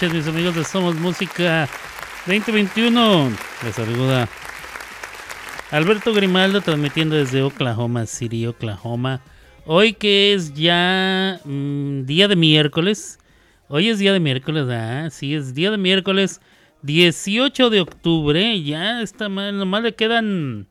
noches, 0.00 0.14
mis 0.14 0.28
amigos 0.28 0.54
de 0.54 0.62
Somos 0.62 0.94
Música 0.94 1.68
2021. 2.26 3.32
Les 3.64 3.74
saluda 3.74 4.28
Alberto 5.72 6.14
Grimaldo 6.14 6.60
transmitiendo 6.60 7.16
desde 7.16 7.42
Oklahoma 7.42 8.06
City, 8.06 8.46
Oklahoma. 8.46 9.20
Hoy 9.66 9.94
que 9.94 10.34
es 10.34 10.54
ya 10.54 11.40
mm, 11.44 12.02
día 12.04 12.28
de 12.28 12.36
miércoles. 12.36 13.18
Hoy 13.66 13.88
es 13.88 13.98
día 13.98 14.12
de 14.12 14.20
miércoles, 14.20 14.68
¿ah? 14.70 15.10
Sí, 15.10 15.34
es 15.34 15.52
día 15.52 15.72
de 15.72 15.78
miércoles 15.78 16.40
18 16.82 17.68
de 17.68 17.80
octubre. 17.80 18.62
Ya 18.62 19.02
está 19.02 19.28
mal, 19.28 19.58
nomás 19.58 19.82
le 19.82 19.96
quedan, 19.96 20.68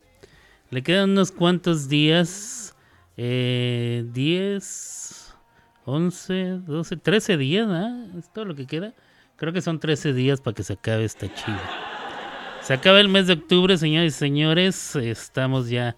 le 0.70 0.84
quedan 0.84 1.10
unos 1.10 1.34
cuantos 1.34 1.90
días. 1.90 2.78
Eh, 3.18 4.06
10, 4.14 5.36
11, 5.84 6.60
12, 6.66 6.96
13 6.96 7.36
días, 7.36 7.68
¿ah? 7.70 8.06
Es 8.18 8.32
todo 8.32 8.46
lo 8.46 8.56
que 8.56 8.66
queda. 8.66 8.94
Creo 9.38 9.54
que 9.54 9.62
son 9.62 9.80
13 9.80 10.14
días 10.14 10.42
para 10.42 10.56
que 10.56 10.64
se 10.64 10.74
acabe 10.74 11.06
esta 11.06 11.32
chiva. 11.34 11.62
Se 12.62 12.74
acaba 12.74 13.00
el 13.00 13.08
mes 13.08 13.28
de 13.28 13.34
octubre, 13.34 13.78
señores 13.78 14.16
y 14.16 14.18
señores. 14.18 14.96
Estamos 14.96 15.70
ya, 15.70 15.96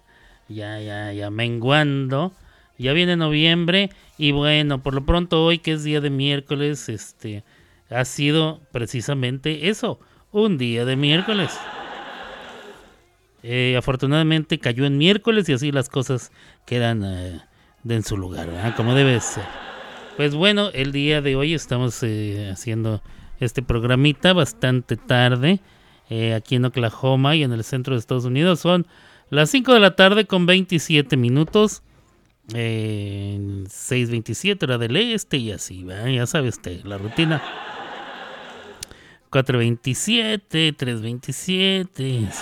ya, 0.48 0.78
ya, 0.78 1.12
ya 1.12 1.30
menguando. 1.30 2.32
Ya 2.78 2.92
viene 2.92 3.16
noviembre. 3.16 3.90
Y 4.18 4.32
bueno, 4.32 4.82
por 4.82 4.94
lo 4.94 5.06
pronto 5.06 5.42
hoy, 5.44 5.58
que 5.58 5.72
es 5.72 5.84
día 5.84 6.02
de 6.02 6.10
miércoles, 6.10 6.88
este 6.90 7.42
ha 7.88 8.04
sido 8.04 8.60
precisamente 8.72 9.68
eso, 9.68 9.98
un 10.32 10.58
día 10.58 10.84
de 10.84 10.96
miércoles. 10.96 11.58
Eh, 13.42 13.74
afortunadamente 13.78 14.58
cayó 14.58 14.84
en 14.84 14.98
miércoles 14.98 15.48
y 15.48 15.54
así 15.54 15.72
las 15.72 15.88
cosas 15.88 16.30
quedan 16.66 17.02
eh, 17.04 17.40
en 17.88 18.02
su 18.02 18.16
lugar, 18.18 18.74
como 18.76 18.94
debe 18.94 19.18
ser. 19.20 19.44
Pues 20.16 20.34
bueno, 20.34 20.68
el 20.74 20.92
día 20.92 21.22
de 21.22 21.36
hoy 21.36 21.54
estamos 21.54 22.02
eh, 22.02 22.50
haciendo 22.52 23.02
este 23.40 23.62
programita 23.62 24.32
bastante 24.32 24.96
tarde. 24.96 25.60
Eh, 26.08 26.34
aquí 26.34 26.56
en 26.56 26.64
Oklahoma 26.64 27.36
y 27.36 27.42
en 27.42 27.52
el 27.52 27.64
centro 27.64 27.94
de 27.94 28.00
Estados 28.00 28.24
Unidos. 28.24 28.60
Son 28.60 28.86
las 29.30 29.50
5 29.50 29.74
de 29.74 29.80
la 29.80 29.96
tarde 29.96 30.26
con 30.26 30.46
27 30.46 31.16
minutos. 31.16 31.82
Eh, 32.52 33.38
6.27 33.40 34.64
hora 34.64 34.76
del 34.76 34.96
este 34.96 35.36
y 35.36 35.52
así, 35.52 35.86
ya 35.86 36.26
sabe 36.26 36.48
usted, 36.48 36.82
la 36.84 36.98
rutina. 36.98 37.40
4.27, 39.30 40.76
3.27. 40.76 42.36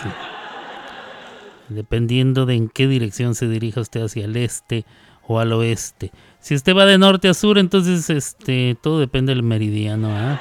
Dependiendo 1.69 2.47
de 2.47 2.55
en 2.55 2.71
qué 2.71 2.89
dirección 2.89 3.35
se 3.35 3.47
dirija 3.47 3.83
usted 3.83 4.03
hacia 4.03 4.25
el 4.25 4.37
este 4.37 4.87
o 5.27 5.39
al 5.39 5.53
oeste. 5.53 6.11
Si 6.41 6.55
usted 6.55 6.75
va 6.75 6.87
de 6.87 6.97
norte 6.97 7.29
a 7.29 7.35
sur, 7.35 7.59
entonces 7.59 8.09
este 8.09 8.79
todo 8.81 8.99
depende 8.99 9.35
del 9.35 9.43
meridiano. 9.43 10.09
¿ah? 10.11 10.41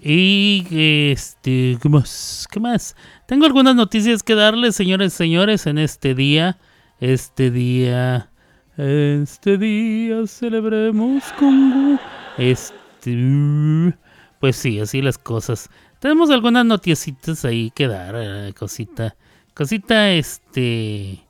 Y 0.00 0.64
este, 1.10 1.76
¿qué 1.82 1.88
más? 1.88 2.46
¿Qué 2.50 2.60
más? 2.60 2.94
Tengo 3.26 3.46
algunas 3.46 3.74
noticias 3.74 4.22
que 4.22 4.34
darles, 4.34 4.76
señores 4.76 5.12
señores, 5.12 5.66
en 5.66 5.78
este 5.78 6.14
día. 6.14 6.58
Este 7.00 7.50
día. 7.50 8.30
Este 8.76 9.58
día 9.58 10.26
celebremos 10.26 11.24
con. 11.38 11.98
Este. 12.36 13.94
Pues 14.38 14.54
sí, 14.56 14.78
así 14.78 15.02
las 15.02 15.18
cosas. 15.18 15.68
Tenemos 15.98 16.30
algunas 16.30 16.64
noticias 16.64 17.44
ahí 17.44 17.72
que 17.74 17.88
dar, 17.88 18.14
eh, 18.16 18.54
cosita. 18.56 19.16
Cosita, 19.52 20.12
este. 20.12 21.24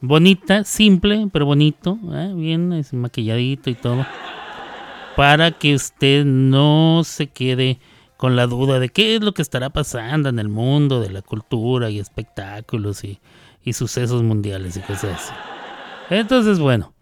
Bonita, 0.00 0.64
simple, 0.64 1.28
pero 1.32 1.46
bonito. 1.46 1.96
¿eh? 2.12 2.32
Bien 2.34 2.72
es 2.72 2.92
maquilladito 2.92 3.70
y 3.70 3.74
todo. 3.74 4.04
Para 5.14 5.52
que 5.52 5.74
usted 5.76 6.24
no 6.24 7.02
se 7.04 7.28
quede 7.28 7.78
con 8.20 8.36
la 8.36 8.46
duda 8.46 8.78
de 8.78 8.90
qué 8.90 9.16
es 9.16 9.22
lo 9.22 9.32
que 9.32 9.40
estará 9.40 9.70
pasando 9.70 10.28
en 10.28 10.38
el 10.38 10.50
mundo 10.50 11.00
de 11.00 11.08
la 11.08 11.22
cultura 11.22 11.88
y 11.88 11.98
espectáculos 11.98 13.02
y, 13.02 13.18
sucesos 13.72 14.22
mundiales 14.22 14.76
y 14.76 14.80
cosas 14.80 15.14
así. 15.14 15.32
Entonces, 16.10 16.58
bueno, 16.58 16.92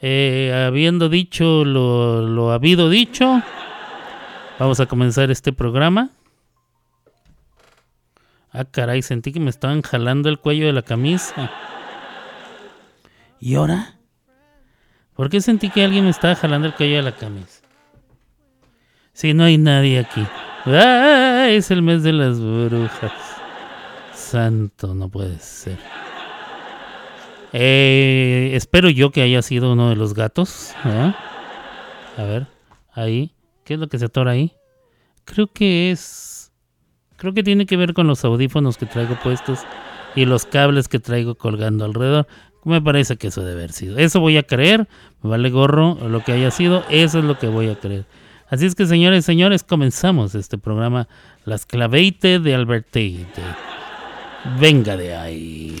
eh, 0.00 0.64
habiendo 0.66 1.10
dicho 1.10 1.66
lo, 1.66 2.22
lo 2.22 2.52
habido 2.52 2.88
dicho, 2.88 3.42
vamos 4.58 4.80
a 4.80 4.86
comenzar 4.86 5.30
este 5.30 5.52
programa. 5.52 6.08
Ah, 8.50 8.64
caray, 8.64 9.02
sentí 9.02 9.30
que 9.30 9.40
me 9.40 9.50
estaban 9.50 9.82
jalando 9.82 10.30
el 10.30 10.38
cuello 10.38 10.64
de 10.64 10.72
la 10.72 10.82
camisa. 10.82 11.50
¿Y 13.40 13.56
ahora? 13.56 13.98
¿Por 15.12 15.28
qué 15.28 15.42
sentí 15.42 15.68
que 15.68 15.84
alguien 15.84 16.04
me 16.04 16.10
estaba 16.10 16.34
jalando 16.34 16.66
el 16.66 16.74
cuello 16.74 16.96
de 16.96 17.02
la 17.02 17.14
camisa? 17.14 17.60
Si 19.12 19.34
no 19.34 19.44
hay 19.44 19.58
nadie 19.58 19.98
aquí. 19.98 20.26
¡Ah! 20.64 21.48
Es 21.50 21.70
el 21.70 21.82
mes 21.82 22.02
de 22.02 22.12
las 22.12 22.40
brujas. 22.40 23.12
Santo, 24.14 24.94
no 24.94 25.08
puede 25.08 25.38
ser. 25.38 25.78
Eh, 27.52 28.52
espero 28.54 28.88
yo 28.88 29.10
que 29.10 29.22
haya 29.22 29.42
sido 29.42 29.72
uno 29.72 29.90
de 29.90 29.96
los 29.96 30.14
gatos. 30.14 30.72
A 30.84 32.22
ver, 32.22 32.46
ahí. 32.92 33.34
¿Qué 33.64 33.74
es 33.74 33.80
lo 33.80 33.88
que 33.88 33.98
se 33.98 34.06
atora 34.06 34.32
ahí? 34.32 34.52
Creo 35.24 35.46
que 35.48 35.90
es... 35.90 36.52
Creo 37.16 37.34
que 37.34 37.42
tiene 37.42 37.66
que 37.66 37.76
ver 37.76 37.94
con 37.94 38.06
los 38.06 38.24
audífonos 38.24 38.76
que 38.76 38.86
traigo 38.86 39.16
puestos 39.22 39.60
y 40.16 40.24
los 40.24 40.44
cables 40.46 40.88
que 40.88 40.98
traigo 40.98 41.36
colgando 41.36 41.84
alrededor. 41.84 42.26
Me 42.64 42.80
parece 42.80 43.16
que 43.16 43.28
eso 43.28 43.42
debe 43.42 43.60
haber 43.60 43.72
sido. 43.72 43.98
Eso 43.98 44.20
voy 44.20 44.36
a 44.36 44.42
creer. 44.42 44.88
Me 45.22 45.30
vale 45.30 45.50
gorro 45.50 45.96
lo 46.08 46.22
que 46.24 46.32
haya 46.32 46.50
sido. 46.50 46.84
Eso 46.88 47.18
es 47.18 47.24
lo 47.24 47.38
que 47.38 47.48
voy 47.48 47.68
a 47.68 47.76
creer. 47.76 48.06
Así 48.52 48.66
es 48.66 48.74
que, 48.74 48.84
señores 48.84 49.20
y 49.20 49.22
señores, 49.22 49.62
comenzamos 49.62 50.34
este 50.34 50.58
programa 50.58 51.08
Las 51.46 51.64
Claveite 51.64 52.38
de 52.38 52.54
Alberteite. 52.54 53.40
Venga 54.60 54.94
de 54.94 55.16
ahí. 55.16 55.74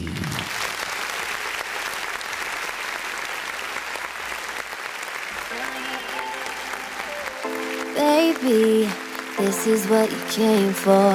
Baby, 7.94 8.88
this 9.36 9.66
is 9.66 9.86
what 9.90 10.10
you 10.10 10.16
came 10.34 10.72
for. 10.72 11.12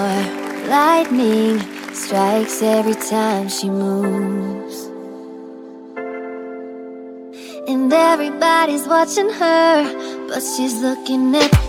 Lightning 0.70 1.60
strikes 1.92 2.62
every 2.62 2.94
time 2.94 3.50
she 3.50 3.68
moves. 3.68 4.92
And 7.68 7.92
everybody's 7.92 8.88
watching 8.88 9.32
her, 9.32 10.07
but 10.28 10.44
she's 10.44 10.82
looking 10.82 11.36
at 11.36 11.67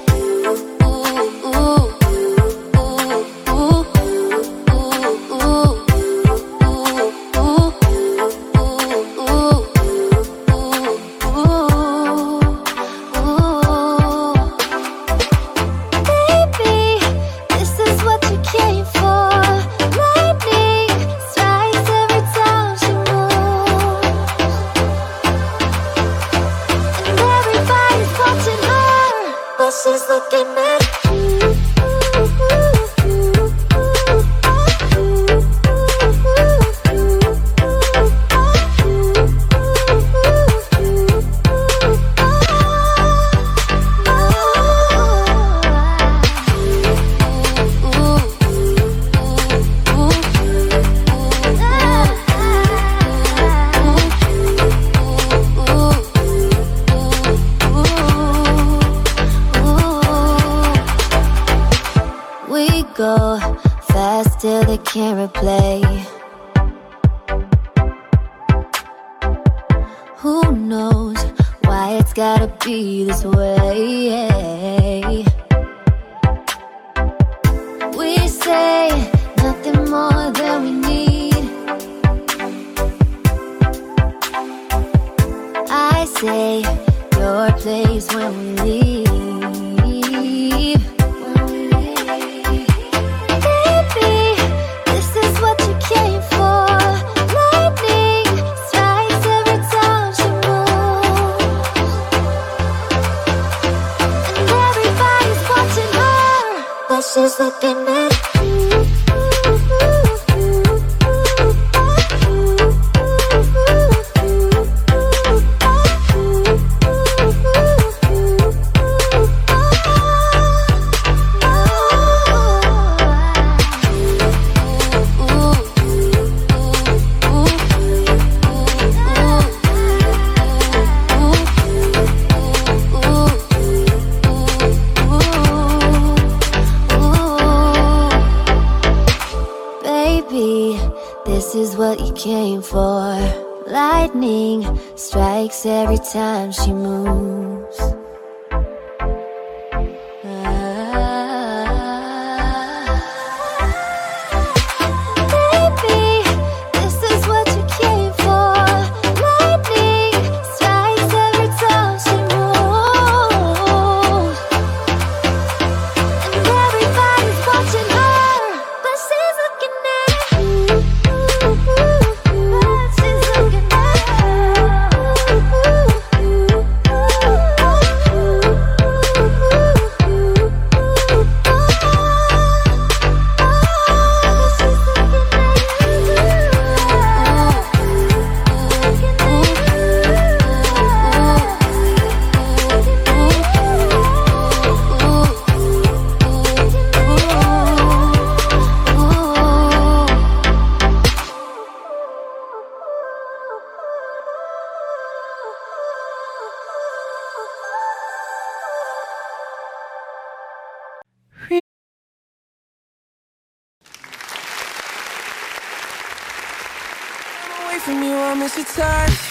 miss 218.38 218.56
your 218.56 218.64
touch. 218.66 219.27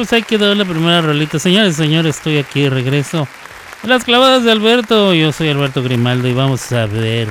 Pues 0.00 0.14
ahí 0.14 0.22
quedó 0.22 0.54
la 0.54 0.64
primera 0.64 1.02
rolita. 1.02 1.38
Señores, 1.38 1.76
señores, 1.76 2.16
estoy 2.16 2.38
aquí 2.38 2.62
de 2.62 2.70
regreso. 2.70 3.28
Las 3.86 4.02
clavadas 4.02 4.44
de 4.44 4.50
Alberto, 4.50 5.12
yo 5.12 5.30
soy 5.30 5.50
Alberto 5.50 5.82
Grimaldo 5.82 6.26
y 6.26 6.32
vamos 6.32 6.72
a 6.72 6.86
ver. 6.86 7.28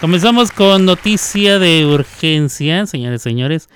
Comenzamos 0.00 0.50
con 0.50 0.86
noticia 0.86 1.60
de 1.60 1.86
urgencia, 1.86 2.84
señores, 2.86 3.22
señores. 3.22 3.68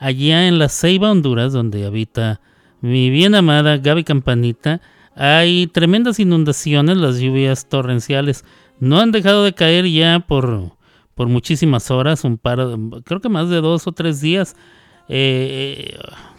Allá 0.00 0.48
en 0.48 0.58
la 0.58 0.68
Ceiba, 0.68 1.12
Honduras, 1.12 1.52
donde 1.52 1.86
habita 1.86 2.40
mi 2.80 3.08
bien 3.08 3.36
amada 3.36 3.76
Gaby 3.76 4.02
Campanita, 4.02 4.80
hay 5.14 5.68
tremendas 5.68 6.18
inundaciones, 6.18 6.96
las 6.96 7.20
lluvias 7.20 7.68
torrenciales 7.68 8.44
no 8.80 8.98
han 8.98 9.12
dejado 9.12 9.44
de 9.44 9.54
caer 9.54 9.86
ya 9.88 10.24
por, 10.26 10.72
por 11.14 11.28
muchísimas 11.28 11.92
horas, 11.92 12.24
un 12.24 12.36
par, 12.36 12.58
creo 13.04 13.20
que 13.20 13.28
más 13.28 13.48
de 13.48 13.60
dos 13.60 13.86
o 13.86 13.92
tres 13.92 14.20
días. 14.20 14.56
Eh, 15.08 15.96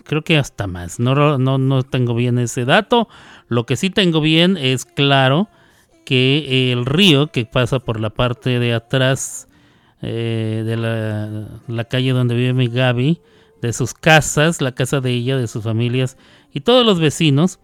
creo 0.08 0.24
que 0.24 0.38
hasta 0.38 0.66
más. 0.66 1.00
No, 1.00 1.38
no, 1.38 1.58
no 1.58 1.84
tengo 1.84 2.16
bien 2.16 2.40
ese 2.40 2.66
dato. 2.66 3.08
Lo 3.48 3.66
que 3.66 3.76
sí 3.76 3.90
tengo 3.90 4.22
bien 4.22 4.58
es 4.58 4.86
claro 4.86 5.50
que 6.06 6.72
el 6.72 6.86
río 6.86 7.28
que 7.28 7.46
pasa 7.46 7.80
por 7.80 8.00
la 8.00 8.10
parte 8.10 8.60
de 8.60 8.74
atrás 8.74 9.48
eh, 10.02 10.64
de 10.66 10.78
la, 10.78 11.84
calle 11.86 12.12
donde 12.12 12.36
vive 12.36 12.54
mi 12.54 12.68
Gaby, 12.68 13.20
de 13.62 13.74
sus 13.74 13.94
casas, 13.94 14.62
la 14.62 14.72
casa 14.72 15.02
de 15.02 15.12
ella, 15.12 15.38
de 15.38 15.48
sus 15.48 15.64
familias 15.64 16.18
y 16.54 16.62
todos 16.62 16.86
los 16.86 17.00
vecinos, 17.00 17.60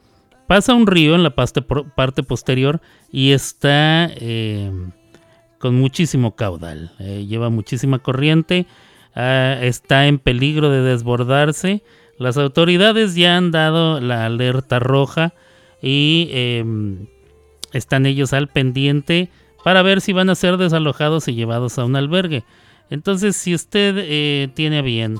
pasa 0.47 0.73
un 0.73 0.87
río 0.87 1.15
en 1.15 1.23
la 1.23 1.35
parte, 1.35 1.61
parte 1.61 2.23
posterior 2.23 2.81
y 3.11 3.31
está 3.31 4.09
eh, 4.15 4.71
con 5.59 5.75
muchísimo 5.75 6.35
caudal. 6.35 6.91
Eh, 6.99 7.25
lleva 7.25 7.49
muchísima 7.49 7.99
corriente, 7.99 8.65
ah, 9.15 9.57
está 9.61 10.07
en 10.07 10.19
peligro 10.19 10.69
de 10.69 10.81
desbordarse. 10.81 11.83
Las 12.17 12.37
autoridades 12.37 13.15
ya 13.15 13.37
han 13.37 13.51
dado 13.51 13.99
la 13.99 14.25
alerta 14.25 14.79
roja 14.79 15.33
y 15.81 16.29
em, 16.31 17.07
están 17.73 18.05
ellos 18.05 18.33
al 18.33 18.47
pendiente 18.47 19.29
para 19.63 19.81
ver 19.81 20.01
si 20.01 20.13
van 20.13 20.29
a 20.29 20.35
ser 20.35 20.57
desalojados 20.57 21.27
y 21.27 21.33
llevados 21.33 21.79
a 21.79 21.85
un 21.85 21.95
albergue. 21.95 22.43
Entonces, 22.89 23.35
si 23.35 23.55
usted 23.55 23.95
eh, 23.97 24.49
tiene 24.53 24.81
bien, 24.81 25.17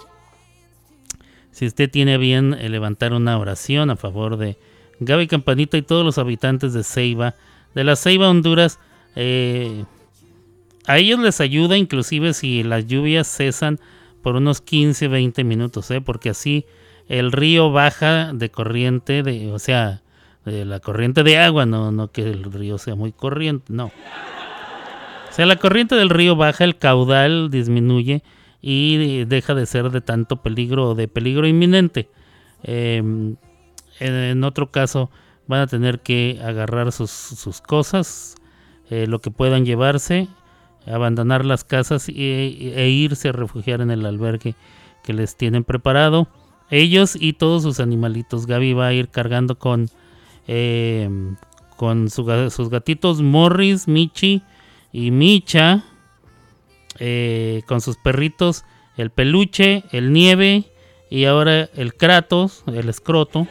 si 1.51 1.65
usted 1.65 1.89
tiene 1.89 2.17
bien 2.17 2.53
eh, 2.53 2.69
levantar 2.69 3.13
una 3.13 3.38
oración 3.38 3.89
a 3.89 3.95
favor 3.95 4.38
de 4.38 4.57
Gaby 5.00 5.27
Campanita 5.27 5.77
y 5.77 5.81
todos 5.81 6.05
los 6.05 6.17
habitantes 6.17 6.73
de 6.73 6.83
Ceiba, 6.83 7.35
de 7.73 7.83
la 7.83 7.95
Ceiba, 7.95 8.29
Honduras, 8.29 8.79
eh, 9.15 9.85
a 10.85 10.97
ellos 10.97 11.19
les 11.19 11.39
ayuda 11.41 11.77
inclusive 11.77 12.33
si 12.33 12.63
las 12.63 12.85
lluvias 12.88 13.27
cesan 13.27 13.79
por 14.21 14.35
unos 14.35 14.62
15, 14.62 15.07
20 15.07 15.43
minutos, 15.43 15.89
porque 16.05 16.29
así 16.29 16.65
el 17.07 17.31
río 17.31 17.72
baja 17.72 18.31
de 18.33 18.50
corriente, 18.50 19.24
de, 19.24 19.51
o 19.51 19.60
sea, 19.60 20.01
de 20.45 20.65
la 20.65 20.79
corriente 20.79 21.24
de 21.24 21.38
agua, 21.38 21.65
no, 21.65 21.91
no 21.91 22.12
que 22.12 22.24
el 22.24 22.43
río 22.51 22.77
sea 22.77 22.95
muy 22.95 23.12
corriente, 23.12 23.65
no. 23.74 23.86
O 23.86 25.36
sea, 25.36 25.45
la 25.45 25.55
corriente 25.55 25.95
del 25.95 26.10
río 26.10 26.36
baja, 26.36 26.63
el 26.63 26.77
caudal 26.77 27.50
disminuye 27.50 28.24
y 28.62 29.25
deja 29.25 29.55
de 29.55 29.65
ser 29.65 29.89
de 29.89 30.01
tanto 30.01 30.38
peligro 30.41 30.91
o 30.91 30.95
de 30.95 31.07
peligro 31.07 31.48
inminente. 31.48 32.10
Eh, 32.63 33.01
en, 34.00 34.43
otro 34.43 34.72
caso 34.72 35.10
van 35.48 35.62
a 35.62 35.67
tener 35.67 36.00
que 36.00 36.39
agarrar 36.43 36.91
sus, 36.91 37.12
sus 37.12 37.62
cosas, 37.62 38.36
eh, 38.89 39.07
lo 39.07 39.19
que 39.19 39.31
puedan 39.31 39.65
llevarse, 39.65 40.27
abandonar 40.86 41.45
las 41.45 41.63
casas 41.63 42.10
y, 42.10 42.72
e 42.75 42.89
irse 42.89 43.29
a 43.29 43.31
refugiar 43.31 43.81
en 43.81 43.91
el 43.91 44.05
albergue 44.05 44.55
que 45.03 45.13
les 45.13 45.36
tienen 45.36 45.63
preparado. 45.63 46.27
Ellos 46.74 47.15
y 47.20 47.34
todos 47.34 47.63
sus 47.63 47.80
animalitos. 47.80 48.48
Gaby 48.48 48.74
va 48.74 48.88
a 48.88 48.94
ir 48.94 49.10
cargando 49.10 49.58
con, 49.58 49.89
eh, 50.48 51.10
con 51.77 52.10
su, 52.10 52.50
sus 52.50 52.70
gatitos 52.70 53.22
Morris, 53.22 53.88
Michi 53.88 54.42
y 54.92 55.12
Micha. 55.12 55.84
Eh, 57.00 57.63
con 57.65 57.82
sus 57.82 57.98
perritos, 57.98 58.65
el 58.98 59.10
peluche, 59.10 59.84
el 59.92 60.13
nieve 60.13 60.65
y 61.10 61.25
ahora 61.25 61.70
el 61.75 61.96
Kratos, 61.96 62.63
el 62.68 62.88
escroto. 62.89 63.48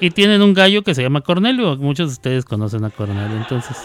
Y 0.00 0.10
tienen 0.10 0.42
un 0.42 0.54
gallo 0.54 0.82
que 0.82 0.94
se 0.94 1.02
llama 1.02 1.20
Cornelio. 1.20 1.76
Muchos 1.76 2.08
de 2.08 2.12
ustedes 2.12 2.44
conocen 2.44 2.84
a 2.84 2.90
Cornelio. 2.90 3.36
Entonces, 3.36 3.76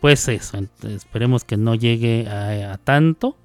pues 0.00 0.26
eso, 0.28 0.58
esperemos 0.82 1.44
que 1.44 1.56
no 1.56 1.74
llegue 1.74 2.26
a, 2.28 2.78
tanto, 2.78 3.36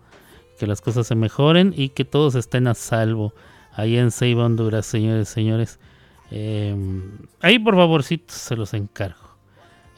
que 0.57 0.67
las 0.67 0.81
cosas 0.81 1.07
se 1.07 1.15
mejoren 1.15 1.73
y 1.75 1.89
que 1.89 2.05
todos 2.05 2.35
estén 2.35 2.67
a 2.67 2.73
salvo 2.73 3.33
ahí 3.73 3.97
en 3.97 4.11
Ceiba, 4.11 4.45
Honduras, 4.45 4.85
señores, 4.85 5.29
señores. 5.29 5.79
Em, 6.31 7.19
ahí 7.39 7.59
por 7.59 7.75
favorcito 7.75 8.33
se 8.33 8.55
los 8.55 8.73
encargo. 8.73 9.27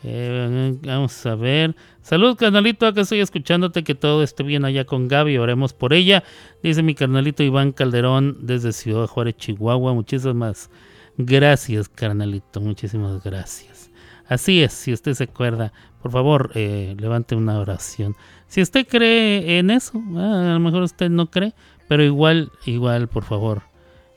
Eh, 0.04 0.78
vamos 0.84 1.26
a 1.26 1.36
ver. 1.36 1.76
Salud, 2.02 2.38
carnalito. 2.38 2.86
Acá 2.86 3.02
estoy 3.02 3.20
escuchándote. 3.20 3.84
Que 3.84 3.96
todo 3.96 4.24
esté 4.24 4.44
bien 4.44 4.66
allá 4.66 4.86
con 4.86 5.08
Gaby. 5.08 5.38
Oremos 5.38 5.74
por 5.74 5.94
ella. 5.94 6.24
Dice 6.64 6.84
mi 6.84 6.96
carnalito 6.96 7.44
Iván 7.44 7.72
Calderón 7.72 8.38
desde 8.42 8.72
Ciudad 8.72 9.08
Juárez, 9.08 9.38
Chihuahua. 9.38 9.94
Muchísimas 9.94 10.70
gracias, 11.18 11.90
carnalito. 11.90 12.62
Muchísimas 12.62 13.22
gracias. 13.24 13.90
Así 14.30 14.62
es, 14.62 14.74
si 14.74 14.94
usted 14.94 15.16
se 15.16 15.24
acuerda, 15.24 15.74
por 16.02 16.12
favor, 16.12 16.52
eh, 16.56 16.96
levante 16.98 17.36
una 17.36 17.60
oración. 17.60 18.16
Si 18.48 18.62
usted 18.62 18.88
cree 18.88 19.60
en 19.60 19.70
eso, 19.70 20.02
ah, 20.16 20.52
a 20.52 20.54
lo 20.54 20.60
mejor 20.60 20.84
usted 20.84 21.10
no 21.10 21.30
cree, 21.30 21.54
pero 21.88 22.04
igual, 22.04 22.52
igual, 22.66 23.08
por 23.08 23.24
favor, 23.24 23.64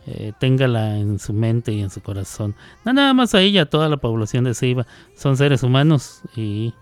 eh, 0.06 0.32
téngala 0.38 0.98
en 0.98 1.18
su 1.18 1.32
mente 1.32 1.72
y 1.72 1.80
en 1.80 1.90
su 1.90 2.00
corazón. 2.00 2.54
No 2.84 2.92
nada 2.92 3.14
más 3.14 3.34
a 3.34 3.40
ella, 3.40 3.66
toda 3.66 3.88
la 3.88 3.98
población 3.98 4.44
de 4.44 4.54
Ceiba. 4.54 4.86
Son 5.16 5.36
seres 5.36 5.62
humanos 5.62 6.22
y 6.36 6.74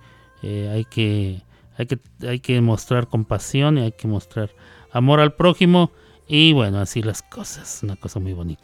eh, 0.42 0.70
hay, 0.72 0.84
que, 0.84 1.42
hay, 1.76 1.86
que, 1.86 1.98
hay 2.26 2.40
que 2.40 2.60
mostrar 2.60 3.08
compasión 3.08 3.78
y 3.78 3.82
hay 3.82 3.92
que 3.92 4.08
mostrar 4.08 4.50
amor 4.92 5.20
al 5.20 5.34
prójimo. 5.34 5.90
Y 6.26 6.52
bueno, 6.52 6.78
así 6.78 7.02
las 7.02 7.22
cosas. 7.22 7.80
Una 7.82 7.96
cosa 7.96 8.20
muy 8.20 8.32
bonita. 8.32 8.62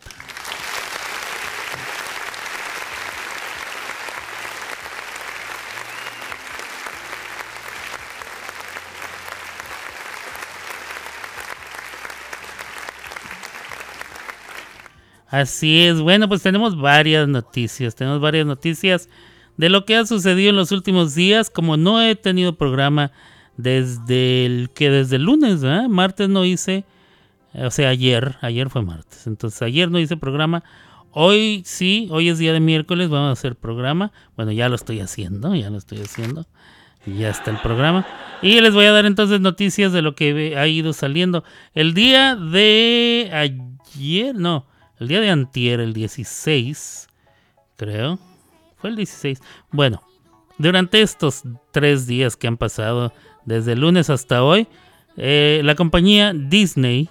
Así 15.29 15.81
es, 15.83 16.01
bueno, 16.01 16.29
pues 16.29 16.43
tenemos 16.43 16.81
varias 16.81 17.27
noticias, 17.27 17.97
tenemos 17.97 18.21
varias 18.21 18.47
noticias 18.47 19.09
de 19.57 19.71
lo 19.71 19.85
que 19.85 19.97
ha 19.97 20.07
sucedido 20.07 20.51
en 20.51 20.57
los 20.57 20.71
últimos 20.71 21.15
días, 21.15 21.51
como 21.51 21.77
no 21.77 22.01
he 22.01 22.15
tenido 22.15 22.57
programa 22.57 23.11
desde 23.57 24.47
el 24.47 24.71
que 24.73 24.89
desde 24.89 25.17
el 25.17 25.23
lunes, 25.23 25.63
¿eh? 25.65 25.89
martes 25.89 26.29
no 26.29 26.45
hice, 26.45 26.85
o 27.55 27.71
sea, 27.71 27.89
ayer, 27.89 28.37
ayer 28.41 28.71
fue 28.71 28.83
martes, 28.83 29.27
entonces 29.27 29.63
ayer 29.63 29.91
no 29.91 29.99
hice 29.99 30.17
programa, 30.17 30.63
hoy 31.11 31.63
sí, 31.65 32.07
hoy 32.13 32.29
es 32.29 32.39
día 32.39 32.53
de 32.53 32.61
miércoles, 32.61 33.09
vamos 33.09 33.31
a 33.31 33.33
hacer 33.33 33.57
programa, 33.57 34.13
bueno, 34.37 34.53
ya 34.53 34.69
lo 34.69 34.77
estoy 34.77 35.01
haciendo, 35.01 35.57
ya 35.57 35.71
lo 35.71 35.79
estoy 35.79 35.99
haciendo, 35.99 36.47
ya 37.05 37.31
está 37.31 37.51
el 37.51 37.59
programa, 37.59 38.07
y 38.43 38.61
les 38.61 38.75
voy 38.75 38.85
a 38.85 38.93
dar 38.93 39.07
entonces 39.07 39.41
noticias 39.41 39.93
de 39.93 40.03
lo 40.03 40.15
que 40.15 40.57
ha 40.57 40.67
ido 40.69 40.93
saliendo. 40.93 41.43
El 41.75 41.95
día 41.95 42.37
de 42.37 43.31
ayer, 43.33 44.35
no, 44.35 44.67
el 44.99 45.09
día 45.09 45.21
de 45.21 45.31
antier, 45.31 45.81
el 45.81 45.93
16, 45.93 47.09
creo. 47.77 48.19
Fue 48.77 48.91
el 48.91 48.97
16. 48.97 49.41
Bueno, 49.71 50.03
durante 50.59 51.03
estos 51.03 51.43
tres 51.71 52.07
días 52.07 52.37
que 52.37 52.47
han 52.47 52.57
pasado, 52.57 53.13
desde 53.45 53.73
el 53.73 53.81
lunes 53.81 54.11
hasta 54.11 54.43
hoy, 54.43 54.67
eh, 55.17 55.61
la 55.65 55.75
compañía 55.75 56.33
Disney 56.35 57.09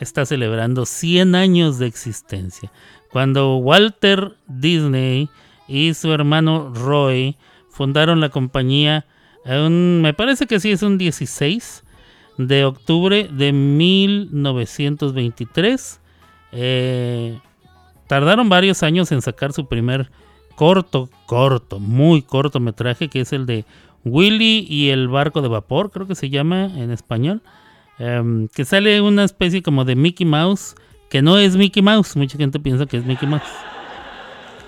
está 0.00 0.26
celebrando 0.26 0.86
100 0.86 1.34
años 1.34 1.78
de 1.78 1.86
existencia. 1.86 2.70
Cuando 3.10 3.56
Walter 3.56 4.36
Disney 4.46 5.28
y 5.66 5.94
su 5.94 6.12
hermano 6.12 6.72
Roy 6.74 7.36
fundaron 7.70 8.20
la 8.20 8.28
compañía, 8.28 9.06
me 9.44 10.14
parece 10.14 10.46
que 10.46 10.60
sí 10.60 10.70
es 10.72 10.82
un 10.82 10.98
16 10.98 11.84
de 12.36 12.64
octubre 12.64 13.28
de 13.32 13.52
1923 13.52 16.00
eh, 16.52 17.38
tardaron 18.06 18.48
varios 18.48 18.82
años 18.82 19.12
en 19.12 19.22
sacar 19.22 19.52
su 19.52 19.66
primer 19.66 20.10
corto, 20.56 21.08
corto, 21.26 21.78
muy 21.78 22.22
corto 22.22 22.60
metraje, 22.60 23.08
que 23.08 23.20
es 23.20 23.32
el 23.32 23.46
de 23.46 23.64
Willy 24.04 24.66
y 24.68 24.90
el 24.90 25.08
barco 25.08 25.42
de 25.42 25.48
vapor, 25.48 25.90
creo 25.90 26.06
que 26.06 26.14
se 26.14 26.30
llama 26.30 26.64
en 26.64 26.90
español. 26.90 27.42
Em, 27.98 28.48
que 28.48 28.64
sale 28.64 29.00
una 29.00 29.24
especie 29.24 29.62
como 29.62 29.84
de 29.84 29.96
Mickey 29.96 30.26
Mouse, 30.26 30.74
que 31.10 31.20
no 31.20 31.36
es 31.38 31.56
Mickey 31.56 31.82
Mouse. 31.82 32.16
Mucha 32.16 32.38
gente 32.38 32.60
piensa 32.60 32.86
que 32.86 32.96
es 32.96 33.04
Mickey 33.04 33.28
Mouse. 33.28 33.42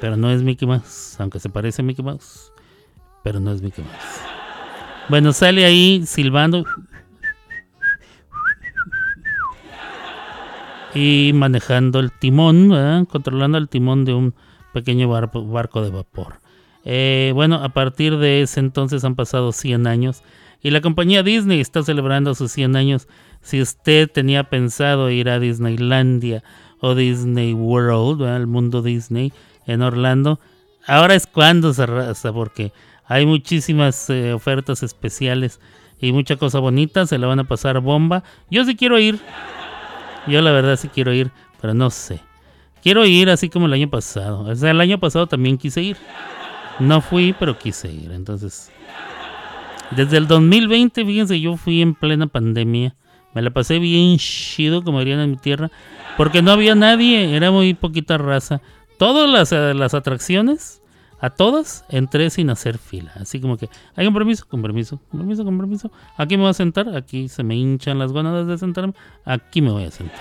Pero 0.00 0.16
no 0.16 0.30
es 0.30 0.42
Mickey 0.42 0.66
Mouse, 0.66 1.16
aunque 1.20 1.38
se 1.38 1.48
parece 1.48 1.82
a 1.82 1.84
Mickey 1.84 2.04
Mouse. 2.04 2.52
Pero 3.22 3.38
no 3.38 3.52
es 3.52 3.62
Mickey 3.62 3.84
Mouse. 3.84 4.20
Bueno, 5.08 5.32
sale 5.32 5.64
ahí 5.64 6.04
silbando 6.06 6.64
y 10.94 11.32
manejando 11.34 12.00
el 12.00 12.10
timón, 12.12 13.06
controlando 13.06 13.58
el 13.58 13.68
timón 13.68 14.04
de 14.04 14.14
un 14.14 14.34
pequeño 14.72 15.08
barco, 15.08 15.82
de 15.82 15.90
vapor. 15.90 16.40
Eh, 16.84 17.32
bueno, 17.34 17.56
a 17.56 17.68
partir 17.70 18.16
de 18.16 18.42
ese 18.42 18.60
entonces 18.60 19.04
han 19.04 19.14
pasado 19.14 19.52
100 19.52 19.86
años 19.86 20.22
y 20.62 20.70
la 20.70 20.80
compañía 20.80 21.22
Disney 21.22 21.60
está 21.60 21.82
celebrando 21.82 22.34
sus 22.34 22.52
100 22.52 22.76
años. 22.76 23.08
Si 23.42 23.60
usted 23.60 24.10
tenía 24.10 24.44
pensado 24.44 25.10
ir 25.10 25.28
a 25.28 25.38
Disneylandia 25.38 26.42
o 26.80 26.94
Disney 26.94 27.54
World, 27.54 28.22
el 28.22 28.46
mundo 28.46 28.82
Disney 28.82 29.32
en 29.66 29.82
Orlando, 29.82 30.40
ahora 30.86 31.14
es 31.14 31.26
cuando 31.26 31.72
se 31.72 31.82
arrasa 31.82 32.32
porque 32.32 32.72
hay 33.06 33.26
muchísimas 33.26 34.08
eh, 34.10 34.32
ofertas 34.32 34.82
especiales 34.82 35.60
y 36.00 36.12
mucha 36.12 36.36
cosa 36.36 36.58
bonita, 36.60 37.06
se 37.06 37.18
la 37.18 37.26
van 37.26 37.40
a 37.40 37.44
pasar 37.44 37.80
bomba. 37.80 38.22
Yo 38.50 38.64
sí 38.64 38.76
quiero 38.76 38.98
ir. 38.98 39.20
Yo 40.30 40.40
la 40.40 40.52
verdad 40.52 40.76
sí 40.76 40.88
quiero 40.88 41.12
ir, 41.12 41.30
pero 41.60 41.74
no 41.74 41.90
sé. 41.90 42.20
Quiero 42.82 43.04
ir 43.04 43.28
así 43.28 43.48
como 43.48 43.66
el 43.66 43.72
año 43.72 43.90
pasado. 43.90 44.40
O 44.42 44.54
sea, 44.54 44.70
el 44.70 44.80
año 44.80 44.98
pasado 44.98 45.26
también 45.26 45.58
quise 45.58 45.82
ir. 45.82 45.96
No 46.78 47.00
fui, 47.00 47.34
pero 47.38 47.58
quise 47.58 47.92
ir. 47.92 48.10
Entonces, 48.12 48.70
desde 49.90 50.16
el 50.16 50.26
2020, 50.26 51.04
fíjense, 51.04 51.40
yo 51.40 51.56
fui 51.56 51.82
en 51.82 51.94
plena 51.94 52.26
pandemia. 52.26 52.94
Me 53.34 53.42
la 53.42 53.50
pasé 53.50 53.78
bien 53.78 54.16
chido, 54.18 54.82
como 54.82 55.00
dirían 55.00 55.20
en 55.20 55.30
mi 55.32 55.36
tierra, 55.36 55.70
porque 56.16 56.42
no 56.42 56.50
había 56.50 56.74
nadie, 56.74 57.36
era 57.36 57.50
muy 57.50 57.74
poquita 57.74 58.18
raza. 58.18 58.60
Todas 58.98 59.30
las, 59.30 59.52
eh, 59.52 59.72
las 59.74 59.94
atracciones 59.94 60.79
a 61.20 61.30
todas 61.30 61.84
entré 61.88 62.30
sin 62.30 62.50
hacer 62.50 62.78
fila. 62.78 63.12
Así 63.16 63.40
como 63.40 63.56
que, 63.56 63.68
hay 63.94 64.06
un 64.06 64.14
permiso, 64.14 64.46
con 64.46 64.62
permiso. 64.62 65.00
Aquí 66.16 66.36
me 66.36 66.42
voy 66.42 66.50
a 66.50 66.54
sentar, 66.54 66.96
aquí 66.96 67.28
se 67.28 67.42
me 67.42 67.56
hinchan 67.56 67.98
las 67.98 68.12
gónadas 68.12 68.46
de 68.46 68.56
sentarme, 68.56 68.94
aquí 69.24 69.60
me 69.60 69.70
voy 69.70 69.84
a 69.84 69.90
sentar. 69.90 70.18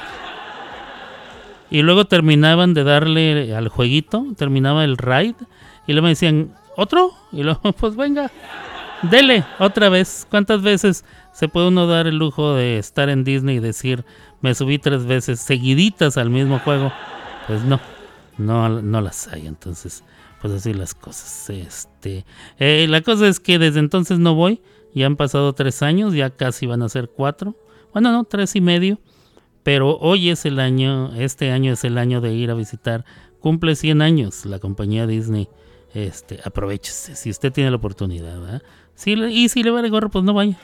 Y 1.71 1.83
luego 1.83 2.05
terminaban 2.05 2.73
de 2.73 2.83
darle 2.83 3.55
al 3.55 3.69
jueguito, 3.69 4.25
terminaba 4.35 4.83
el 4.83 4.97
ride, 4.97 5.35
y 5.87 5.93
luego 5.93 6.05
me 6.05 6.09
decían, 6.09 6.53
¿otro? 6.75 7.11
Y 7.31 7.43
luego, 7.43 7.71
pues 7.79 7.95
venga, 7.95 8.29
dele, 9.03 9.45
otra 9.59 9.87
vez. 9.89 10.27
¿Cuántas 10.29 10.61
veces 10.61 11.05
se 11.31 11.47
puede 11.47 11.69
uno 11.69 11.87
dar 11.87 12.07
el 12.07 12.17
lujo 12.17 12.55
de 12.55 12.77
estar 12.77 13.09
en 13.09 13.23
Disney 13.23 13.57
y 13.57 13.59
decir, 13.59 14.03
me 14.41 14.53
subí 14.53 14.79
tres 14.79 15.05
veces 15.05 15.39
seguiditas 15.39 16.17
al 16.17 16.29
mismo 16.29 16.59
juego? 16.59 16.91
Pues 17.47 17.63
no, 17.63 17.79
no, 18.37 18.81
no 18.81 19.01
las 19.01 19.27
hay, 19.29 19.47
entonces 19.47 20.03
pues 20.41 20.53
así 20.53 20.73
las 20.73 20.93
cosas. 20.93 21.49
Este, 21.49 22.25
eh, 22.57 22.87
la 22.89 23.01
cosa 23.01 23.27
es 23.27 23.39
que 23.39 23.59
desde 23.59 23.79
entonces 23.79 24.19
no 24.19 24.35
voy. 24.35 24.61
Ya 24.93 25.05
han 25.05 25.15
pasado 25.15 25.53
tres 25.53 25.83
años, 25.83 26.13
ya 26.13 26.31
casi 26.31 26.65
van 26.65 26.81
a 26.81 26.89
ser 26.89 27.09
cuatro. 27.09 27.55
Bueno, 27.93 28.11
no, 28.11 28.23
tres 28.23 28.55
y 28.55 28.61
medio. 28.61 28.99
Pero 29.63 29.97
hoy 29.99 30.29
es 30.29 30.45
el 30.45 30.59
año, 30.59 31.13
este 31.15 31.51
año 31.51 31.73
es 31.73 31.83
el 31.83 31.97
año 31.97 32.21
de 32.21 32.33
ir 32.33 32.49
a 32.49 32.55
visitar. 32.55 33.05
Cumple 33.39 33.75
100 33.75 34.01
años 34.01 34.45
la 34.45 34.59
compañía 34.59 35.05
Disney. 35.05 35.47
Este, 35.93 36.39
aprovechese 36.43 37.15
si 37.15 37.29
usted 37.29 37.51
tiene 37.51 37.69
la 37.69 37.77
oportunidad. 37.77 38.61
Si, 38.95 39.13
y 39.13 39.49
si 39.49 39.63
le 39.63 39.71
vale 39.71 39.89
gorro, 39.89 40.09
pues 40.09 40.23
no 40.23 40.33
vaya. 40.33 40.57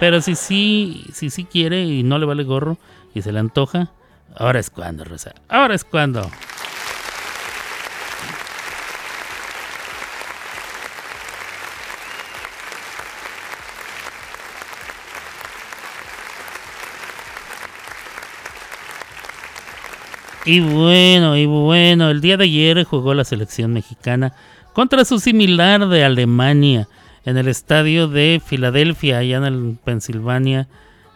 Pero 0.00 0.20
si 0.20 0.34
sí, 0.34 1.04
si, 1.12 1.30
si 1.30 1.44
quiere 1.44 1.84
y 1.84 2.02
no 2.02 2.18
le 2.18 2.26
vale 2.26 2.44
gorro 2.44 2.78
y 3.14 3.22
se 3.22 3.32
le 3.32 3.40
antoja, 3.40 3.92
ahora 4.36 4.60
es 4.60 4.70
cuando, 4.70 5.04
Rosa. 5.04 5.34
Ahora 5.48 5.74
es 5.74 5.84
cuando. 5.84 6.28
Y 20.48 20.60
bueno, 20.60 21.36
y 21.36 21.44
bueno, 21.44 22.08
el 22.08 22.22
día 22.22 22.38
de 22.38 22.44
ayer 22.44 22.82
jugó 22.84 23.12
la 23.12 23.24
selección 23.24 23.74
mexicana 23.74 24.32
contra 24.72 25.04
su 25.04 25.18
similar 25.20 25.86
de 25.88 26.04
Alemania 26.04 26.88
en 27.26 27.36
el 27.36 27.48
estadio 27.48 28.08
de 28.08 28.40
Filadelfia, 28.42 29.18
allá 29.18 29.46
en 29.46 29.76
Pensilvania. 29.76 30.66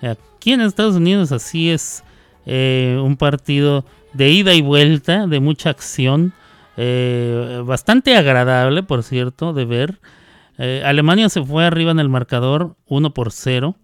Aquí 0.03 0.53
en 0.53 0.61
Estados 0.61 0.97
Unidos 0.97 1.33
así 1.33 1.71
es 1.71 2.05
eh, 2.45 3.01
un 3.03 3.17
partido 3.17 3.87
de 4.13 4.29
ida 4.29 4.53
y 4.53 4.61
vuelta, 4.61 5.27
de 5.27 5.41
mucha 5.41 5.71
acción, 5.71 6.35
eh, 6.77 7.63
bastante 7.65 8.15
agradable, 8.19 8.83
por 8.83 9.03
cierto, 9.03 9.55
de 9.55 9.65
ver. 9.65 9.99
Eh, 10.59 10.83
Alemania 10.85 11.31
se 11.31 11.43
fue 11.43 11.65
arriba 11.65 11.91
en 11.91 12.01
el 12.01 12.11
marcador 12.11 12.77
1 12.85 13.15
por 13.15 13.33
0 13.33 13.77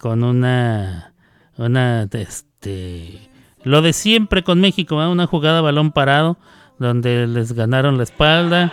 con 0.00 0.24
una 0.24 1.12
una 1.58 2.08
este 2.10 3.31
lo 3.64 3.82
de 3.82 3.92
siempre 3.92 4.42
con 4.42 4.60
México, 4.60 5.02
¿eh? 5.02 5.08
una 5.08 5.26
jugada 5.26 5.60
balón 5.60 5.92
parado 5.92 6.36
donde 6.78 7.26
les 7.26 7.52
ganaron 7.52 7.96
la 7.96 8.02
espalda, 8.02 8.72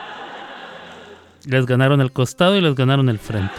les 1.46 1.65
ganaron 1.65 2.01
el 2.01 2.12
costado 2.12 2.55
y 2.55 2.62
les 2.62 2.75
ganaron 2.75 3.10
el 3.10 3.19
frente. 3.19 3.53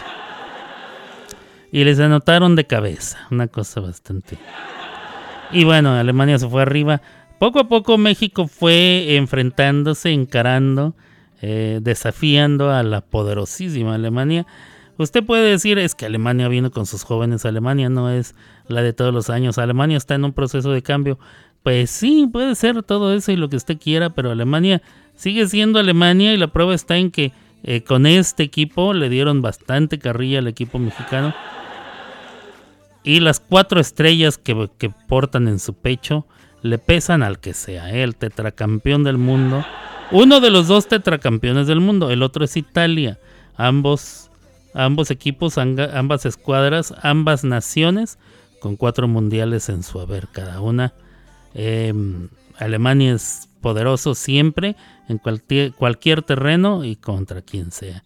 Y 1.71 1.83
les 1.85 1.99
anotaron 1.99 2.55
de 2.55 2.67
cabeza, 2.67 3.17
una 3.31 3.47
cosa 3.47 3.79
bastante. 3.79 4.37
Y 5.51 5.63
bueno, 5.63 5.93
Alemania 5.93 6.37
se 6.37 6.49
fue 6.49 6.61
arriba. 6.61 7.01
Poco 7.39 7.59
a 7.59 7.67
poco 7.67 7.97
México 7.97 8.47
fue 8.47 9.15
enfrentándose, 9.15 10.11
encarando, 10.11 10.95
eh, 11.41 11.79
desafiando 11.81 12.71
a 12.71 12.83
la 12.83 13.01
poderosísima 13.01 13.95
Alemania. 13.95 14.45
Usted 15.01 15.23
puede 15.23 15.49
decir 15.49 15.79
es 15.79 15.95
que 15.95 16.05
Alemania 16.05 16.47
vino 16.47 16.71
con 16.71 16.85
sus 16.85 17.03
jóvenes. 17.03 17.45
Alemania 17.45 17.89
no 17.89 18.09
es 18.09 18.35
la 18.67 18.81
de 18.81 18.93
todos 18.93 19.13
los 19.13 19.29
años. 19.29 19.57
Alemania 19.57 19.97
está 19.97 20.15
en 20.15 20.25
un 20.25 20.33
proceso 20.33 20.71
de 20.71 20.81
cambio. 20.81 21.17
Pues 21.63 21.89
sí, 21.89 22.27
puede 22.31 22.55
ser 22.55 22.83
todo 22.83 23.13
eso 23.13 23.31
y 23.31 23.35
lo 23.35 23.49
que 23.49 23.55
usted 23.55 23.77
quiera, 23.77 24.11
pero 24.11 24.31
Alemania 24.31 24.81
sigue 25.15 25.47
siendo 25.47 25.79
Alemania 25.79 26.33
y 26.33 26.37
la 26.37 26.47
prueba 26.47 26.73
está 26.73 26.97
en 26.97 27.11
que 27.11 27.31
eh, 27.63 27.83
con 27.83 28.05
este 28.05 28.43
equipo 28.43 28.93
le 28.93 29.09
dieron 29.09 29.41
bastante 29.41 29.99
carrilla 29.99 30.39
al 30.39 30.47
equipo 30.47 30.79
mexicano. 30.79 31.33
Y 33.03 33.19
las 33.19 33.39
cuatro 33.39 33.79
estrellas 33.79 34.37
que, 34.37 34.69
portan 35.07 35.47
en 35.47 35.59
su 35.59 35.73
pecho 35.73 36.25
le 36.61 36.77
pesan 36.77 37.23
al 37.23 37.39
que 37.39 37.53
sea, 37.53 37.91
¿eh? 37.91 38.03
el 38.03 38.15
tetracampeón 38.15 39.03
del 39.03 39.17
mundo. 39.17 39.65
Uno 40.11 40.39
de 40.39 40.49
los 40.49 40.67
dos 40.67 40.87
tetracampeones 40.87 41.67
del 41.67 41.79
mundo, 41.79 42.11
el 42.11 42.21
otro 42.21 42.45
es 42.45 42.57
Italia. 42.57 43.19
Ambos, 43.55 44.30
ambos 44.73 45.11
equipos, 45.11 45.57
ambas 45.57 46.25
escuadras, 46.25 46.93
ambas 47.01 47.43
naciones, 47.43 48.17
con 48.59 48.75
cuatro 48.75 49.07
mundiales 49.07 49.69
en 49.69 49.83
su 49.83 49.99
haber 49.99 50.27
cada 50.27 50.61
una. 50.61 50.93
Em, 51.53 52.29
Alemania 52.57 53.13
es 53.13 53.49
poderoso 53.61 54.15
siempre, 54.15 54.75
en 55.07 55.17
cualquier, 55.17 56.21
terreno 56.21 56.83
y 56.83 56.95
contra 56.95 57.41
quien 57.41 57.71
sea. 57.71 58.03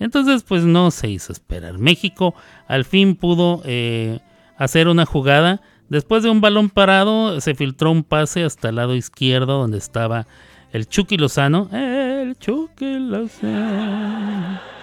Entonces, 0.00 0.42
pues 0.42 0.64
no 0.64 0.90
se 0.90 1.08
hizo 1.08 1.32
esperar. 1.32 1.78
México 1.78 2.34
al 2.68 2.84
fin 2.84 3.16
pudo 3.16 3.62
eh, 3.64 4.20
hacer 4.56 4.88
una 4.88 5.06
jugada. 5.06 5.60
Después 5.88 6.22
de 6.22 6.30
un 6.30 6.40
balón 6.40 6.70
parado, 6.70 7.40
se 7.40 7.54
filtró 7.54 7.90
un 7.90 8.04
pase 8.04 8.44
hasta 8.44 8.68
el 8.68 8.76
lado 8.76 8.94
izquierdo 8.94 9.58
donde 9.58 9.78
estaba 9.78 10.26
el 10.72 10.88
Chucky 10.88 11.16
Lozano. 11.16 11.68
El 11.72 12.36
Chucky 12.38 12.98
Lozano. 12.98 14.77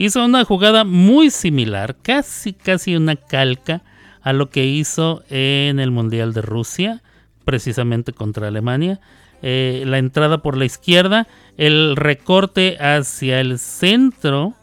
Hizo 0.00 0.24
una 0.24 0.46
jugada 0.46 0.84
muy 0.84 1.28
similar, 1.28 1.94
casi 2.00 2.54
casi 2.54 2.96
una 2.96 3.16
calca 3.16 3.82
a 4.22 4.32
lo 4.32 4.48
que 4.48 4.64
hizo 4.64 5.22
en 5.28 5.78
el 5.78 5.90
Mundial 5.90 6.32
de 6.32 6.40
Rusia, 6.40 7.02
precisamente 7.44 8.14
contra 8.14 8.48
Alemania. 8.48 8.98
Eh, 9.42 9.82
la 9.84 9.98
entrada 9.98 10.38
por 10.38 10.56
la 10.56 10.64
izquierda, 10.64 11.28
el 11.58 11.96
recorte 11.96 12.78
hacia 12.80 13.40
el 13.40 13.58
centro 13.58 14.54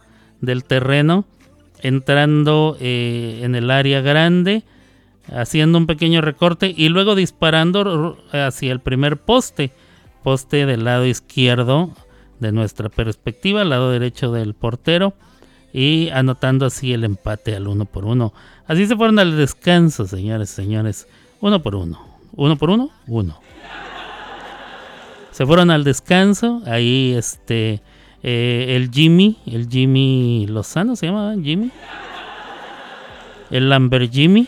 del 0.41 0.63
terreno 0.63 1.25
entrando 1.83 2.75
eh, 2.79 3.41
en 3.43 3.53
el 3.53 3.69
área 3.69 4.01
grande, 4.01 4.63
haciendo 5.31 5.77
un 5.77 5.85
pequeño 5.85 6.21
recorte 6.21 6.73
y 6.75 6.89
luego 6.89 7.13
disparando 7.13 8.17
hacia 8.31 8.71
el 8.71 8.79
primer 8.79 9.17
poste, 9.17 9.71
poste 10.23 10.65
del 10.65 10.83
lado 10.83 11.05
izquierdo 11.05 11.93
de 12.39 12.51
nuestra 12.51 12.89
perspectiva, 12.89 13.61
al 13.61 13.69
lado 13.69 13.91
derecho 13.91 14.31
del 14.31 14.53
portero 14.53 15.13
y 15.73 16.09
anotando 16.09 16.65
así 16.65 16.93
el 16.93 17.03
empate 17.03 17.55
al 17.55 17.67
uno 17.67 17.85
por 17.85 18.05
uno. 18.05 18.33
Así 18.67 18.87
se 18.87 18.95
fueron 18.95 19.19
al 19.19 19.37
descanso, 19.37 20.05
señores, 20.07 20.49
señores, 20.49 21.07
uno 21.41 21.61
por 21.61 21.75
uno, 21.75 21.99
uno 22.33 22.57
por 22.57 22.69
uno, 22.69 22.89
uno. 23.07 23.39
Se 25.31 25.45
fueron 25.45 25.69
al 25.69 25.83
descanso, 25.83 26.63
ahí 26.65 27.13
este 27.15 27.81
eh, 28.23 28.75
el 28.75 28.89
Jimmy, 28.91 29.37
el 29.45 29.69
Jimmy 29.69 30.47
Lozano 30.47 30.95
se 30.95 31.05
llama 31.05 31.35
Jimmy. 31.41 31.71
El 33.49 33.69
Lambert 33.69 34.11
Jimmy. 34.11 34.47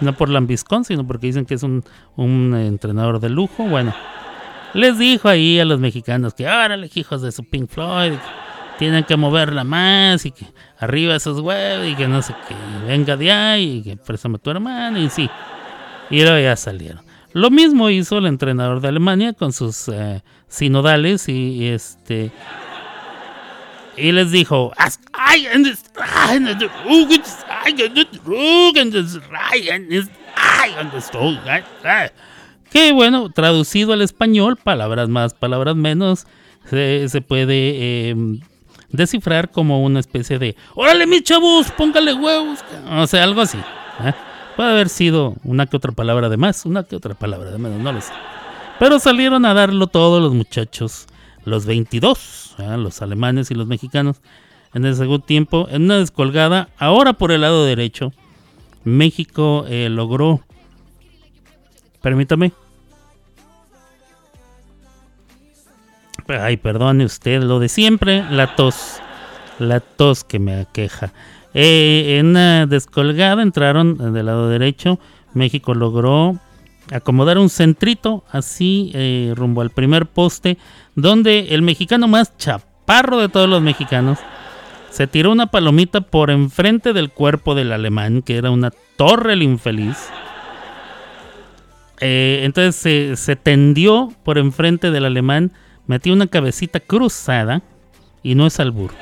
No 0.00 0.14
por 0.14 0.28
Lambiscón, 0.28 0.84
sino 0.84 1.06
porque 1.06 1.26
dicen 1.26 1.44
que 1.44 1.54
es 1.54 1.62
un, 1.62 1.84
entrenador 2.16 3.20
de 3.20 3.28
lujo. 3.28 3.64
Bueno, 3.64 3.94
les 4.74 4.98
dijo 4.98 5.28
ahí 5.28 5.60
a 5.60 5.64
los 5.64 5.78
mexicanos 5.80 6.34
que, 6.34 6.46
órale, 6.46 6.90
hijos 6.94 7.22
de 7.22 7.32
su 7.32 7.44
Pink 7.44 7.68
Floyd, 7.68 8.14
tienen 8.78 9.04
que 9.04 9.16
moverla 9.16 9.64
más 9.64 10.24
y 10.26 10.32
que 10.32 10.46
arriba 10.78 11.14
esos 11.14 11.40
huevos 11.40 11.86
y 11.86 11.94
que 11.94 12.08
no 12.08 12.22
sé 12.22 12.34
qué, 12.48 12.54
venga 12.86 13.16
de 13.16 13.30
ahí 13.30 13.78
y 13.78 13.82
que 13.82 13.96
préstame 13.96 14.38
tu 14.38 14.50
hermano 14.50 14.98
y 14.98 15.08
sí. 15.08 15.30
Y 16.10 16.22
luego 16.22 16.38
ya 16.38 16.56
salieron. 16.56 17.02
Lo 17.32 17.50
mismo 17.50 17.88
hizo 17.88 18.18
el 18.18 18.26
entrenador 18.26 18.80
de 18.80 18.88
Alemania 18.88 19.32
con 19.32 19.52
sus 19.52 19.88
eh, 19.88 20.22
sinodales 20.48 21.28
y, 21.28 21.68
este 21.68 22.30
y 23.96 24.12
les 24.12 24.30
dijo 24.30 24.72
que 32.72 32.92
bueno 32.92 33.30
traducido 33.30 33.92
al 33.92 34.02
español 34.02 34.56
palabras 34.56 35.08
más 35.08 35.34
palabras 35.34 35.76
menos 35.76 36.26
se, 36.68 37.24
puede 37.26 38.10
em, 38.10 38.40
descifrar 38.90 39.50
como 39.50 39.82
una 39.82 40.00
especie 40.00 40.38
de 40.38 40.56
órale 40.74 41.06
mis 41.06 41.22
chavos 41.22 41.70
póngale 41.72 42.14
huevos 42.14 42.60
o 42.90 43.06
sea 43.06 43.24
algo 43.24 43.40
así 43.40 43.58
¿eh? 44.04 44.12
Puede 44.56 44.70
haber 44.70 44.88
sido 44.88 45.34
una 45.44 45.66
que 45.66 45.76
otra 45.76 45.92
palabra 45.92 46.28
de 46.28 46.36
más, 46.36 46.66
una 46.66 46.84
que 46.84 46.96
otra 46.96 47.14
palabra 47.14 47.50
de 47.50 47.58
menos, 47.58 47.80
no 47.80 47.92
lo 47.92 48.00
sé. 48.00 48.12
Pero 48.78 48.98
salieron 48.98 49.46
a 49.46 49.54
darlo 49.54 49.86
todos 49.86 50.20
los 50.20 50.34
muchachos, 50.34 51.06
los 51.44 51.64
22, 51.64 52.56
los 52.76 53.00
alemanes 53.00 53.50
y 53.50 53.54
los 53.54 53.66
mexicanos, 53.66 54.20
en 54.74 54.84
el 54.84 54.94
segundo 54.94 55.24
tiempo, 55.24 55.68
en 55.70 55.84
una 55.84 55.98
descolgada, 55.98 56.68
ahora 56.78 57.14
por 57.14 57.32
el 57.32 57.42
lado 57.42 57.64
derecho, 57.64 58.12
México 58.84 59.64
eh, 59.68 59.88
logró, 59.88 60.40
permítame, 62.02 62.52
ay, 66.28 66.56
perdone 66.56 67.04
usted, 67.04 67.42
lo 67.42 67.58
de 67.58 67.68
siempre, 67.68 68.24
la 68.30 68.54
tos, 68.54 69.00
la 69.58 69.80
tos 69.80 70.24
que 70.24 70.38
me 70.38 70.60
aqueja. 70.60 71.12
Eh, 71.54 72.16
en 72.18 72.28
una 72.28 72.66
descolgada 72.66 73.42
entraron 73.42 74.12
del 74.12 74.26
lado 74.26 74.48
derecho. 74.48 74.98
México 75.34 75.74
logró 75.74 76.38
acomodar 76.90 77.38
un 77.38 77.48
centrito 77.48 78.24
así 78.30 78.90
eh, 78.94 79.32
rumbo 79.36 79.60
al 79.60 79.70
primer 79.70 80.06
poste, 80.06 80.58
donde 80.94 81.54
el 81.54 81.62
mexicano 81.62 82.08
más 82.08 82.36
chaparro 82.36 83.18
de 83.18 83.28
todos 83.28 83.48
los 83.48 83.62
mexicanos 83.62 84.18
se 84.90 85.06
tiró 85.06 85.32
una 85.32 85.46
palomita 85.46 86.02
por 86.02 86.30
enfrente 86.30 86.92
del 86.92 87.10
cuerpo 87.10 87.54
del 87.54 87.72
alemán, 87.72 88.20
que 88.20 88.36
era 88.36 88.50
una 88.50 88.70
torre 88.96 89.32
el 89.32 89.42
infeliz. 89.42 89.96
Eh, 92.00 92.40
entonces 92.42 93.18
se 93.18 93.36
tendió 93.36 94.12
por 94.22 94.36
enfrente 94.36 94.90
del 94.90 95.06
alemán, 95.06 95.52
metió 95.86 96.12
una 96.12 96.26
cabecita 96.26 96.80
cruzada 96.80 97.62
y 98.22 98.34
no 98.34 98.46
es 98.46 98.60
albur 98.60 98.92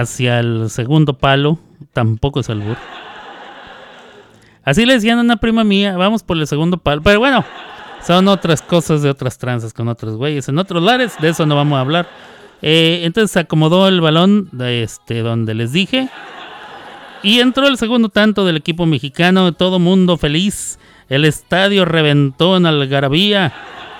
hacia 0.00 0.40
el 0.40 0.70
segundo 0.70 1.14
palo, 1.14 1.58
tampoco 1.92 2.40
es 2.40 2.50
albur. 2.50 2.76
Así 4.64 4.86
le 4.86 4.94
decían 4.94 5.18
a 5.18 5.22
una 5.22 5.36
prima 5.36 5.62
mía, 5.62 5.96
vamos 5.96 6.22
por 6.22 6.38
el 6.38 6.46
segundo 6.46 6.78
palo. 6.78 7.02
Pero 7.02 7.20
bueno, 7.20 7.44
son 8.04 8.28
otras 8.28 8.62
cosas 8.62 9.02
de 9.02 9.10
otras 9.10 9.38
tranzas 9.38 9.72
con 9.72 9.88
otros 9.88 10.16
güeyes. 10.16 10.48
En 10.48 10.58
otros 10.58 10.82
lares, 10.82 11.14
de 11.20 11.28
eso 11.28 11.46
no 11.46 11.54
vamos 11.54 11.76
a 11.76 11.80
hablar. 11.80 12.08
Eh, 12.62 13.02
entonces 13.04 13.30
se 13.30 13.40
acomodó 13.40 13.88
el 13.88 14.00
balón 14.00 14.48
de 14.52 14.82
este, 14.82 15.20
donde 15.20 15.54
les 15.54 15.72
dije. 15.72 16.08
Y 17.22 17.40
entró 17.40 17.66
el 17.66 17.76
segundo 17.78 18.08
tanto 18.08 18.44
del 18.44 18.56
equipo 18.56 18.86
mexicano, 18.86 19.52
todo 19.52 19.78
mundo 19.78 20.16
feliz. 20.16 20.78
El 21.08 21.24
estadio 21.24 21.84
reventó 21.84 22.56
en 22.56 22.66
algarabía. 22.66 23.52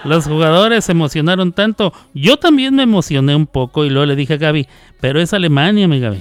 Los 0.05 0.27
jugadores 0.27 0.85
se 0.85 0.93
emocionaron 0.93 1.53
tanto. 1.53 1.93
Yo 2.13 2.37
también 2.37 2.75
me 2.75 2.83
emocioné 2.83 3.35
un 3.35 3.47
poco 3.47 3.85
y 3.85 3.91
luego 3.91 4.07
le 4.07 4.17
dije 4.17 4.35
a 4.35 4.37
Gaby, 4.37 4.69
pero 5.01 5.21
es 5.21 5.33
Alemania, 5.33 5.89
mi 5.89 5.99
Gaby. 5.99 6.19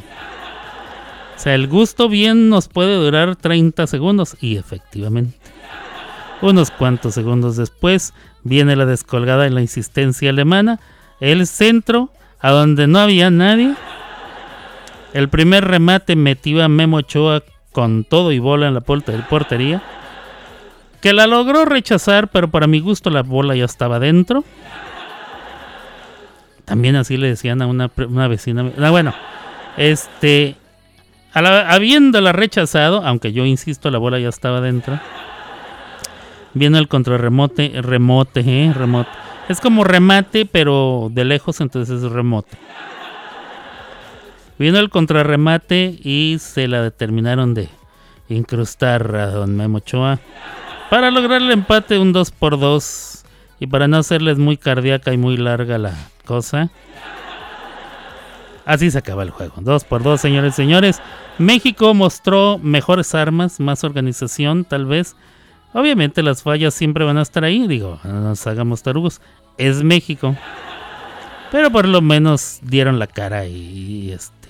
O 1.36 1.40
sea, 1.40 1.56
el 1.56 1.68
gusto 1.68 2.08
bien 2.08 2.50
nos 2.50 2.70
puede 2.70 2.96
durar 2.96 3.36
30 3.36 3.86
segundos. 3.88 4.38
Y 4.40 4.56
efectivamente. 4.56 5.38
Unos 6.42 6.72
cuantos 6.72 7.14
segundos 7.14 7.58
después 7.58 8.14
viene 8.44 8.76
la 8.76 8.86
descolgada 8.86 9.48
y 9.48 9.50
la 9.50 9.62
insistencia 9.62 10.30
alemana. 10.30 10.80
El 11.20 11.46
centro, 11.46 12.10
a 12.40 12.52
donde 12.52 12.88
no 12.88 13.00
había 13.00 13.30
nadie. 13.30 13.76
El 15.14 15.30
primer 15.30 15.66
remate 15.66 16.16
metió 16.16 16.64
a 16.64 16.70
Memo 16.70 16.98
Ochoa 16.98 17.44
con 17.74 18.06
todo 18.06 18.32
y 18.32 18.40
bola 18.40 18.68
en 18.68 18.76
la 18.76 18.82
portería 18.82 19.82
que 21.04 21.12
la 21.14 21.28
logró 21.28 21.66
rechazar, 21.66 22.30
pero 22.30 22.48
para 22.50 22.66
mi 22.66 22.80
gusto 22.80 23.10
la 23.10 23.22
bola 23.24 23.56
ya 23.56 23.66
estaba 23.66 24.00
dentro. 24.00 24.44
También 26.66 26.96
así 26.96 27.18
le 27.18 27.28
decían 27.28 27.62
a 27.62 27.68
una, 27.68 27.92
una 28.08 28.28
vecina. 28.28 28.72
Ah, 28.80 28.90
bueno, 28.90 29.14
este. 29.78 30.56
la- 31.36 31.70
habiéndola 31.70 32.32
rechazado, 32.32 33.06
aunque 33.06 33.34
yo 33.34 33.46
insisto, 33.46 33.92
la 33.92 33.98
bola 33.98 34.18
ya 34.20 34.30
estaba 34.30 34.62
dentro. 34.62 35.00
Viene 36.54 36.78
el 36.78 36.88
contrarremote, 36.88 37.82
remote, 37.82 38.40
¿eh? 38.46 38.72
Remote. 38.74 39.10
Es 39.50 39.60
como 39.60 39.84
remate, 39.84 40.46
pero 40.46 41.10
de 41.12 41.26
lejos, 41.26 41.60
entonces 41.60 42.02
es 42.02 42.10
remote. 42.12 42.56
Vino 44.58 44.80
el 44.80 44.90
contrarremate 44.90 46.00
y 46.02 46.38
se 46.40 46.68
la 46.70 46.82
determinaron 46.82 47.54
de 47.54 47.68
incrustar 48.30 49.14
a 49.16 49.28
don 49.28 49.58
Memo 49.58 49.80
Ochoa 49.80 50.20
para 50.94 51.10
lograr 51.10 51.42
el 51.42 51.50
empate 51.50 51.98
un 51.98 52.14
2 52.14 52.30
por 52.30 52.60
2 52.60 53.24
y 53.60 53.66
para 53.66 53.88
no 53.88 53.98
hacerles 53.98 54.38
muy 54.38 54.58
cardíaca 54.58 55.12
y 55.12 55.18
muy 55.18 55.38
larga 55.38 55.80
la 55.80 55.96
cosa. 56.24 56.70
Así 58.64 58.92
se 58.92 59.00
acaba 59.00 59.24
el 59.24 59.32
juego. 59.32 59.56
2 59.58 59.86
por 59.86 60.04
2, 60.04 60.22
señores 60.22 60.54
y 60.54 60.56
señores. 60.56 61.02
México 61.40 61.96
mostró 61.96 62.60
mejores 62.60 63.16
armas, 63.16 63.60
más 63.60 63.84
organización, 63.84 64.66
tal 64.66 64.86
vez. 64.86 65.16
Obviamente 65.74 66.22
las 66.22 66.44
fallas 66.44 66.76
siempre 66.76 67.04
van 67.04 67.18
a 67.18 67.24
estar 67.24 67.44
ahí, 67.44 67.68
digo, 67.68 68.00
no 68.04 68.22
nos 68.22 68.46
hagamos 68.46 68.84
tarugos. 68.84 69.20
Es 69.58 69.82
México. 69.82 70.36
Pero 71.52 71.72
por 71.72 71.88
lo 71.88 72.04
menos 72.04 72.60
dieron 72.62 73.00
la 73.00 73.08
cara 73.08 73.48
y, 73.48 74.12
este 74.12 74.43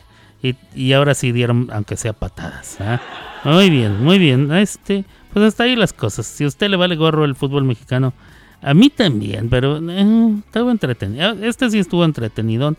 y, 0.43 0.91
ahora 0.93 1.13
sí 1.13 1.31
dieron 1.31 1.69
aunque 1.71 1.95
sea 1.95 2.13
patadas. 2.13 2.77
¿ah? 2.81 2.99
Muy 3.45 3.69
bien, 3.69 4.03
muy 4.03 4.19
bien. 4.19 4.51
Este, 4.51 5.05
pues 5.31 5.45
hasta 5.45 5.63
ahí 5.63 5.75
las 5.75 5.93
cosas. 5.93 6.25
Si 6.25 6.43
a 6.43 6.47
usted 6.47 6.69
le 6.69 6.75
vale 6.75 6.95
gorro 6.95 7.23
el 7.23 7.35
fútbol 7.35 7.63
mexicano, 7.63 8.13
a 8.61 8.73
mí 8.73 8.89
también, 8.89 9.49
pero 9.49 9.77
eh, 9.77 10.35
estuvo 10.45 10.69
entretenido. 10.69 11.31
Este 11.41 11.69
sí 11.69 11.79
estuvo 11.79 12.03
entretenido. 12.03 12.75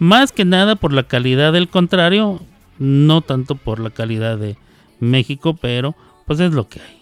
Más 0.00 0.32
que 0.32 0.44
nada 0.44 0.74
por 0.74 0.92
la 0.92 1.04
calidad 1.04 1.52
del 1.52 1.68
contrario, 1.68 2.40
no 2.78 3.20
tanto 3.20 3.54
por 3.54 3.78
la 3.78 3.90
calidad 3.90 4.36
de 4.36 4.56
México, 4.98 5.54
pero 5.54 5.94
pues 6.26 6.40
es 6.40 6.52
lo 6.52 6.68
que 6.68 6.80
hay. 6.80 7.00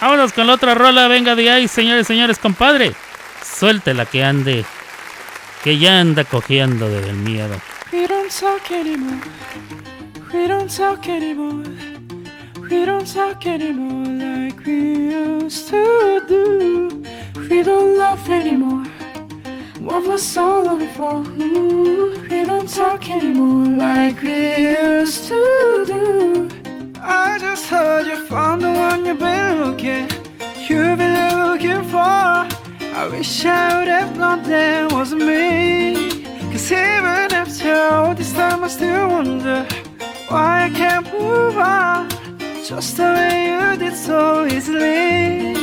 Vámonos 0.00 0.32
con 0.32 0.46
la 0.46 0.52
otra 0.52 0.74
rola, 0.74 1.08
venga 1.08 1.34
de 1.34 1.50
ahí, 1.50 1.66
señores, 1.66 2.06
señores, 2.06 2.38
compadre. 2.38 2.92
Suéltela 3.42 4.04
que 4.06 4.22
ande, 4.22 4.64
que 5.64 5.78
ya 5.78 5.98
anda 6.00 6.24
cojeando 6.24 6.90
del 6.90 7.14
miedo. 7.14 7.56
We 7.90 8.06
don't 8.06 8.30
talk 8.30 8.70
anymore. 8.70 9.18
We 10.30 10.46
don't 10.46 10.68
talk 10.68 11.08
anymore. 11.08 11.64
We 12.68 12.84
don't 12.84 13.06
talk 13.06 13.46
anymore 13.46 14.08
like 14.12 14.62
we 14.66 15.08
used 15.14 15.68
to 15.70 16.20
do. 16.28 17.02
We 17.48 17.62
don't 17.62 17.96
laugh 17.96 18.28
anymore. 18.28 18.84
What 19.80 20.06
was 20.06 20.36
all 20.36 20.68
of 20.68 20.82
it? 20.82 20.98
Ooh, 20.98 22.12
We 22.28 22.44
don't 22.44 22.68
talk 22.68 23.08
anymore 23.08 23.78
like 23.78 24.20
we 24.20 24.68
used 24.68 25.28
to 25.28 25.84
do. 25.86 26.48
I 27.00 27.38
just 27.38 27.70
heard 27.70 28.06
you 28.06 28.18
found 28.26 28.60
the 28.60 28.70
one 28.70 29.06
you've 29.06 29.18
been 29.18 29.64
looking, 29.64 30.10
you've 30.68 30.98
been 30.98 31.38
looking 31.38 31.82
for. 31.88 32.63
I 32.96 33.08
wish 33.08 33.44
I 33.44 33.78
would 33.78 33.88
have 33.88 34.16
known 34.16 34.44
that 34.44 34.92
wasn't 34.92 35.26
me. 35.26 36.24
Cause 36.52 36.70
even 36.70 37.32
after 37.42 37.74
all 37.74 38.14
this 38.14 38.32
time, 38.32 38.62
I 38.62 38.68
still 38.68 39.08
wonder 39.08 39.66
why 40.28 40.66
I 40.66 40.70
can't 40.70 41.04
move 41.12 41.58
on. 41.58 42.08
Just 42.64 42.96
the 42.96 43.02
way 43.02 43.50
you 43.50 43.76
did 43.76 43.96
so 43.96 44.46
easily. 44.46 45.54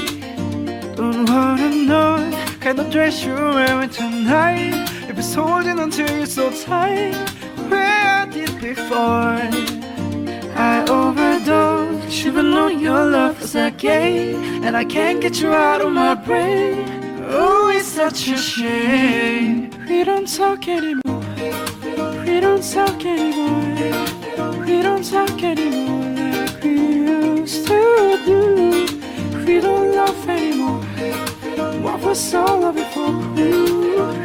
Don't 0.96 1.26
wanna 1.30 1.70
know 1.70 2.32
of 2.66 2.90
dress 2.92 3.24
you're 3.24 3.54
wearing 3.54 3.90
tonight. 3.90 4.76
If 5.10 5.18
it's 5.18 5.34
holding 5.34 5.80
onto 5.80 6.04
you 6.04 6.26
so 6.26 6.52
tight, 6.52 7.16
where 7.70 8.22
I 8.22 8.26
did 8.26 8.60
before. 8.60 9.42
I 10.54 10.86
overdosed, 10.88 12.26
even 12.26 12.52
though 12.52 12.68
your 12.68 13.06
love 13.06 13.40
was 13.42 13.56
a 13.56 13.72
game, 13.72 14.64
and 14.66 14.76
I 14.76 14.84
can't 14.84 15.22
get 15.22 15.40
you 15.42 15.54
out 15.54 15.82
of 15.82 15.94
my 15.94 16.14
brain. 16.14 17.01
Oh, 17.34 17.70
it's 17.74 17.88
such 17.88 18.28
a 18.28 18.38
shame. 18.38 19.70
We 19.88 20.04
don't 20.04 20.28
talk 20.28 20.68
anymore. 20.68 21.24
We 22.26 22.42
don't 22.42 22.62
talk 22.62 23.06
anymore. 23.06 24.66
We 24.66 24.82
don't 24.82 25.04
talk 25.10 25.42
anymore 25.42 26.10
like 26.20 26.62
we 26.62 26.72
used 26.72 27.68
to 27.68 28.20
do. 28.26 28.36
We 29.46 29.62
don't 29.62 29.96
laugh 29.96 30.28
anymore. 30.28 30.84
What 31.82 32.02
was 32.02 32.34
all 32.34 32.66
of 32.66 32.76
it 32.76 32.92
for? 32.94 33.12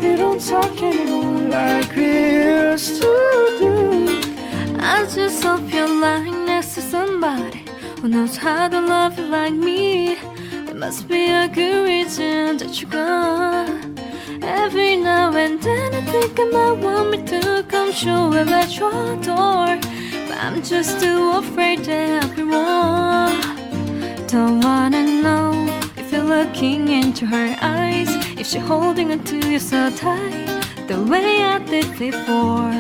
We 0.00 0.16
don't 0.16 0.40
talk 0.44 0.82
anymore 0.82 1.48
like 1.48 1.94
we 1.94 2.10
used 2.72 3.00
to 3.02 3.10
do. 3.60 4.80
I 4.80 5.06
just 5.14 5.44
hope 5.44 5.72
you're 5.72 5.88
lying 5.88 6.44
next 6.44 6.74
to 6.74 6.80
somebody 6.80 7.62
who 8.00 8.08
knows 8.08 8.36
how 8.36 8.66
to 8.68 8.80
love 8.80 9.16
you 9.16 9.26
like 9.26 9.52
me. 9.52 10.18
Must 10.76 11.08
be 11.08 11.30
a 11.30 11.48
good 11.48 11.86
reason 11.86 12.58
that 12.58 12.82
you're 12.82 12.90
gone. 12.90 13.98
Every 14.42 14.96
now 14.96 15.34
and 15.34 15.58
then 15.62 15.94
I 15.94 16.02
think 16.02 16.38
I 16.38 16.44
might 16.44 16.84
want 16.84 17.10
me 17.12 17.24
to 17.28 17.64
come 17.66 17.92
show 17.92 18.30
at 18.34 18.76
your 18.76 19.16
door. 19.22 19.78
But 20.28 20.36
I'm 20.38 20.62
just 20.62 21.00
too 21.00 21.30
afraid 21.30 21.82
that 21.86 22.24
I'll 22.24 22.36
be 22.36 22.42
wrong. 22.42 23.40
Don't 24.26 24.60
wanna 24.60 25.02
know 25.22 25.66
if 25.96 26.12
you're 26.12 26.22
looking 26.22 26.88
into 26.88 27.24
her 27.24 27.56
eyes. 27.62 28.10
If 28.38 28.46
she's 28.46 28.62
holding 28.62 29.12
on 29.12 29.24
to 29.24 29.50
you 29.50 29.58
so 29.58 29.88
tight, 29.90 30.46
the 30.88 31.02
way 31.02 31.42
I 31.42 31.58
did 31.58 31.88
before. 31.98 32.76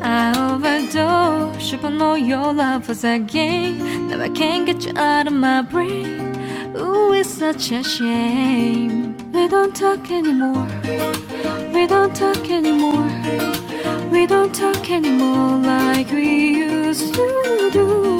I 0.00 0.32
overdosed, 0.50 1.82
but 1.82 1.90
know 1.90 2.14
your 2.14 2.54
love 2.54 2.88
was 2.88 3.04
a 3.04 3.18
game. 3.18 4.08
Now 4.08 4.22
I 4.22 4.30
can't 4.30 4.64
get 4.64 4.86
you 4.86 4.96
out 4.96 5.26
of 5.26 5.34
my 5.34 5.60
brain. 5.60 6.27
Such 7.28 7.70
a 7.72 7.84
shame. 7.84 9.14
We 9.32 9.46
don't 9.48 9.74
talk 9.76 10.10
anymore. 10.10 10.66
We 11.72 11.86
don't 11.86 12.14
talk 12.16 12.50
anymore. 12.50 13.08
We 14.10 14.26
don't 14.26 14.52
talk 14.54 14.90
anymore 14.90 15.58
like 15.58 16.10
we 16.10 16.56
used 16.56 17.14
to 17.14 17.70
do. 17.72 18.18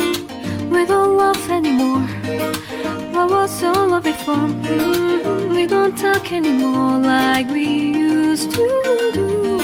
We 0.70 0.86
don't 0.86 1.16
laugh 1.16 1.50
anymore. 1.50 2.06
What 3.12 3.30
was 3.30 3.62
all 3.64 3.94
of 3.94 4.06
it 4.06 4.14
for? 4.16 4.36
Mm, 4.36 5.54
We 5.54 5.66
don't 5.66 5.96
talk 5.98 6.30
anymore 6.32 6.98
like 6.98 7.48
we 7.50 7.64
used 7.66 8.50
to 8.52 9.10
do. 9.14 9.58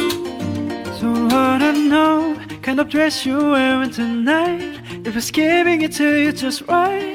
Don't 1.01 1.29
wanna 1.31 1.73
know 1.73 2.37
kind 2.63 2.81
of 2.81 2.89
dress 2.89 3.25
you're 3.27 3.51
wearing 3.53 3.91
tonight. 3.91 4.81
If 5.07 5.17
it's 5.17 5.31
giving 5.31 5.83
it 5.83 5.93
to 5.93 6.07
you 6.23 6.33
just 6.33 6.63
right, 6.63 7.14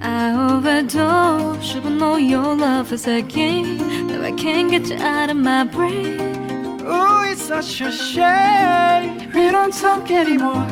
I 0.00 0.34
overdose, 0.50 1.74
but 1.74 1.90
know 1.90 2.16
your 2.16 2.54
love 2.54 2.92
is 2.92 3.06
a 3.06 3.22
game. 3.22 3.78
Now 4.06 4.22
I 4.22 4.32
can't 4.32 4.70
get 4.70 4.88
you 4.88 4.96
out 4.96 5.30
of 5.30 5.36
my 5.36 5.64
brain. 5.64 6.80
Oh, 6.84 7.22
it's 7.30 7.42
such 7.42 7.80
a 7.80 7.90
shame. 7.90 9.30
We 9.34 9.50
don't 9.50 9.72
talk 9.72 10.10
anymore. 10.10 10.66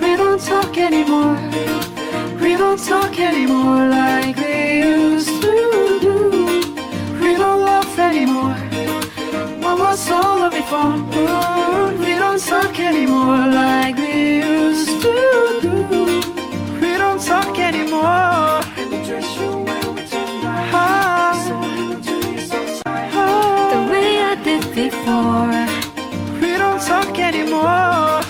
We 0.00 0.16
don't 0.16 0.40
talk 0.40 0.76
anymore. 0.76 1.36
We 2.40 2.56
don't 2.56 2.82
talk 2.82 3.18
anymore 3.18 3.88
like 3.88 4.36
we 4.36 4.78
used 4.82 5.42
to 5.42 5.98
do. 6.00 6.16
We 7.20 7.36
don't 7.36 7.60
love 7.60 7.98
anymore. 7.98 8.56
What 9.62 9.78
was 9.78 10.10
all 10.10 10.42
of 10.42 10.54
it 10.54 10.64
for? 10.64 10.76
Ooh, 10.76 11.98
we 11.98 12.14
don't 12.14 12.40
talk 12.40 12.78
anymore 12.78 13.46
like 13.48 13.96
we 13.96 14.36
used 14.38 14.56
to 14.62 14.75
do. 15.62 15.74
We 16.80 16.90
don't 16.98 17.20
talk 17.20 17.58
anymore. 17.58 18.60
The 23.72 23.88
way 23.90 24.10
I 24.30 24.34
did 24.44 24.62
before. 24.74 25.66
we 26.40 26.56
don't 26.58 26.80
talk 26.80 27.18
anymore. 27.18 28.20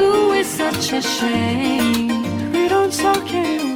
Ooh, 0.00 0.32
it's 0.32 0.48
such 0.48 0.92
a 0.92 1.02
shame. 1.02 2.52
we 2.52 2.68
don't 2.68 2.92
talk 2.92 3.32
anymore. 3.32 3.67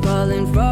falling 0.00 0.52
from 0.52 0.71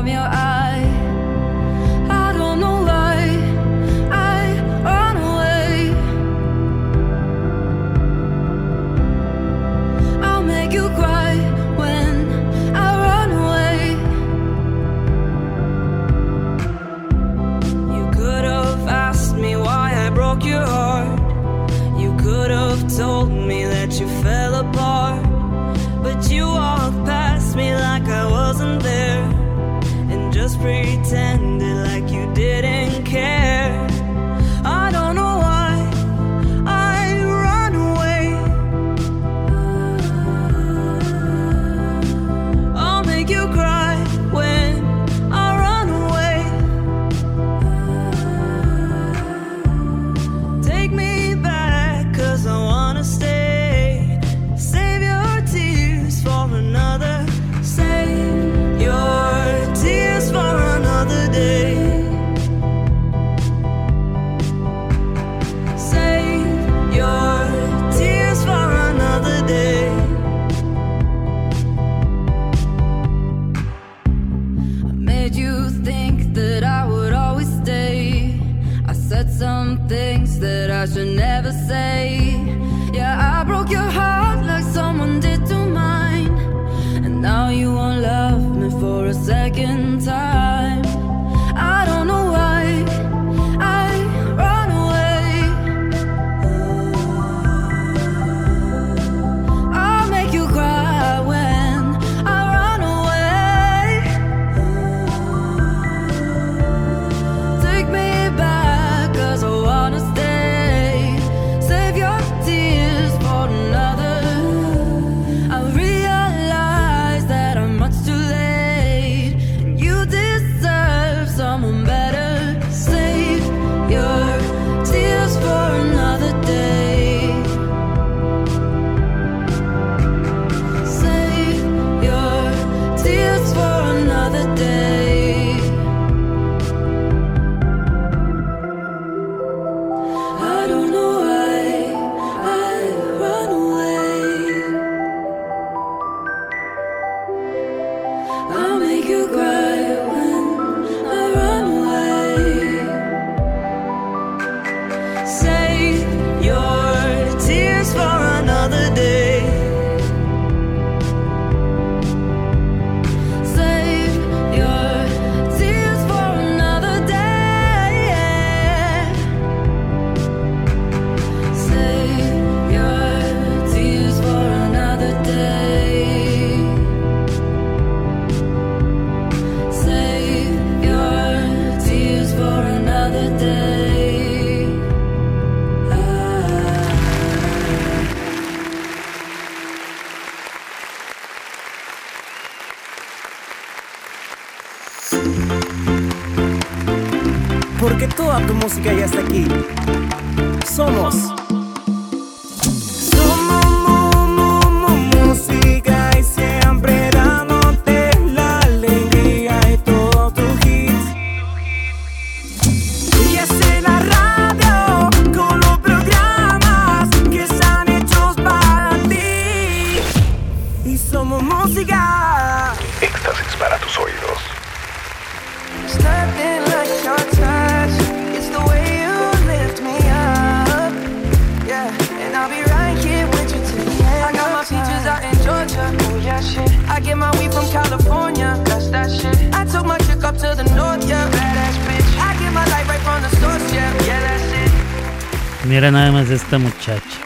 and 232.31 232.39
I'll 232.39 232.49
be 232.49 232.63
right 232.71 232.97
here 233.05 233.27
with 233.27 233.51
you 233.53 233.61
till 233.67 233.85
the 233.85 233.97
end. 234.07 234.23
I 234.29 234.33
got 234.33 234.49
my 234.55 234.63
peaches 234.63 235.05
out 235.13 235.23
in 235.27 235.35
Georgia. 235.47 235.85
Oh 236.07 236.17
yeah, 236.23 236.41
shit. 236.41 236.71
I 236.89 237.01
get 237.01 237.17
my 237.17 237.31
weed 237.39 237.53
from 237.53 237.67
California. 237.71 238.51
That's 238.67 238.89
that 238.95 239.11
shit. 239.11 239.37
I 239.53 239.65
took 239.65 239.85
my 239.85 239.99
chick 240.07 240.23
up 240.23 240.37
to 240.39 240.55
the 240.55 240.67
north. 240.79 241.03
Yeah, 241.09 241.27
badass 241.35 241.77
bitch. 241.87 242.11
I 242.29 242.31
get 242.41 242.53
my 242.53 242.67
life 242.75 242.89
right 242.89 243.03
from 243.07 243.21
the 243.27 243.31
source. 243.41 243.67
Yeah, 243.75 244.07
yeah, 244.07 244.21
that's 244.27 244.47
it. 244.63 245.69
Mira 245.69 245.91
nada 245.91 246.13
más 246.13 246.31
esta 246.31 246.59
muchacha. 246.59 247.19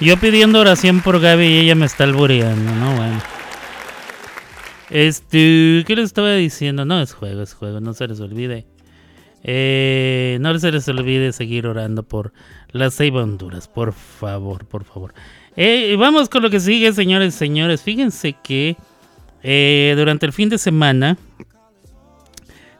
Yo 0.00 0.16
pidiendo 0.16 0.60
oración 0.60 1.00
por 1.00 1.18
Gaby 1.18 1.46
y 1.46 1.58
ella 1.60 1.74
me 1.74 1.86
está 1.86 2.04
albureando, 2.04 2.72
¿no? 2.72 2.94
Bueno. 2.94 3.20
Este, 4.90 5.84
¿qué 5.86 5.96
les 5.96 6.04
estaba 6.06 6.32
diciendo? 6.34 6.84
No, 6.84 7.00
es 7.00 7.12
juego, 7.14 7.42
es 7.42 7.54
juego, 7.54 7.80
no 7.80 7.94
se 7.94 8.06
les 8.06 8.20
olvide. 8.20 8.66
Eh, 9.50 10.36
no 10.42 10.58
se 10.58 10.70
les 10.70 10.86
olvide 10.88 11.32
seguir 11.32 11.66
orando 11.66 12.02
por 12.02 12.34
las 12.70 12.92
seis 12.92 13.14
Honduras, 13.14 13.66
por 13.66 13.94
favor, 13.94 14.66
por 14.66 14.84
favor. 14.84 15.14
Eh, 15.56 15.96
vamos 15.98 16.28
con 16.28 16.42
lo 16.42 16.50
que 16.50 16.60
sigue, 16.60 16.92
señores 16.92 17.34
señores. 17.34 17.80
Fíjense 17.82 18.34
que 18.44 18.76
eh, 19.42 19.94
durante 19.96 20.26
el 20.26 20.34
fin 20.34 20.50
de 20.50 20.58
semana 20.58 21.16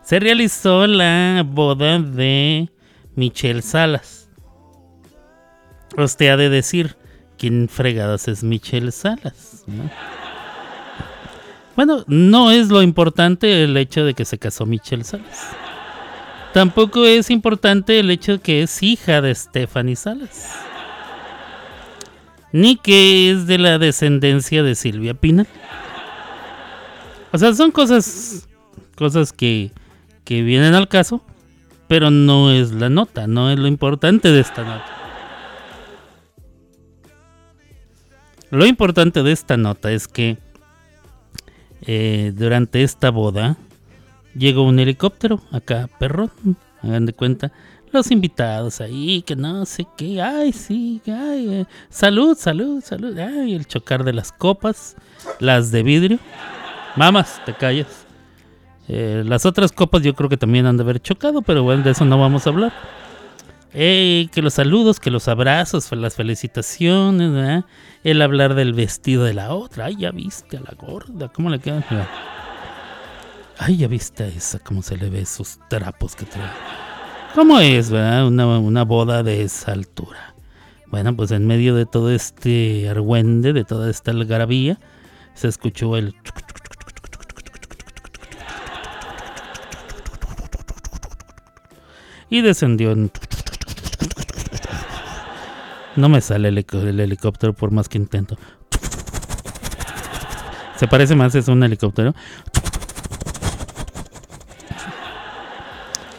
se 0.02 0.20
realizó 0.20 0.86
la 0.86 1.42
boda 1.42 2.00
de 2.00 2.68
Michelle 3.14 3.62
Salas. 3.62 4.28
Usted 5.96 6.28
ha 6.28 6.36
de 6.36 6.50
decir, 6.50 6.96
¿quién 7.38 7.70
fregadas 7.70 8.28
es 8.28 8.44
Michelle 8.44 8.92
Salas? 8.92 9.64
¿no? 9.66 9.90
Bueno, 11.76 12.04
no 12.08 12.50
es 12.50 12.68
lo 12.68 12.82
importante 12.82 13.64
el 13.64 13.74
hecho 13.78 14.04
de 14.04 14.12
que 14.12 14.26
se 14.26 14.36
casó 14.36 14.66
Michelle 14.66 15.04
Salas. 15.04 15.56
Tampoco 16.52 17.04
es 17.04 17.30
importante 17.30 17.98
el 17.98 18.10
hecho 18.10 18.32
de 18.32 18.38
que 18.38 18.62
es 18.62 18.82
hija 18.82 19.20
de 19.20 19.34
Stephanie 19.34 19.96
Salas. 19.96 20.54
Ni 22.52 22.76
que 22.76 23.30
es 23.30 23.46
de 23.46 23.58
la 23.58 23.78
descendencia 23.78 24.62
de 24.62 24.74
Silvia 24.74 25.14
Pinal. 25.14 25.46
O 27.30 27.38
sea, 27.38 27.54
son 27.54 27.70
cosas 27.70 28.48
cosas 28.98 29.32
que, 29.32 29.70
que 30.24 30.42
vienen 30.42 30.74
al 30.74 30.88
caso, 30.88 31.22
pero 31.86 32.10
no 32.10 32.50
es 32.50 32.72
la 32.72 32.90
nota, 32.90 33.28
no 33.28 33.48
es 33.50 33.58
lo 33.58 33.68
importante 33.68 34.32
de 34.32 34.40
esta 34.40 34.64
nota. 34.64 34.86
Lo 38.50 38.66
importante 38.66 39.22
de 39.22 39.30
esta 39.30 39.56
nota 39.56 39.92
es 39.92 40.08
que 40.08 40.38
eh, 41.82 42.32
durante 42.34 42.82
esta 42.82 43.10
boda 43.10 43.56
llegó 44.34 44.62
un 44.62 44.78
helicóptero 44.78 45.40
acá, 45.50 45.88
perro, 45.98 46.30
hagan 46.82 47.06
de 47.06 47.12
cuenta. 47.12 47.52
los 47.92 48.10
invitados 48.10 48.80
ahí, 48.80 49.22
que 49.22 49.34
no 49.34 49.64
sé 49.64 49.86
qué, 49.96 50.20
ay, 50.20 50.52
sí, 50.52 51.00
ay, 51.06 51.48
eh, 51.54 51.66
salud, 51.88 52.36
salud, 52.36 52.82
salud, 52.84 53.18
ay, 53.18 53.54
el 53.54 53.66
chocar 53.66 54.04
de 54.04 54.12
las 54.12 54.30
copas, 54.30 54.96
las 55.40 55.70
de 55.70 55.82
vidrio. 55.82 56.18
Mamas, 56.96 57.40
te 57.46 57.54
callas. 57.54 58.06
Eh, 58.88 59.22
las 59.26 59.44
otras 59.46 59.70
copas 59.72 60.02
yo 60.02 60.14
creo 60.14 60.28
que 60.28 60.36
también 60.36 60.66
han 60.66 60.76
de 60.76 60.82
haber 60.82 61.00
chocado, 61.00 61.42
pero 61.42 61.62
bueno, 61.62 61.82
de 61.82 61.90
eso 61.90 62.04
no 62.04 62.18
vamos 62.18 62.46
a 62.46 62.50
hablar. 62.50 62.72
Ey, 63.72 64.28
que 64.28 64.40
los 64.40 64.54
saludos, 64.54 64.98
que 64.98 65.10
los 65.10 65.28
abrazos, 65.28 65.92
las 65.92 66.14
felicitaciones, 66.14 67.64
el 68.02 68.22
hablar 68.22 68.54
del 68.54 68.72
vestido 68.72 69.24
de 69.24 69.34
la 69.34 69.54
otra. 69.54 69.86
Ay, 69.86 69.96
ya 69.96 70.10
viste 70.10 70.56
a 70.56 70.60
la 70.60 70.74
gorda, 70.74 71.28
¿cómo 71.28 71.50
le 71.50 71.58
queda? 71.58 71.84
Ay, 73.58 73.76
ya 73.76 73.88
viste 73.88 74.26
esa, 74.28 74.60
cómo 74.60 74.82
se 74.82 74.96
le 74.96 75.10
ve 75.10 75.20
esos 75.22 75.58
trapos 75.68 76.14
que 76.14 76.24
trae. 76.24 76.48
¿Cómo 77.34 77.58
es, 77.58 77.90
verdad? 77.90 78.26
Una, 78.28 78.58
una 78.58 78.84
boda 78.84 79.22
de 79.22 79.42
esa 79.42 79.72
altura. 79.72 80.34
Bueno, 80.86 81.14
pues 81.16 81.32
en 81.32 81.46
medio 81.46 81.74
de 81.74 81.84
todo 81.84 82.10
este 82.10 82.88
argüende, 82.88 83.52
de 83.52 83.64
toda 83.64 83.90
esta 83.90 84.12
algarabía, 84.12 84.78
se 85.34 85.48
escuchó 85.48 85.96
el... 85.96 86.14
Y 92.30 92.42
descendió 92.42 92.92
en... 92.92 93.10
No 95.96 96.08
me 96.08 96.20
sale 96.20 96.48
el, 96.48 96.58
el 96.58 97.00
helicóptero 97.00 97.54
por 97.54 97.72
más 97.72 97.88
que 97.88 97.98
intento. 97.98 98.38
Se 100.76 100.86
parece 100.86 101.16
más, 101.16 101.34
es 101.34 101.48
un 101.48 101.60
helicóptero. 101.64 102.14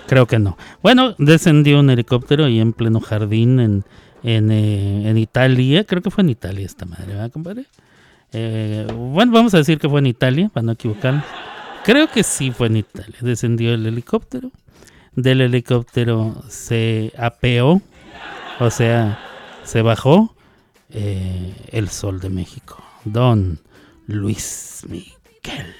Creo 0.10 0.26
que 0.26 0.40
no. 0.40 0.58
Bueno, 0.82 1.14
descendió 1.20 1.80
un 1.80 1.92
helicóptero 1.92 2.48
y 2.48 2.60
en 2.60 2.74
pleno 2.74 3.00
jardín 3.00 3.60
en, 3.60 3.86
en, 4.24 4.50
eh, 4.50 5.08
en 5.08 5.20
Italia. 5.20 5.84
Creo 5.84 6.02
que 6.02 6.10
fue 6.10 6.24
en 6.24 6.32
Italia 6.32 6.66
esta 6.66 6.88
madre, 6.88 7.14
¿verdad, 7.14 7.32
compadre? 7.32 7.66
Eh, 8.34 8.88
bueno, 8.92 9.32
vamos 9.32 9.54
a 9.54 9.58
decir 9.58 9.78
que 9.78 9.88
fue 9.88 10.00
en 10.00 10.08
Italia, 10.08 10.50
para 10.52 10.66
no 10.66 10.72
equivocarnos. 10.72 11.24
Creo 11.84 12.08
que 12.08 12.24
sí 12.24 12.50
fue 12.50 12.66
en 12.68 12.78
Italia. 12.78 13.18
Descendió 13.22 13.72
el 13.72 13.86
helicóptero. 13.86 14.50
Del 15.16 15.42
helicóptero 15.42 16.44
se 16.48 17.14
apeó, 17.16 17.80
o 18.60 18.72
sea, 18.72 19.20
se 19.64 19.84
bajó 19.84 20.36
eh, 20.90 21.54
el 21.68 21.88
sol 21.90 22.20
de 22.20 22.32
México. 22.32 22.84
Don 23.06 23.60
Luis 24.08 24.84
Miguel. 24.90 25.76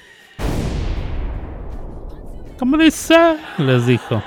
¿Cómo 2.60 2.76
dice? 2.76 3.16
Les 3.56 3.86
dijo. 3.86 4.22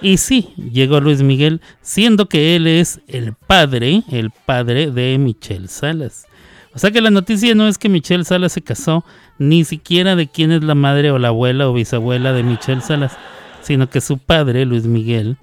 Y 0.00 0.18
sí, 0.18 0.50
llegó 0.70 1.00
Luis 1.00 1.22
Miguel, 1.22 1.60
siendo 1.82 2.28
que 2.28 2.54
él 2.54 2.68
es 2.68 3.00
el 3.08 3.34
padre, 3.34 4.04
el 4.12 4.30
padre 4.30 4.92
de 4.92 5.18
Michelle 5.18 5.66
Salas. 5.66 6.28
O 6.72 6.78
sea 6.78 6.92
que 6.92 7.00
la 7.00 7.10
noticia 7.10 7.52
no 7.56 7.66
es 7.66 7.76
que 7.76 7.88
Michelle 7.88 8.24
Salas 8.24 8.52
se 8.52 8.62
casó, 8.62 9.04
ni 9.40 9.64
siquiera 9.64 10.14
de 10.14 10.28
quién 10.28 10.52
es 10.52 10.62
la 10.62 10.76
madre 10.76 11.10
o 11.10 11.18
la 11.18 11.28
abuela 11.28 11.68
o 11.68 11.72
bisabuela 11.72 12.32
de 12.32 12.44
Michelle 12.44 12.80
Salas, 12.80 13.18
sino 13.60 13.90
que 13.90 14.00
su 14.00 14.18
padre, 14.18 14.66
Luis 14.66 14.84
Miguel, 14.84 15.36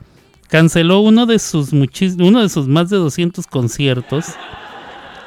canceló 0.48 1.02
uno 1.02 1.26
de 1.26 1.38
sus 1.38 1.74
uno 1.74 2.42
de 2.42 2.48
sus 2.48 2.66
más 2.66 2.90
de 2.90 2.96
200 2.96 3.46
conciertos 3.46 4.28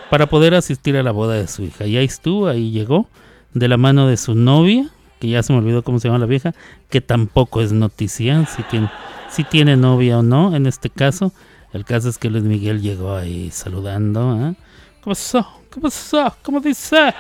para 0.09 0.27
poder 0.27 0.55
asistir 0.55 0.97
a 0.97 1.03
la 1.03 1.13
boda 1.13 1.35
de 1.35 1.49
su 1.49 1.65
hija. 1.65 1.85
Y 1.85 1.99
ahí 1.99 2.07
estuvo, 2.07 2.49
ahí 2.49 2.71
llegó, 2.71 3.11
de 3.53 3.69
la 3.69 3.77
mano 3.77 4.09
de 4.09 4.17
su 4.17 4.35
novia, 4.35 4.91
que 5.19 5.29
ya 5.29 5.43
se 5.43 5.53
me 5.53 5.59
olvidó 5.59 5.83
cómo 5.83 5.99
se 6.01 6.09
llama 6.09 6.19
la 6.19 6.27
vieja, 6.27 6.55
que 6.91 7.01
tampoco 7.01 7.61
es 7.61 7.73
noticia, 7.73 8.47
si 8.47 8.63
tiene, 8.65 8.91
si 9.29 9.45
tiene 9.45 9.77
novia 9.77 10.19
o 10.19 10.23
no, 10.23 10.55
en 10.55 10.67
este 10.67 10.91
caso. 10.91 11.33
El 11.73 11.85
caso 11.85 12.09
es 12.09 12.19
que 12.19 12.31
Luis 12.31 12.45
Miguel 12.45 12.81
llegó 12.81 13.17
ahí 13.17 13.51
saludando. 13.51 14.35
¿eh? 14.49 14.55
¿Cómo 15.03 15.15
pasó? 15.15 15.47
¿Cómo 15.71 15.83
pasó? 15.83 16.37
¿Cómo 16.43 16.61
dice? 16.61 17.13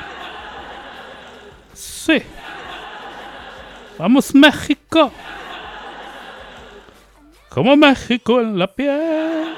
Sí. 1.72 2.22
Vamos 3.98 4.34
México. 4.34 5.12
Como 7.48 7.76
México 7.76 8.40
en 8.40 8.58
la 8.58 8.68
piel 8.68 9.54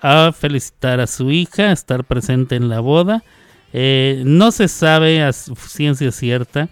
a 0.00 0.32
felicitar 0.32 1.00
a 1.00 1.06
su 1.06 1.30
hija, 1.30 1.64
a 1.64 1.72
estar 1.72 2.04
presente 2.04 2.56
en 2.56 2.68
la 2.68 2.80
boda. 2.80 3.22
Eh, 3.72 4.22
no 4.24 4.50
se 4.50 4.68
sabe 4.68 5.22
a 5.22 5.32
ciencia 5.32 6.10
cierta 6.10 6.68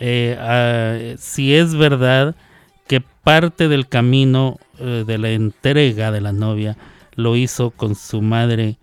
eh, 0.00 0.36
a- 0.40 1.16
si 1.18 1.54
es 1.54 1.74
verdad 1.74 2.34
que 2.88 3.00
parte 3.00 3.68
del 3.68 3.86
camino 3.88 4.58
eh, 4.78 5.04
de 5.06 5.18
la 5.18 5.30
entrega 5.30 6.10
de 6.10 6.20
la 6.20 6.32
novia 6.32 6.76
lo 7.14 7.36
hizo 7.36 7.70
con 7.70 7.94
su 7.94 8.22
madre 8.22 8.78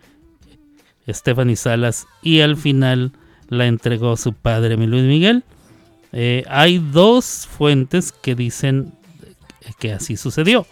Stephanie 1.09 1.55
Salas 1.55 2.05
y 2.21 2.41
al 2.41 2.55
final 2.57 3.11
la 3.49 3.65
entregó 3.65 4.15
su 4.17 4.33
padre 4.33 4.75
Luis 4.77 5.03
Miguel. 5.03 5.43
Eh, 6.11 6.43
hay 6.49 6.79
dos 6.79 7.47
fuentes 7.49 8.11
que 8.11 8.35
dicen 8.35 8.93
que 9.79 9.93
así 9.93 10.17
sucedió 10.17 10.65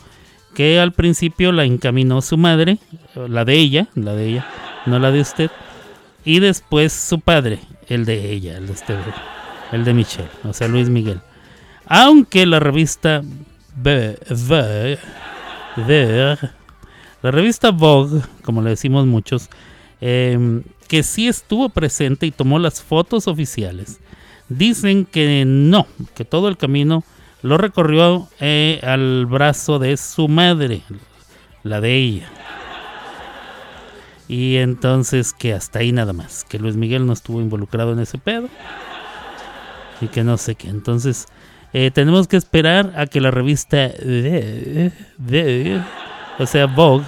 que 0.54 0.80
al 0.80 0.94
principio 0.94 1.52
la 1.52 1.66
encaminó 1.66 2.22
su 2.22 2.38
madre, 2.38 2.78
la 3.16 3.44
de 3.44 3.56
ella, 3.56 3.88
la 3.96 4.14
de 4.14 4.28
ella, 4.30 4.48
no 4.86 5.00
la 5.00 5.12
de 5.12 5.20
usted, 5.20 5.52
y 6.24 6.40
después 6.40 6.94
su 6.94 7.20
padre, 7.20 7.60
el 7.90 8.06
de 8.06 8.32
ella, 8.32 8.58
el 8.58 8.68
de 8.68 8.72
usted, 8.72 8.98
el 9.72 9.84
de 9.84 9.94
Michelle, 9.94 10.30
o 10.44 10.54
sea, 10.54 10.68
Luis 10.68 10.90
Miguel. 10.90 11.22
Aunque 11.88 12.46
la 12.46 12.60
revista 12.60 13.22
la 17.22 17.32
revista 17.32 17.72
Vogue, 17.72 18.22
como 18.44 18.62
le 18.62 18.70
decimos 18.72 19.06
muchos, 19.06 19.50
em, 20.00 20.64
que 20.88 21.04
sí 21.04 21.28
estuvo 21.28 21.70
presente 21.70 22.26
y 22.26 22.32
tomó 22.32 22.60
las 22.60 22.82
fotos 22.82 23.28
oficiales, 23.28 24.00
dicen 24.50 25.06
que 25.06 25.44
no, 25.46 25.88
que 26.14 26.26
todo 26.26 26.48
el 26.48 26.58
camino 26.58 27.04
lo 27.42 27.58
recorrió 27.58 28.28
eh, 28.40 28.80
al 28.84 29.26
brazo 29.26 29.80
de 29.80 29.98
su 29.98 30.28
madre, 30.28 30.82
la 31.64 31.82
de 31.82 31.96
ella. 31.96 32.30
Y 34.28 34.56
entonces 34.58 35.34
que 35.34 35.54
hasta 35.54 35.80
ahí 35.80 35.92
nada 35.92 36.14
más, 36.14 36.44
que 36.44 36.58
Luis 36.58 36.76
Miguel 36.76 37.06
no 37.06 37.14
estuvo 37.14 37.42
involucrado 37.42 37.94
en 37.94 38.00
ese 38.00 38.18
pedo. 38.18 38.50
Y 40.02 40.08
que 40.08 40.24
no 40.24 40.38
sé 40.38 40.56
qué. 40.56 40.70
Entonces 40.70 41.28
eh, 41.74 41.92
tenemos 41.92 42.28
que 42.28 42.38
esperar 42.38 42.94
a 42.96 43.06
que 43.08 43.20
la 43.22 43.32
revista, 43.32 43.92
o 46.40 46.46
sea, 46.46 46.66
Vogue, 46.68 47.06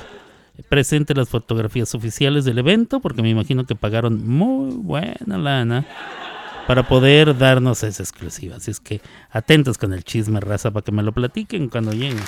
presente 0.69 1.13
las 1.13 1.29
fotografías 1.29 1.93
oficiales 1.95 2.45
del 2.45 2.57
evento, 2.57 2.99
porque 2.99 3.21
me 3.21 3.29
imagino 3.29 3.65
que 3.65 3.75
pagaron 3.75 4.27
muy 4.27 4.71
buena 4.75 5.37
lana 5.37 5.85
para 6.67 6.83
poder 6.87 7.37
darnos 7.37 7.83
esa 7.83 8.03
exclusiva. 8.03 8.57
Así 8.57 8.71
es 8.71 8.79
que 8.79 9.01
atentos 9.31 9.77
con 9.77 9.93
el 9.93 10.03
chisme, 10.03 10.39
raza, 10.41 10.71
para 10.71 10.83
que 10.83 10.91
me 10.91 11.01
lo 11.01 11.13
platiquen 11.13 11.69
cuando 11.69 11.93
lleguen. 11.93 12.19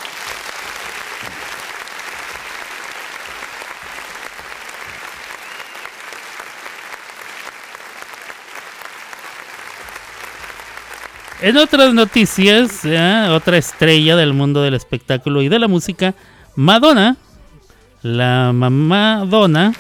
En 11.41 11.55
otras 11.55 11.93
noticias, 11.93 12.83
¿eh? 12.83 13.27
otra 13.29 13.57
estrella 13.57 14.17
del 14.17 14.33
mundo 14.33 14.61
del 14.61 14.73
espectáculo 14.73 15.41
y 15.41 15.47
de 15.47 15.57
la 15.57 15.69
música, 15.69 16.13
Madonna, 16.55 17.15
la 18.01 18.51
mamá 18.53 19.23
Donna, 19.25 19.71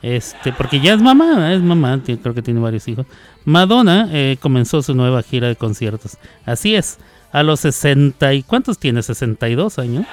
este, 0.00 0.52
porque 0.52 0.78
ya 0.78 0.94
es 0.94 1.02
mamá, 1.02 1.52
es 1.52 1.60
mamá, 1.60 2.00
creo 2.04 2.34
que 2.34 2.42
tiene 2.42 2.60
varios 2.60 2.86
hijos. 2.86 3.04
Madonna 3.44 4.08
eh, 4.12 4.36
comenzó 4.40 4.80
su 4.80 4.94
nueva 4.94 5.22
gira 5.22 5.48
de 5.48 5.56
conciertos. 5.56 6.18
Así 6.46 6.76
es, 6.76 6.98
a 7.32 7.42
los 7.42 7.58
60 7.60 8.34
y 8.34 8.44
¿cuántos 8.44 8.78
tiene? 8.78 9.02
62 9.02 9.80
años. 9.80 10.06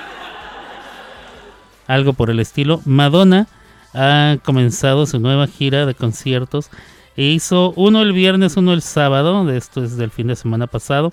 Algo 1.85 2.13
por 2.13 2.31
el 2.31 2.39
estilo. 2.39 2.81
Madonna 2.85 3.47
ha 3.93 4.37
comenzado 4.43 5.05
su 5.05 5.19
nueva 5.19 5.45
gira 5.45 5.85
de 5.85 5.93
conciertos 5.93 6.71
e 7.18 7.24
hizo 7.24 7.74
uno 7.76 8.01
el 8.01 8.14
viernes, 8.14 8.57
uno 8.57 8.74
el 8.74 8.82
sábado, 8.82 9.49
esto 9.49 9.84
es 9.84 9.97
del 9.97 10.12
fin 10.12 10.28
de 10.28 10.36
semana 10.36 10.68
pasado, 10.68 11.12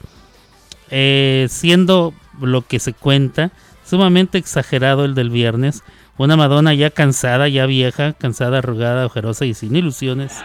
eh, 0.90 1.46
siendo 1.51 2.14
lo 2.40 2.62
que 2.62 2.78
se 2.78 2.92
cuenta 2.92 3.51
sumamente 3.84 4.38
exagerado 4.38 5.05
el 5.05 5.14
del 5.14 5.30
viernes. 5.30 5.82
Una 6.18 6.36
Madonna 6.36 6.74
ya 6.74 6.90
cansada, 6.90 7.49
ya 7.49 7.66
vieja, 7.66 8.12
cansada, 8.12 8.59
arrugada, 8.59 9.07
ojerosa 9.07 9.46
y 9.46 9.55
sin 9.55 9.76
ilusiones. 9.76 10.36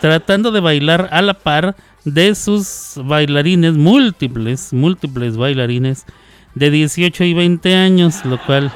Tratando 0.00 0.50
de 0.50 0.60
bailar 0.60 1.08
a 1.12 1.22
la 1.22 1.34
par 1.34 1.76
de 2.04 2.34
sus 2.34 2.94
bailarines, 2.96 3.74
múltiples, 3.74 4.72
múltiples 4.72 5.36
bailarines 5.36 6.06
de 6.54 6.70
18 6.70 7.24
y 7.24 7.34
20 7.34 7.76
años, 7.76 8.24
lo 8.24 8.38
cual, 8.44 8.72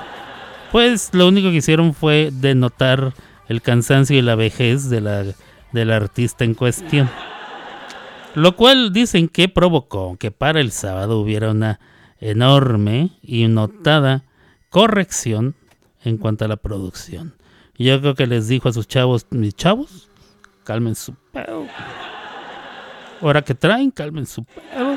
pues 0.71 1.11
lo 1.13 1.27
único 1.27 1.51
que 1.51 1.57
hicieron 1.57 1.95
fue 1.95 2.31
denotar 2.33 3.13
el 3.49 3.63
cansancio 3.63 4.19
y 4.19 4.23
la 4.23 4.35
vejez 4.35 4.89
de 4.89 5.01
la, 5.01 5.25
del 5.73 5.91
artista 5.91 6.45
en 6.45 6.55
cuestión. 6.55 7.11
Lo 8.35 8.57
cual 8.57 8.93
dicen 8.93 9.29
que 9.29 9.49
provocó 9.49 10.17
que 10.17 10.31
para 10.31 10.61
el 10.61 10.73
sábado 10.73 11.21
hubiera 11.21 11.51
una 11.51 11.79
enorme 12.21 13.11
y 13.23 13.47
notada 13.49 14.25
corrección 14.71 15.55
en 16.03 16.19
cuanto 16.19 16.45
a 16.45 16.49
la 16.49 16.57
producción. 16.57 17.35
Yo 17.77 18.01
creo 18.01 18.15
que 18.15 18.27
les 18.27 18.49
dijo 18.49 18.69
a 18.69 18.73
sus 18.73 18.87
chavos, 18.87 19.27
mis 19.31 19.55
chavos, 19.55 20.09
calmen 20.65 20.95
su 20.95 21.15
pedo. 21.33 21.67
Ahora 23.21 23.43
que 23.43 23.55
traen, 23.55 23.91
calmen 23.91 24.27
su 24.27 24.45
pedo. 24.45 24.97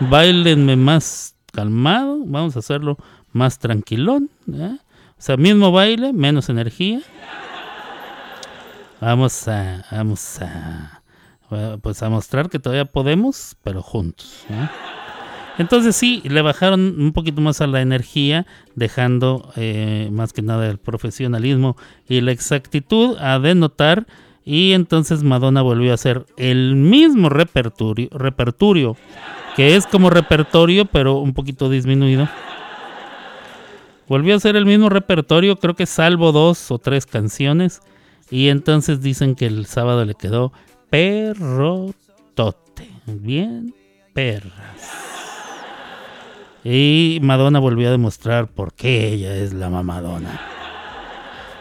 Bailenme 0.00 0.76
más 0.76 1.34
calmado, 1.52 2.18
vamos 2.24 2.56
a 2.56 2.60
hacerlo 2.60 2.98
más 3.32 3.58
tranquilón. 3.58 4.30
¿eh? 4.52 4.76
O 5.10 5.22
sea, 5.22 5.36
mismo 5.36 5.72
baile, 5.72 6.12
menos 6.12 6.48
energía. 6.48 7.00
Vamos 9.00 9.46
a, 9.48 9.84
vamos 9.90 10.40
a, 10.40 11.02
pues 11.82 12.02
a 12.02 12.08
mostrar 12.08 12.48
que 12.48 12.58
todavía 12.58 12.84
podemos, 12.86 13.56
pero 13.62 13.82
juntos. 13.82 14.44
Entonces 15.58 15.96
sí, 15.96 16.22
le 16.24 16.42
bajaron 16.42 17.00
un 17.00 17.12
poquito 17.12 17.40
más 17.40 17.60
a 17.60 17.66
la 17.66 17.80
energía, 17.80 18.46
dejando 18.74 19.52
eh, 19.56 20.08
más 20.12 20.32
que 20.32 20.42
nada 20.42 20.68
el 20.68 20.78
profesionalismo 20.78 21.76
y 22.08 22.20
la 22.20 22.32
exactitud 22.32 23.16
a 23.18 23.38
denotar. 23.38 24.06
Y 24.44 24.72
entonces 24.72 25.22
Madonna 25.22 25.62
volvió 25.62 25.90
a 25.90 25.94
hacer 25.94 26.24
el 26.36 26.76
mismo 26.76 27.28
repertorio, 27.28 28.08
repertorio 28.12 28.96
que 29.56 29.74
es 29.74 29.86
como 29.86 30.10
repertorio, 30.10 30.84
pero 30.84 31.14
un 31.14 31.32
poquito 31.32 31.70
disminuido. 31.70 32.28
Volvió 34.06 34.34
a 34.34 34.36
hacer 34.36 34.54
el 34.54 34.66
mismo 34.66 34.90
repertorio, 34.90 35.56
creo 35.56 35.74
que 35.74 35.86
salvo 35.86 36.30
dos 36.30 36.70
o 36.70 36.78
tres 36.78 37.06
canciones. 37.06 37.80
Y 38.30 38.48
entonces 38.48 39.00
dicen 39.00 39.34
que 39.34 39.46
el 39.46 39.66
sábado 39.66 40.04
le 40.04 40.14
quedó 40.14 40.52
perrotote. 40.90 41.94
Bien, 43.06 43.74
perras. 44.12 45.06
Y 46.64 47.18
Madonna 47.22 47.60
volvió 47.60 47.88
a 47.88 47.92
demostrar 47.92 48.48
por 48.48 48.72
qué 48.72 49.12
ella 49.12 49.36
es 49.36 49.52
la 49.52 49.70
mamadona. 49.70 50.40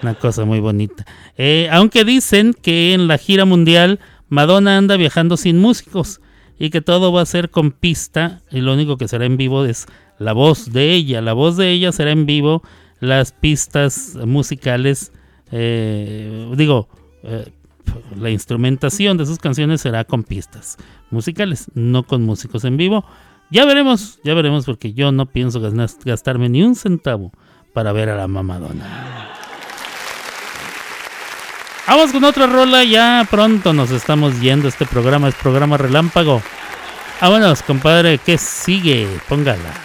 Una 0.02 0.16
cosa 0.16 0.46
muy 0.46 0.60
bonita. 0.60 1.06
Eh, 1.38 1.68
aunque 1.72 2.04
dicen 2.04 2.56
que 2.60 2.94
en 2.94 3.08
la 3.08 3.18
gira 3.18 3.46
mundial 3.46 4.00
Madonna 4.30 4.78
anda 4.78 4.98
viajando 4.98 5.38
sin 5.38 5.60
músicos 5.60 6.22
y 6.58 6.70
que 6.72 6.82
todo 6.82 7.12
va 7.12 7.22
a 7.22 7.26
ser 7.26 7.52
con 7.52 7.72
pista 7.72 8.42
y 8.50 8.62
lo 8.62 8.74
único 8.74 8.98
que 8.98 9.08
será 9.08 9.26
en 9.26 9.38
vivo 9.38 9.66
es 9.66 9.86
la 10.18 10.34
voz 10.34 10.72
de 10.72 10.94
ella. 10.94 11.22
La 11.22 11.34
voz 11.34 11.58
de 11.58 11.70
ella 11.70 11.92
será 11.92 12.12
en 12.12 12.26
vivo, 12.26 12.64
las 13.00 13.32
pistas 13.32 14.16
musicales, 14.26 15.12
eh, 15.52 16.52
digo, 16.56 16.88
eh, 17.24 17.52
la 18.20 18.30
instrumentación 18.30 19.18
de 19.18 19.26
sus 19.26 19.38
canciones 19.40 19.82
será 19.82 20.04
con 20.04 20.24
pistas 20.24 20.78
musicales, 21.12 21.68
no 21.74 22.04
con 22.04 22.24
músicos 22.24 22.64
en 22.66 22.78
vivo. 22.78 23.06
Ya 23.52 23.66
veremos, 23.66 24.20
ya 24.24 24.34
veremos 24.34 24.66
porque 24.66 24.94
yo 24.94 25.12
no 25.12 25.28
pienso 25.28 25.62
gas- 25.62 26.00
gastarme 26.04 26.50
ni 26.50 26.64
un 26.64 26.76
centavo 26.76 27.32
para 27.74 27.92
ver 27.92 28.10
a 28.10 28.16
la 28.16 28.28
mamadona. 28.28 29.30
Vamos 31.88 32.12
con 32.12 32.24
otra 32.24 32.48
rola, 32.48 32.84
ya 32.84 33.28
pronto 33.30 33.72
nos 33.72 33.92
estamos 33.92 34.42
yendo. 34.42 34.68
Este 34.68 34.88
programa 34.88 35.28
es 35.28 35.36
programa 35.36 35.78
relámpago. 35.78 36.42
Vámonos, 37.22 37.62
compadre, 37.62 38.18
¿qué 38.18 38.38
sigue? 38.40 39.08
Póngala. 39.30 39.85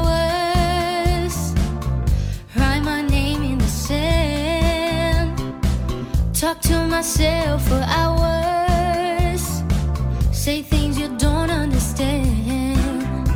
Myself 7.01 7.67
for 7.67 7.83
hours. 7.97 9.63
Say 10.31 10.61
things 10.61 10.99
you 10.99 11.07
don't 11.17 11.49
understand. 11.49 13.27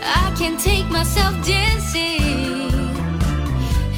I 0.00 0.32
can 0.38 0.56
take 0.56 0.88
myself 0.88 1.34
dancing. 1.44 2.70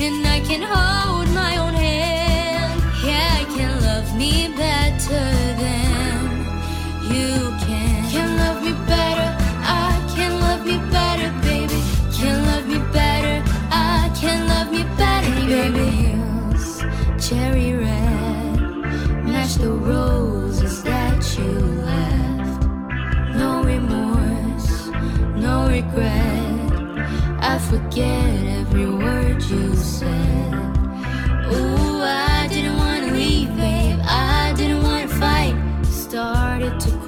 And 0.06 0.26
I 0.26 0.40
can 0.48 0.62
hold 0.62 1.28
my 1.34 1.58
own 1.58 1.74
hand. 1.74 2.80
Yeah, 3.04 3.40
I 3.40 3.44
can 3.54 3.72
love 3.82 4.08
me 4.16 4.48
better 4.56 5.26
than 5.62 6.20
you 7.12 7.34
can. 7.66 8.10
Can 8.10 8.38
love 8.38 8.62
me 8.64 8.72
better. 8.88 9.28
I 9.84 9.92
can 10.14 10.32
love 10.40 10.64
me 10.64 10.78
better, 10.96 11.28
baby. 11.42 11.78
Can 12.18 12.38
love 12.46 12.66
me 12.66 12.78
better. 12.90 13.36
I 13.70 14.10
can 14.18 14.48
love 14.48 14.72
me 14.72 14.84
better, 14.96 15.34
baby. 15.46 15.90
Heels, 16.00 16.82
cherry 17.20 17.69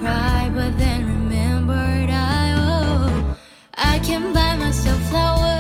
cry, 0.03 0.51
but 0.53 0.77
then 0.79 1.07
remembered 1.07 2.11
I 2.11 2.55
oh, 2.57 3.37
I 3.75 3.99
can 4.01 4.33
buy 4.33 4.57
myself 4.57 5.01
flowers. 5.11 5.52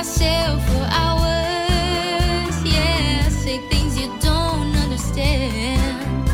Myself 0.00 0.66
for 0.68 0.86
hours. 1.02 2.54
Yeah, 2.64 3.28
say 3.28 3.58
things 3.68 4.00
you 4.00 4.08
don't 4.18 4.74
understand. 4.84 6.26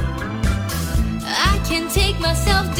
I 1.24 1.60
can 1.68 1.88
take 1.88 2.20
myself 2.20 2.72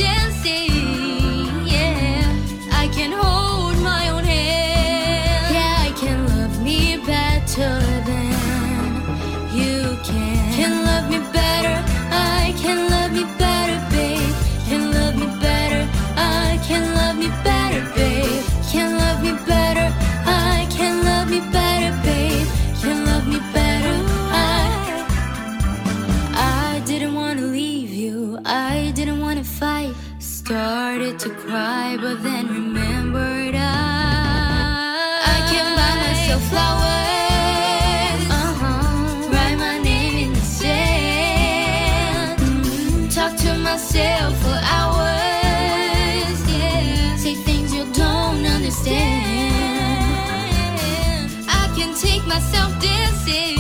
myself 52.37 52.73
dancing. 52.83 53.57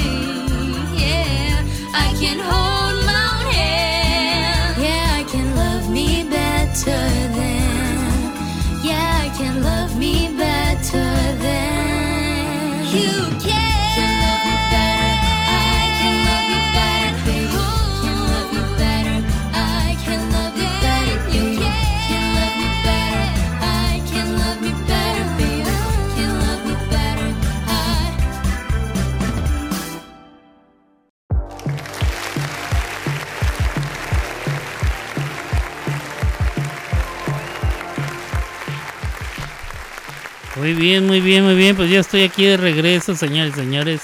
Yeah, 1.03 1.65
I 1.95 2.09
can 2.21 2.39
hold 2.51 2.97
my 3.09 3.23
own 3.33 3.47
hand. 3.55 4.83
Yeah, 4.83 5.21
I 5.21 5.23
can 5.33 5.47
love 5.57 5.91
me 5.91 6.25
better 6.29 6.91
than. 7.37 7.46
Muy 40.67 40.75
bien, 40.75 41.07
muy 41.07 41.21
bien, 41.21 41.45
muy 41.45 41.55
bien. 41.55 41.77
Pues 41.77 41.89
ya 41.89 42.01
estoy 42.01 42.25
aquí 42.25 42.45
de 42.45 42.57
regreso, 42.57 43.15
señores 43.15 43.55
señores. 43.55 44.01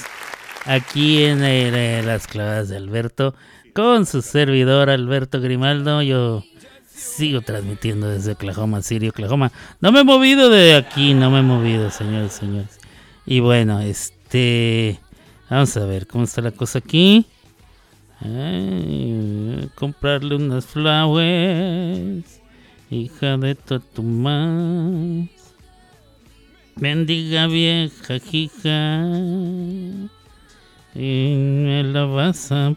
Aquí 0.65 1.25
en 1.25 1.43
eh, 1.43 2.05
las 2.05 2.29
clavadas 2.29 2.69
de 2.69 2.77
Alberto. 2.77 3.35
Con 3.75 4.07
su 4.07 4.23
servidor 4.23 4.89
Alberto 4.89 5.41
Grimaldo. 5.41 6.03
Yo 6.03 6.45
sigo 6.89 7.41
transmitiendo 7.41 8.09
desde 8.09 8.35
Oklahoma 8.35 8.81
City, 8.81 9.09
Oklahoma. 9.09 9.51
No 9.81 9.91
me 9.91 10.03
he 10.03 10.05
movido 10.05 10.51
de 10.51 10.77
aquí, 10.77 11.15
no 11.15 11.33
me 11.33 11.41
he 11.41 11.43
movido, 11.43 11.91
señores 11.91 12.35
señores. 12.35 12.79
Y 13.27 13.41
bueno, 13.41 13.81
este... 13.81 15.01
Vamos 15.51 15.77
a 15.77 15.85
ver 15.85 16.07
cómo 16.07 16.23
está 16.23 16.43
la 16.43 16.53
cosa 16.53 16.79
aquí. 16.79 17.27
Comprarle 19.75 20.37
unas 20.37 20.65
flowers. 20.67 22.41
Hija 22.89 23.37
de 23.37 23.57
tu. 23.57 25.29
Bendiga 26.77 27.47
vieja 27.47 28.17
hija. 28.31 29.07
Y 30.95 31.35
me 31.37 31.83
la 31.85 32.05
vas 32.05 32.53
a. 32.53 32.75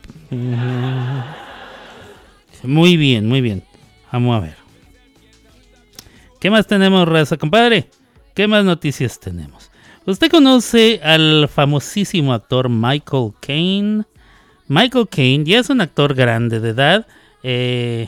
Muy 2.63 2.97
bien, 2.97 3.27
muy 3.27 3.41
bien. 3.41 3.63
Vamos 4.11 4.35
a 4.35 4.39
ver. 4.39 4.55
¿Qué 6.39 6.49
más 6.49 6.67
tenemos, 6.67 7.07
raza, 7.07 7.37
compadre? 7.37 7.89
¿Qué 8.33 8.47
más 8.47 8.63
noticias 8.63 9.19
tenemos? 9.19 9.71
¿Usted 10.05 10.29
conoce 10.29 10.99
al 11.03 11.49
famosísimo 11.49 12.33
actor 12.33 12.69
Michael 12.69 13.31
Caine? 13.39 14.03
Michael 14.67 15.07
Caine 15.09 15.45
ya 15.45 15.59
es 15.59 15.69
un 15.69 15.81
actor 15.81 16.13
grande 16.13 16.59
de 16.59 16.69
edad. 16.69 17.07
eh, 17.43 18.07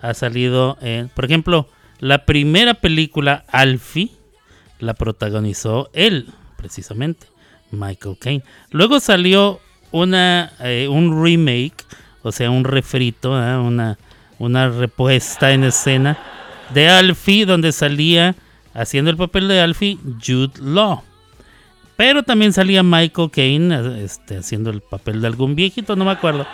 ha 0.00 0.14
salido 0.14 0.76
en, 0.80 1.08
por 1.08 1.24
ejemplo, 1.24 1.68
la 2.00 2.26
primera 2.26 2.74
película 2.74 3.44
Alfie 3.48 4.10
la 4.82 4.94
protagonizó 4.94 5.88
él, 5.92 6.28
precisamente, 6.56 7.28
Michael 7.70 8.16
Caine. 8.18 8.44
Luego 8.70 8.98
salió 8.98 9.60
una, 9.92 10.52
eh, 10.60 10.88
un 10.90 11.22
remake, 11.22 11.84
o 12.22 12.32
sea, 12.32 12.50
un 12.50 12.64
refrito, 12.64 13.40
¿eh? 13.40 13.56
una, 13.56 13.96
una 14.38 14.68
repuesta 14.68 15.52
en 15.52 15.64
escena 15.64 16.18
de 16.74 16.88
Alfie, 16.88 17.46
donde 17.46 17.70
salía 17.70 18.34
haciendo 18.74 19.10
el 19.10 19.16
papel 19.16 19.46
de 19.46 19.60
Alfie 19.60 19.98
Jude 20.24 20.60
Law. 20.60 21.02
Pero 21.96 22.24
también 22.24 22.52
salía 22.52 22.82
Michael 22.82 23.30
Caine 23.30 24.02
este, 24.02 24.38
haciendo 24.38 24.70
el 24.70 24.80
papel 24.80 25.20
de 25.20 25.28
algún 25.28 25.54
viejito, 25.54 25.94
no 25.94 26.04
me 26.04 26.10
acuerdo. 26.10 26.44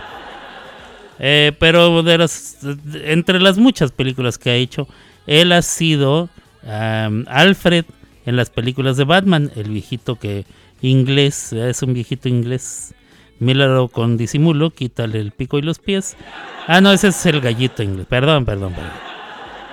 Eh, 1.18 1.52
pero 1.58 2.02
de 2.02 2.18
las, 2.18 2.58
entre 3.04 3.40
las 3.40 3.56
muchas 3.56 3.90
películas 3.90 4.36
que 4.36 4.50
ha 4.50 4.54
hecho, 4.54 4.86
él 5.26 5.52
ha 5.52 5.62
sido 5.62 6.28
Alfred 6.66 7.86
en 8.28 8.36
las 8.36 8.50
películas 8.50 8.96
de 8.96 9.04
Batman, 9.04 9.50
el 9.56 9.70
viejito 9.70 10.16
que 10.16 10.44
inglés, 10.82 11.52
eh, 11.52 11.70
es 11.70 11.82
un 11.82 11.94
viejito 11.94 12.28
inglés. 12.28 12.94
Míralo 13.40 13.88
con 13.88 14.16
disimulo, 14.16 14.70
quítale 14.70 15.20
el 15.20 15.30
pico 15.32 15.58
y 15.58 15.62
los 15.62 15.78
pies. 15.78 16.16
Ah, 16.66 16.80
no, 16.80 16.92
ese 16.92 17.08
es 17.08 17.24
el 17.26 17.40
gallito 17.40 17.82
inglés. 17.82 18.06
Perdón, 18.08 18.44
perdón, 18.44 18.72
perdón. 18.74 18.90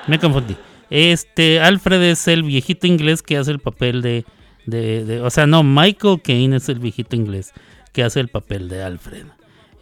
Me 0.07 0.19
confundí. 0.19 0.55
Este, 0.89 1.59
Alfred 1.59 2.01
es 2.03 2.27
el 2.27 2.43
viejito 2.43 2.85
inglés 2.85 3.23
que 3.23 3.37
hace 3.37 3.49
el 3.51 3.59
papel 3.59 4.01
de, 4.03 4.23
de, 4.67 5.03
de- 5.03 5.21
O 5.21 5.29
sea, 5.31 5.47
no, 5.47 5.63
Michael 5.63 6.21
Caine 6.23 6.57
es 6.57 6.69
el 6.69 6.77
viejito 6.79 7.15
inglés 7.15 7.53
que 7.91 8.03
hace 8.03 8.19
el 8.19 8.27
papel 8.27 8.69
de 8.69 8.83
Alfred. 8.83 9.25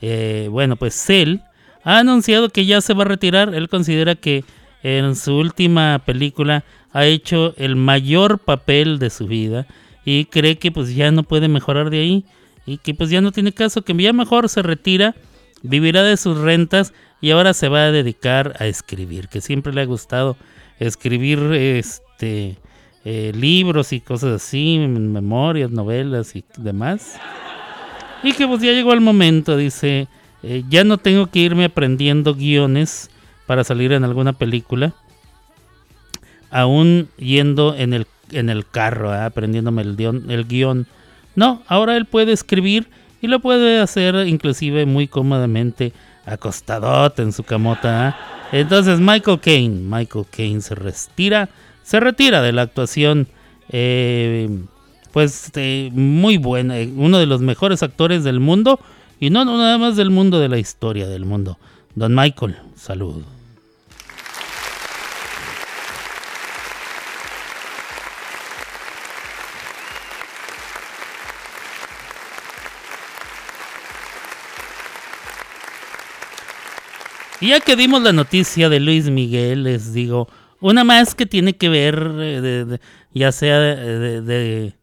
Eh, 0.02 0.48
bueno, 0.50 0.78
pues 0.78 1.10
él 1.10 1.42
ha 1.84 2.00
anunciado 2.00 2.50
que 2.50 2.66
ya 2.66 2.80
se 2.82 2.94
va 2.94 3.04
a 3.04 3.08
retirar. 3.08 3.54
Él 3.54 3.68
considera 3.68 4.16
que 4.16 4.46
en 4.82 5.16
su 5.18 5.36
última 5.36 6.00
película 6.06 6.64
ha 6.94 7.06
hecho 7.06 7.54
el 7.58 7.76
mayor 7.76 8.40
papel 8.40 9.00
de 9.00 9.10
su 9.10 9.28
vida 9.28 9.68
y 10.06 10.26
cree 10.26 10.58
que 10.58 10.72
pues 10.72 10.96
ya 10.96 11.12
no 11.12 11.24
puede 11.24 11.48
mejorar 11.48 11.90
de 11.90 12.00
ahí 12.00 12.26
y 12.66 12.78
que 12.78 12.94
pues 12.94 13.10
ya 13.10 13.20
no 13.20 13.32
tiene 13.32 13.52
caso, 13.52 13.82
que 13.82 13.94
ya 13.96 14.14
mejor 14.14 14.48
se 14.48 14.62
retira, 14.62 15.16
vivirá 15.64 16.04
de 16.04 16.18
sus 16.18 16.38
rentas 16.38 16.94
y 17.20 17.32
ahora 17.32 17.54
se 17.54 17.68
va 17.68 17.86
a 17.86 17.92
dedicar 17.92 18.56
a 18.60 18.68
escribir, 18.68 19.28
que 19.28 19.42
siempre 19.42 19.74
le 19.74 19.82
ha 19.82 19.86
gustado 19.86 20.38
escribir 20.80 21.40
este 21.54 22.58
eh, 23.06 23.34
libros 23.36 23.92
y 23.92 24.00
cosas 24.00 24.42
así, 24.42 24.78
memorias, 24.78 25.72
novelas 25.72 26.36
y 26.36 26.46
demás. 26.58 27.20
Y 28.24 28.32
que 28.32 28.48
pues 28.48 28.62
ya 28.62 28.72
llegó 28.72 28.94
el 28.94 29.02
momento, 29.02 29.58
dice, 29.58 30.08
eh, 30.42 30.64
ya 30.70 30.84
no 30.86 30.98
tengo 30.98 31.28
que 31.28 31.40
irme 31.40 31.66
aprendiendo 31.66 32.36
guiones 32.36 33.10
para 33.46 33.64
salir 33.64 33.92
en 33.92 34.06
alguna 34.06 34.34
película. 34.34 34.94
Aún 36.54 37.10
yendo 37.18 37.76
en 37.76 37.94
el, 37.94 38.06
en 38.32 38.50
el 38.50 38.66
carro, 38.68 39.12
aprendiéndome 39.12 39.82
el, 39.82 39.98
guión- 39.98 40.30
el 40.30 40.46
guion. 40.46 40.86
No, 41.36 41.64
ahora 41.68 41.98
él 41.98 42.06
puede 42.06 42.32
escribir 42.32 42.88
y 43.22 43.28
lo 43.28 43.40
puede 43.40 43.80
hacer 43.80 44.16
inclusive 44.28 44.86
muy 44.86 45.08
cómodamente 45.08 45.94
acostadote 46.26 47.24
en 47.24 47.34
su 47.34 47.44
camota. 47.44 48.08
¿ah? 48.10 48.18
Entonces 48.52 49.00
Michael 49.00 49.40
Caine, 49.40 49.80
Michael 49.82 50.26
Caine 50.30 50.62
se 50.62 50.76
retira, 50.76 51.50
se 51.84 52.00
retira 52.00 52.42
de 52.44 52.52
la 52.52 52.62
actuación. 52.62 53.28
eh, 53.70 54.48
pues 55.12 55.52
eh, 55.56 55.90
muy 55.94 56.38
buena, 56.38 56.80
eh, 56.80 56.92
uno 56.96 57.20
de 57.20 57.28
los 57.28 57.40
mejores 57.42 57.84
actores 57.84 58.24
del 58.24 58.40
mundo 58.40 58.80
y 59.20 59.30
no, 59.30 59.46
no 59.46 59.58
nada 59.58 59.78
más 59.78 59.96
del 59.96 60.10
mundo, 60.10 60.40
de 60.40 60.50
la 60.50 60.58
historia 60.58 61.08
del 61.08 61.24
mundo. 61.26 61.58
Don 61.96 62.16
Michael, 62.16 62.56
salud. 62.76 63.22
Y 77.44 77.50
ya 77.50 77.60
que 77.60 77.76
dimos 77.76 78.02
la 78.02 78.14
noticia 78.14 78.70
de 78.70 78.80
Luis 78.80 79.10
Miguel, 79.10 79.64
les 79.64 79.92
digo, 79.92 80.30
una 80.62 80.86
más 80.86 81.14
que 81.14 81.26
tiene 81.26 81.58
que 81.58 81.68
ver, 81.68 82.14
eh, 82.18 82.78
ya 83.14 83.34
sea 83.34 83.60
de 83.60 84.74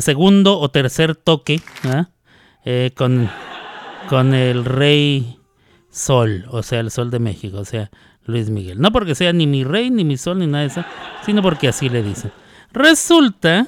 segundo 0.00 0.58
o 0.58 0.70
tercer 0.70 1.14
toque, 1.14 1.60
¿ah? 1.84 2.08
Eh, 2.64 2.92
con, 2.96 3.28
con 4.08 4.32
el 4.32 4.64
rey 4.64 5.38
Sol, 5.90 6.46
o 6.48 6.62
sea, 6.62 6.80
el 6.80 6.90
Sol 6.90 7.10
de 7.10 7.18
México, 7.18 7.58
o 7.58 7.66
sea, 7.66 7.90
Luis 8.24 8.48
Miguel. 8.48 8.80
No 8.80 8.92
porque 8.92 9.14
sea 9.14 9.34
ni 9.34 9.46
mi 9.46 9.62
rey, 9.62 9.90
ni 9.90 10.02
mi 10.02 10.16
sol, 10.16 10.38
ni 10.38 10.46
nada 10.46 10.62
de 10.62 10.70
eso, 10.70 10.84
sino 11.26 11.42
porque 11.42 11.68
así 11.68 11.90
le 11.90 12.02
dicen. 12.02 12.32
Resulta 12.72 13.66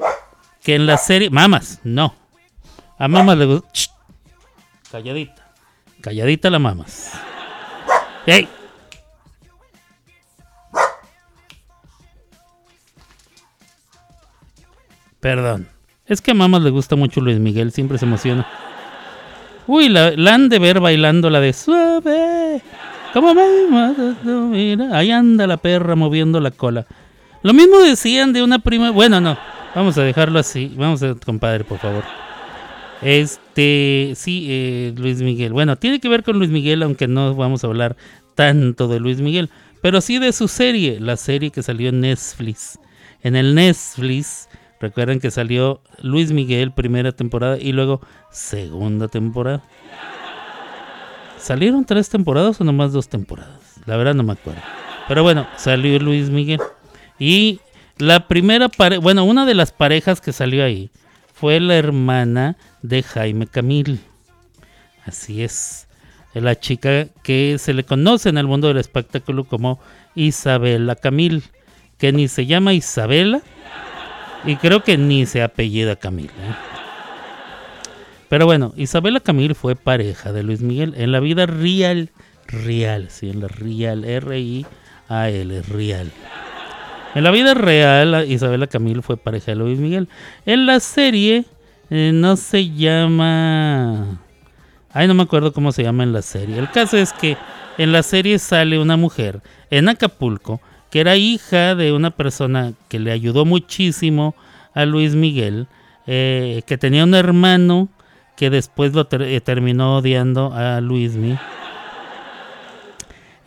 que 0.62 0.74
en 0.76 0.86
la 0.86 0.96
serie... 0.96 1.28
Mamas, 1.28 1.80
no. 1.84 2.14
A 2.98 3.08
mamas 3.08 3.36
le 3.36 3.44
gusta... 3.44 3.68
Calladita. 4.90 5.52
Calladita 6.00 6.48
la 6.48 6.58
mamas. 6.58 7.12
Perdón. 15.20 15.68
Es 16.06 16.20
que 16.22 16.30
a 16.30 16.34
mamás 16.34 16.62
le 16.62 16.70
gusta 16.70 16.96
mucho 16.96 17.20
Luis 17.20 17.38
Miguel, 17.38 17.72
siempre 17.72 17.98
se 17.98 18.06
emociona. 18.06 18.46
Uy, 19.66 19.88
la, 19.88 20.12
la 20.12 20.34
han 20.34 20.48
de 20.48 20.58
ver 20.58 20.80
bailando 20.80 21.28
la 21.28 21.40
de 21.40 21.52
suave. 21.52 22.62
Como 23.12 23.34
me. 23.34 24.88
Ahí 24.92 25.10
anda 25.10 25.46
la 25.46 25.56
perra 25.56 25.94
moviendo 25.96 26.40
la 26.40 26.50
cola. 26.50 26.86
Lo 27.42 27.52
mismo 27.52 27.78
decían 27.78 28.32
de 28.32 28.42
una 28.42 28.58
prima. 28.58 28.90
Bueno, 28.90 29.20
no. 29.20 29.36
Vamos 29.74 29.98
a 29.98 30.02
dejarlo 30.02 30.38
así. 30.38 30.72
Vamos 30.76 31.02
a 31.02 31.14
compadre, 31.14 31.64
por 31.64 31.78
favor. 31.78 32.04
Este, 33.02 34.12
sí, 34.16 34.46
eh, 34.48 34.94
Luis 34.96 35.22
Miguel. 35.22 35.52
Bueno, 35.52 35.76
tiene 35.76 36.00
que 36.00 36.08
ver 36.08 36.22
con 36.22 36.38
Luis 36.38 36.50
Miguel, 36.50 36.82
aunque 36.82 37.06
no 37.06 37.34
vamos 37.34 37.62
a 37.62 37.68
hablar 37.68 37.96
tanto 38.34 38.88
de 38.88 39.00
Luis 39.00 39.20
Miguel, 39.20 39.50
pero 39.82 40.00
sí 40.00 40.18
de 40.18 40.32
su 40.32 40.48
serie, 40.48 41.00
la 41.00 41.16
serie 41.16 41.50
que 41.50 41.62
salió 41.62 41.88
en 41.88 42.00
Netflix. 42.00 42.78
En 43.22 43.36
el 43.36 43.54
Netflix, 43.54 44.48
recuerden 44.80 45.20
que 45.20 45.30
salió 45.30 45.80
Luis 46.02 46.32
Miguel 46.32 46.72
primera 46.72 47.12
temporada 47.12 47.58
y 47.58 47.72
luego 47.72 48.00
segunda 48.30 49.08
temporada. 49.08 49.62
¿Salieron 51.36 51.84
tres 51.84 52.08
temporadas 52.08 52.60
o 52.60 52.64
nomás 52.64 52.92
dos 52.92 53.08
temporadas? 53.08 53.58
La 53.86 53.96
verdad 53.96 54.14
no 54.14 54.22
me 54.24 54.32
acuerdo. 54.32 54.60
Pero 55.06 55.22
bueno, 55.22 55.46
salió 55.56 55.98
Luis 55.98 56.30
Miguel. 56.30 56.60
Y 57.18 57.60
la 57.96 58.28
primera 58.28 58.68
pareja, 58.68 59.00
bueno, 59.00 59.24
una 59.24 59.46
de 59.46 59.54
las 59.54 59.72
parejas 59.72 60.20
que 60.20 60.32
salió 60.32 60.64
ahí 60.64 60.90
fue 61.38 61.60
la 61.60 61.76
hermana 61.76 62.56
de 62.82 63.02
Jaime 63.02 63.46
Camil. 63.46 64.00
Así 65.04 65.42
es. 65.42 65.86
La 66.34 66.58
chica 66.58 67.06
que 67.22 67.56
se 67.58 67.74
le 67.74 67.84
conoce 67.84 68.28
en 68.28 68.38
el 68.38 68.46
mundo 68.46 68.68
del 68.68 68.78
espectáculo 68.78 69.44
como 69.44 69.80
Isabela 70.14 70.96
Camil. 70.96 71.44
Que 71.96 72.12
ni 72.12 72.28
se 72.28 72.46
llama 72.46 72.74
Isabela. 72.74 73.40
Y 74.44 74.56
creo 74.56 74.82
que 74.82 74.98
ni 74.98 75.26
se 75.26 75.42
apellida 75.42 75.96
Camil. 75.96 76.26
¿eh? 76.26 76.54
Pero 78.28 78.46
bueno, 78.46 78.72
Isabela 78.76 79.20
Camil 79.20 79.54
fue 79.54 79.76
pareja 79.76 80.32
de 80.32 80.42
Luis 80.42 80.60
Miguel 80.60 80.94
en 80.96 81.12
la 81.12 81.20
vida 81.20 81.46
real. 81.46 82.10
Real, 82.46 83.10
sí, 83.10 83.30
en 83.30 83.40
la 83.40 83.48
real. 83.48 84.04
R-I-A-L, 84.04 85.62
real. 85.62 86.12
En 87.18 87.24
la 87.24 87.32
vida 87.32 87.52
real, 87.52 88.26
Isabela 88.30 88.68
Camil 88.68 89.02
fue 89.02 89.16
pareja 89.16 89.50
de 89.50 89.56
Luis 89.56 89.80
Miguel. 89.80 90.08
En 90.46 90.66
la 90.66 90.78
serie 90.78 91.46
eh, 91.90 92.12
no 92.14 92.36
se 92.36 92.70
llama... 92.70 94.20
Ay, 94.92 95.08
no 95.08 95.14
me 95.14 95.24
acuerdo 95.24 95.52
cómo 95.52 95.72
se 95.72 95.82
llama 95.82 96.04
en 96.04 96.12
la 96.12 96.22
serie. 96.22 96.56
El 96.56 96.70
caso 96.70 96.96
es 96.96 97.12
que 97.12 97.36
en 97.76 97.90
la 97.90 98.04
serie 98.04 98.38
sale 98.38 98.78
una 98.78 98.96
mujer 98.96 99.40
en 99.68 99.88
Acapulco 99.88 100.60
que 100.92 101.00
era 101.00 101.16
hija 101.16 101.74
de 101.74 101.90
una 101.92 102.12
persona 102.12 102.74
que 102.86 103.00
le 103.00 103.10
ayudó 103.10 103.44
muchísimo 103.44 104.36
a 104.72 104.84
Luis 104.84 105.16
Miguel, 105.16 105.66
eh, 106.06 106.62
que 106.66 106.78
tenía 106.78 107.02
un 107.02 107.16
hermano 107.16 107.88
que 108.36 108.48
después 108.48 108.94
lo 108.94 109.08
eh, 109.10 109.40
terminó 109.40 109.96
odiando 109.96 110.52
a 110.54 110.80
Luis 110.80 111.16
Miguel. 111.16 111.40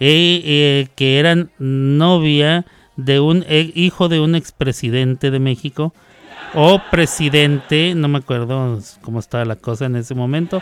eh, 0.01 0.89
que 0.93 1.19
era 1.19 1.47
novia 1.57 2.65
de 3.05 3.19
un 3.19 3.43
eh, 3.47 3.71
hijo 3.75 4.09
de 4.09 4.19
un 4.19 4.35
expresidente 4.35 5.31
de 5.31 5.39
México 5.39 5.93
o 6.53 6.81
presidente, 6.91 7.95
no 7.95 8.07
me 8.07 8.19
acuerdo 8.19 8.79
cómo 9.01 9.19
estaba 9.19 9.45
la 9.45 9.55
cosa 9.55 9.85
en 9.85 9.95
ese 9.95 10.15
momento, 10.15 10.61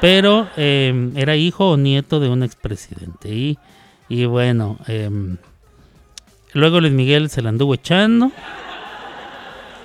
pero 0.00 0.48
eh, 0.56 1.12
era 1.14 1.36
hijo 1.36 1.70
o 1.70 1.76
nieto 1.76 2.18
de 2.18 2.28
un 2.28 2.42
expresidente. 2.42 3.28
Y, 3.28 3.58
y 4.08 4.24
bueno, 4.24 4.78
em, 4.86 5.36
luego 6.54 6.80
Luis 6.80 6.92
Miguel 6.92 7.30
se 7.30 7.42
la 7.42 7.50
anduvo 7.50 7.74
echando 7.74 8.32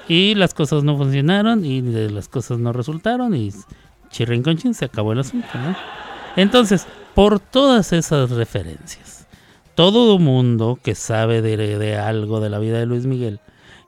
y 0.08 0.36
las 0.36 0.54
cosas 0.54 0.84
no 0.84 0.98
funcionaron 0.98 1.66
y 1.66 1.82
de 1.82 2.10
las 2.10 2.28
cosas 2.30 2.60
no 2.60 2.74
resultaron 2.74 3.36
y 3.36 3.52
chirrin 4.10 4.42
con 4.42 4.58
chin 4.58 4.74
se 4.74 4.86
acabó 4.86 5.12
el 5.12 5.20
asunto. 5.20 5.48
Entonces, 6.36 6.88
por 7.14 7.40
todas 7.40 7.94
esas 7.94 8.32
referencias, 8.32 9.07
todo 9.78 10.18
mundo 10.18 10.80
que 10.84 10.96
sabe 10.96 11.44
de, 11.44 11.98
algo 11.98 12.40
de 12.40 12.50
la 12.50 12.58
vida 12.58 12.80
de 12.80 12.88
Luis 12.88 13.06
Miguel 13.06 13.40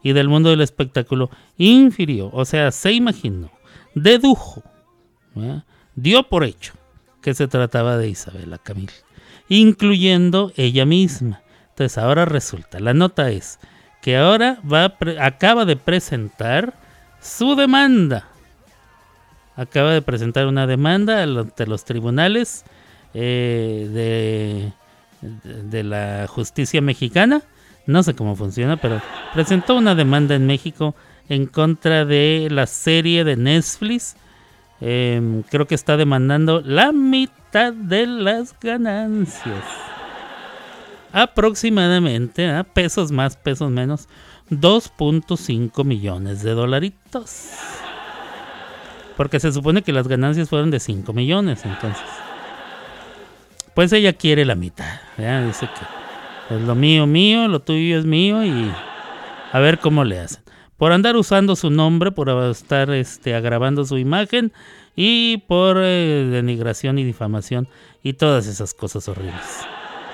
y 0.03 0.13
del 0.13 0.29
mundo 0.29 0.51
del 0.51 0.61
espectáculo 0.61 1.31
infirió, 1.57 2.29
o 2.31 2.45
sea, 2.45 2.71
se 2.71 2.91
imaginó, 2.91 3.49
dedujo, 3.95 4.61
dio 5.95 6.29
por 6.29 6.43
hecho 6.43 6.73
que 7.23 7.33
se 7.33 7.47
trataba 7.47 7.97
de 7.97 8.07
Isabela 8.07 8.59
Camil, 8.59 8.91
incluyendo 9.47 10.51
ella 10.57 10.85
misma. 10.85 11.41
Entonces 11.69 11.97
ahora 11.97 12.25
resulta, 12.25 12.79
la 12.79 12.93
nota 12.93 13.31
es 13.31 13.57
que 14.03 14.15
ahora 14.15 14.61
va 14.71 14.95
acaba 15.19 15.65
de 15.65 15.75
presentar 15.75 16.75
su 17.19 17.55
demanda. 17.55 18.27
Acaba 19.55 19.91
de 19.91 20.03
presentar 20.03 20.45
una 20.45 20.67
demanda 20.67 21.23
ante 21.23 21.65
los 21.65 21.83
tribunales 21.83 22.63
eh, 23.15 23.89
de, 23.91 24.71
de- 25.21 25.83
la 25.83 26.25
justicia 26.27 26.81
mexicana. 26.81 27.41
No 27.85 28.03
sé 28.03 28.13
cómo 28.13 28.35
funciona, 28.35 28.77
pero 28.77 29.01
presentó 29.33 29.75
una 29.75 29.95
demanda 29.95 30.35
en 30.35 30.45
México 30.45 30.95
en 31.27 31.45
contra 31.47 32.05
de 32.05 32.47
la 32.51 32.67
serie 32.67 33.23
de 33.23 33.35
Netflix. 33.35 34.15
Em, 34.81 35.41
creo 35.43 35.65
que 35.67 35.75
está 35.75 35.97
demandando 35.97 36.61
la 36.61 36.91
mitad 36.91 37.73
de 37.73 38.05
las 38.07 38.55
ganancias 38.59 39.63
aproximadamente, 41.11 42.47
a 42.49 42.63
pesos 42.63 43.11
más, 43.11 43.35
pesos 43.35 43.71
menos, 43.71 44.07
2.5 44.49 45.83
millones 45.83 46.43
de 46.43 46.51
dolaritos. 46.51 47.49
Porque 49.17 49.39
se 49.39 49.51
supone 49.51 49.81
que 49.81 49.91
las 49.91 50.07
ganancias 50.07 50.49
fueron 50.49 50.71
de 50.71 50.79
5 50.79 51.11
millones, 51.13 51.65
entonces. 51.65 52.03
Pues 53.79 53.93
ella 53.93 54.11
quiere 54.11 54.43
la 54.43 54.55
mitad, 54.55 54.99
¿ya? 55.17 55.41
Dice 55.41 55.65
que 56.49 56.53
es 56.53 56.61
lo 56.63 56.75
mío, 56.75 57.07
mío, 57.07 57.47
lo 57.47 57.61
tuyo 57.61 57.97
es 57.97 58.03
mío 58.03 58.43
y 58.43 58.69
a 59.53 59.59
ver 59.59 59.79
cómo 59.79 60.03
le 60.03 60.19
hacen. 60.19 60.43
Por 60.75 60.91
andar 60.91 61.15
usando 61.15 61.55
su 61.55 61.69
nombre, 61.69 62.11
por 62.11 62.27
estar 62.51 62.89
este, 62.89 63.35
agravando 63.35 63.85
su 63.85 63.97
imagen 63.97 64.51
y 64.97 65.37
por 65.47 65.77
eh, 65.79 66.27
denigración 66.29 66.99
y 66.99 67.05
difamación 67.05 67.69
y 68.03 68.11
todas 68.11 68.47
esas 68.47 68.73
cosas 68.73 69.07
horribles. 69.07 69.65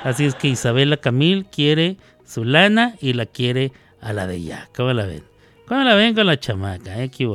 Así 0.03 0.25
es 0.25 0.35
que 0.35 0.47
Isabela 0.47 0.97
Camil 0.97 1.47
quiere 1.47 1.97
su 2.23 2.43
lana 2.43 2.93
y 3.01 3.13
la 3.13 3.25
quiere 3.25 3.71
a 3.99 4.13
la 4.13 4.27
de 4.27 4.35
ella. 4.35 4.69
¿Cómo 4.75 4.93
la 4.93 5.07
ven? 5.07 5.23
¿Cómo 5.67 5.81
la 5.81 5.95
ven 5.95 6.13
con 6.13 6.27
la 6.27 6.39
chamaca? 6.39 7.01
Eh? 7.01 7.09
¿Qué 7.09 7.25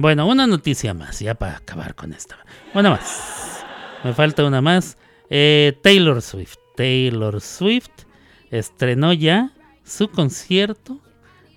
Bueno, 0.00 0.26
una 0.26 0.46
noticia 0.46 0.94
más, 0.94 1.20
ya 1.20 1.34
para 1.34 1.58
acabar 1.58 1.94
con 1.94 2.14
esta. 2.14 2.38
Una 2.72 2.88
más. 2.88 3.62
Me 4.02 4.14
falta 4.14 4.46
una 4.46 4.62
más. 4.62 4.96
Eh, 5.28 5.78
Taylor 5.82 6.22
Swift. 6.22 6.56
Taylor 6.74 7.38
Swift 7.42 7.90
estrenó 8.50 9.12
ya 9.12 9.52
su 9.84 10.08
concierto 10.08 10.98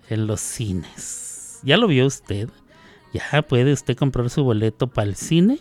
en 0.10 0.28
los 0.28 0.42
cines. 0.42 1.60
¿Ya 1.64 1.78
lo 1.78 1.88
vio 1.88 2.06
usted? 2.06 2.50
Ya 3.14 3.44
puede 3.44 3.72
usted 3.72 3.96
comprar 3.96 4.30
su 4.30 4.44
boleto 4.44 4.88
para 4.88 5.08
el 5.08 5.16
cine 5.16 5.60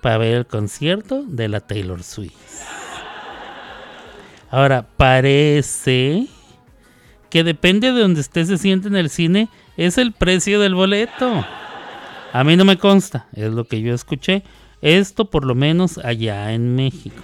para 0.00 0.18
ver 0.18 0.36
el 0.36 0.46
concierto 0.46 1.24
de 1.26 1.48
la 1.48 1.58
Taylor 1.58 2.04
Swift. 2.04 2.62
Ahora, 4.52 4.86
parece 4.96 6.28
que 7.28 7.42
depende 7.42 7.90
de 7.90 8.00
donde 8.00 8.20
usted 8.20 8.44
se 8.44 8.56
siente 8.56 8.86
en 8.86 8.94
el 8.94 9.10
cine, 9.10 9.48
es 9.76 9.98
el 9.98 10.12
precio 10.12 10.60
del 10.60 10.76
boleto. 10.76 11.44
A 12.32 12.44
mí 12.44 12.56
no 12.56 12.64
me 12.64 12.78
consta, 12.78 13.26
es 13.32 13.52
lo 13.52 13.64
que 13.64 13.80
yo 13.80 13.94
escuché. 13.94 14.42
Esto 14.82 15.26
por 15.26 15.44
lo 15.44 15.54
menos 15.54 15.98
allá 15.98 16.52
en 16.52 16.74
México. 16.74 17.22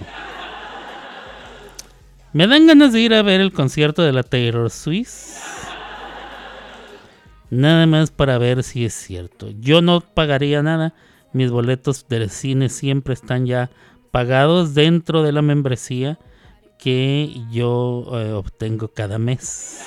Me 2.33 2.45
dan 2.45 2.67
ganas 2.67 2.93
de 2.93 2.99
ir 2.99 3.13
a 3.13 3.21
ver 3.21 3.41
el 3.41 3.53
concierto 3.53 4.03
de 4.03 4.11
la 4.11 4.23
Taylor 4.23 4.69
Swift. 4.69 5.37
Nada 7.49 7.85
más 7.87 8.11
para 8.11 8.37
ver 8.37 8.63
si 8.63 8.85
es 8.85 8.93
cierto. 8.93 9.49
Yo 9.59 9.81
no 9.81 10.01
pagaría 10.01 10.61
nada. 10.61 10.93
Mis 11.31 11.49
boletos 11.49 12.07
del 12.09 12.29
cine 12.29 12.69
siempre 12.69 13.13
están 13.13 13.45
ya 13.45 13.69
pagados 14.11 14.73
dentro 14.73 15.23
de 15.23 15.31
la 15.31 15.41
membresía 15.41 16.19
que 16.77 17.33
yo 17.49 18.05
eh, 18.13 18.33
obtengo 18.33 18.89
cada 18.89 19.17
mes. 19.17 19.81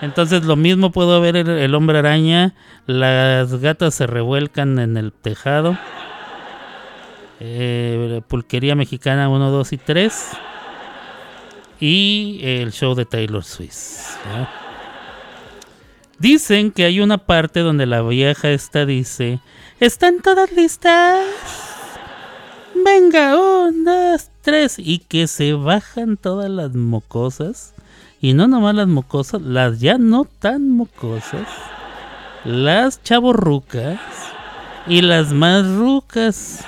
Entonces 0.00 0.44
lo 0.44 0.56
mismo 0.56 0.90
puedo 0.90 1.20
ver 1.20 1.36
el, 1.36 1.74
hombre 1.74 1.98
araña, 1.98 2.54
las 2.86 3.54
gatas 3.60 3.94
se 3.94 4.06
revuelcan 4.06 4.78
en 4.78 4.96
el 4.96 5.12
tejado, 5.12 5.76
eh, 7.40 8.22
pulquería 8.26 8.74
mexicana 8.74 9.28
1, 9.28 9.50
2 9.50 9.72
y 9.72 9.76
3 9.76 10.28
y 11.80 12.40
el 12.42 12.72
show 12.72 12.94
de 12.94 13.04
Taylor 13.04 13.44
Swift. 13.44 14.16
Dicen 16.18 16.70
que 16.70 16.84
hay 16.84 17.00
una 17.00 17.18
parte 17.18 17.60
donde 17.60 17.86
la 17.86 18.02
vieja 18.02 18.50
esta 18.50 18.84
dice, 18.84 19.40
¿están 19.80 20.20
todas 20.20 20.52
listas? 20.52 21.24
Venga, 22.84 23.36
un, 23.36 23.84
dos, 23.84 24.30
tres. 24.42 24.78
Y 24.78 24.98
que 24.98 25.26
se 25.26 25.54
bajan 25.54 26.16
todas 26.16 26.50
las 26.50 26.74
mocosas. 26.74 27.74
Y 28.20 28.34
no 28.34 28.46
nomás 28.46 28.74
las 28.74 28.88
mocosas, 28.88 29.40
las 29.40 29.80
ya 29.80 29.96
no 29.96 30.24
tan 30.24 30.70
mocosas. 30.70 31.48
Las 32.44 33.02
chavorrucas. 33.02 33.98
Y 34.86 35.02
las 35.02 35.32
más 35.32 35.66
rucas. 35.66 36.64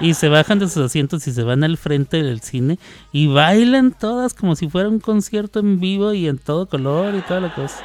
Y 0.00 0.12
se 0.14 0.28
bajan 0.28 0.58
de 0.58 0.68
sus 0.68 0.84
asientos 0.84 1.26
y 1.26 1.32
se 1.32 1.42
van 1.42 1.64
al 1.64 1.78
frente 1.78 2.22
del 2.22 2.40
cine. 2.40 2.78
Y 3.12 3.28
bailan 3.28 3.92
todas 3.92 4.34
como 4.34 4.54
si 4.54 4.68
fuera 4.68 4.88
un 4.88 5.00
concierto 5.00 5.60
en 5.60 5.80
vivo 5.80 6.12
y 6.12 6.28
en 6.28 6.38
todo 6.38 6.66
color 6.66 7.14
y 7.14 7.22
toda 7.22 7.40
la 7.40 7.54
cosa. 7.54 7.82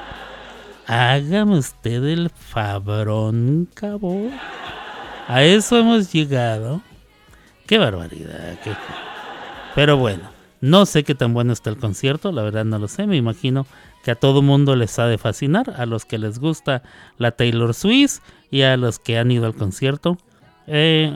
Hágame 0.87 1.57
usted 1.57 2.03
el 2.03 2.29
fabrón, 2.29 3.69
cabrón. 3.73 4.31
A 5.29 5.43
eso 5.43 5.77
hemos 5.77 6.11
llegado. 6.11 6.81
Qué 7.65 7.77
barbaridad. 7.77 8.59
Pero 9.75 9.95
bueno, 9.95 10.23
no 10.61 10.85
sé 10.85 11.03
qué 11.03 11.15
tan 11.15 11.33
bueno 11.33 11.53
está 11.53 11.71
el 11.71 11.77
concierto, 11.77 12.31
la 12.31 12.43
verdad 12.43 12.65
no 12.65 12.77
lo 12.77 12.87
sé. 12.87 13.07
Me 13.07 13.17
imagino 13.17 13.65
que 14.03 14.11
a 14.11 14.15
todo 14.15 14.43
mundo 14.43 14.75
les 14.75 14.97
ha 14.99 15.07
de 15.07 15.17
fascinar, 15.17 15.73
a 15.75 15.87
los 15.87 16.05
que 16.05 16.19
les 16.19 16.39
gusta 16.39 16.83
la 17.17 17.31
Taylor 17.31 17.73
Swift 17.73 18.19
y 18.51 18.61
a 18.61 18.77
los 18.77 18.99
que 18.99 19.17
han 19.17 19.31
ido 19.31 19.47
al 19.47 19.55
concierto. 19.55 20.17
Eh, 20.67 21.15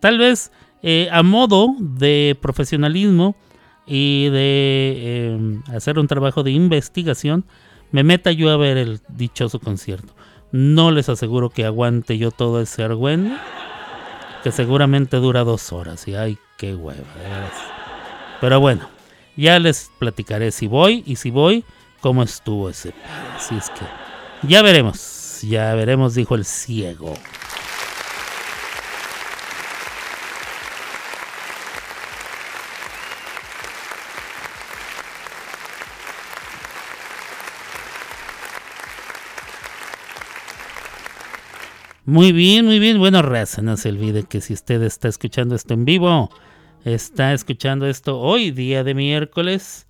tal 0.00 0.18
vez 0.18 0.52
eh, 0.82 1.08
a 1.10 1.22
modo 1.22 1.74
de 1.80 2.38
profesionalismo 2.40 3.34
y 3.86 4.28
de 4.28 4.94
eh, 4.96 5.60
hacer 5.74 5.98
un 5.98 6.06
trabajo 6.06 6.44
de 6.44 6.52
investigación, 6.52 7.44
me 7.90 8.04
meta 8.04 8.30
yo 8.30 8.50
a 8.50 8.56
ver 8.56 8.76
el 8.76 9.00
dichoso 9.08 9.58
concierto. 9.58 10.14
No 10.52 10.92
les 10.92 11.08
aseguro 11.08 11.50
que 11.50 11.64
aguante 11.64 12.16
yo 12.16 12.30
todo 12.30 12.60
ese 12.60 12.84
argüende 12.84 13.36
que 14.44 14.52
seguramente 14.52 15.16
dura 15.16 15.42
dos 15.42 15.72
horas. 15.72 16.06
Y 16.06 16.14
ay, 16.14 16.38
qué 16.58 16.76
hueva. 16.76 17.02
Pero 18.44 18.60
bueno, 18.60 18.90
ya 19.38 19.58
les 19.58 19.90
platicaré 19.98 20.50
si 20.50 20.66
voy 20.66 21.02
y 21.06 21.16
si 21.16 21.30
voy, 21.30 21.64
cómo 22.02 22.22
estuvo 22.22 22.68
ese. 22.68 22.92
Así 23.34 23.56
es 23.56 23.70
que 23.70 23.86
ya 24.46 24.60
veremos, 24.60 25.40
ya 25.40 25.74
veremos, 25.74 26.14
dijo 26.14 26.34
el 26.34 26.44
ciego. 26.44 27.14
Muy 42.04 42.32
bien, 42.32 42.66
muy 42.66 42.78
bien. 42.78 42.98
Bueno, 42.98 43.22
raza, 43.22 43.62
no 43.62 43.78
se 43.78 43.88
olvide 43.88 44.24
que 44.24 44.42
si 44.42 44.52
usted 44.52 44.82
está 44.82 45.08
escuchando 45.08 45.54
esto 45.54 45.72
en 45.72 45.86
vivo, 45.86 46.28
está 46.84 47.32
escuchando 47.32 47.86
esto 47.86 48.20
hoy, 48.20 48.50
día 48.50 48.84
de 48.84 48.94
miércoles 48.94 49.86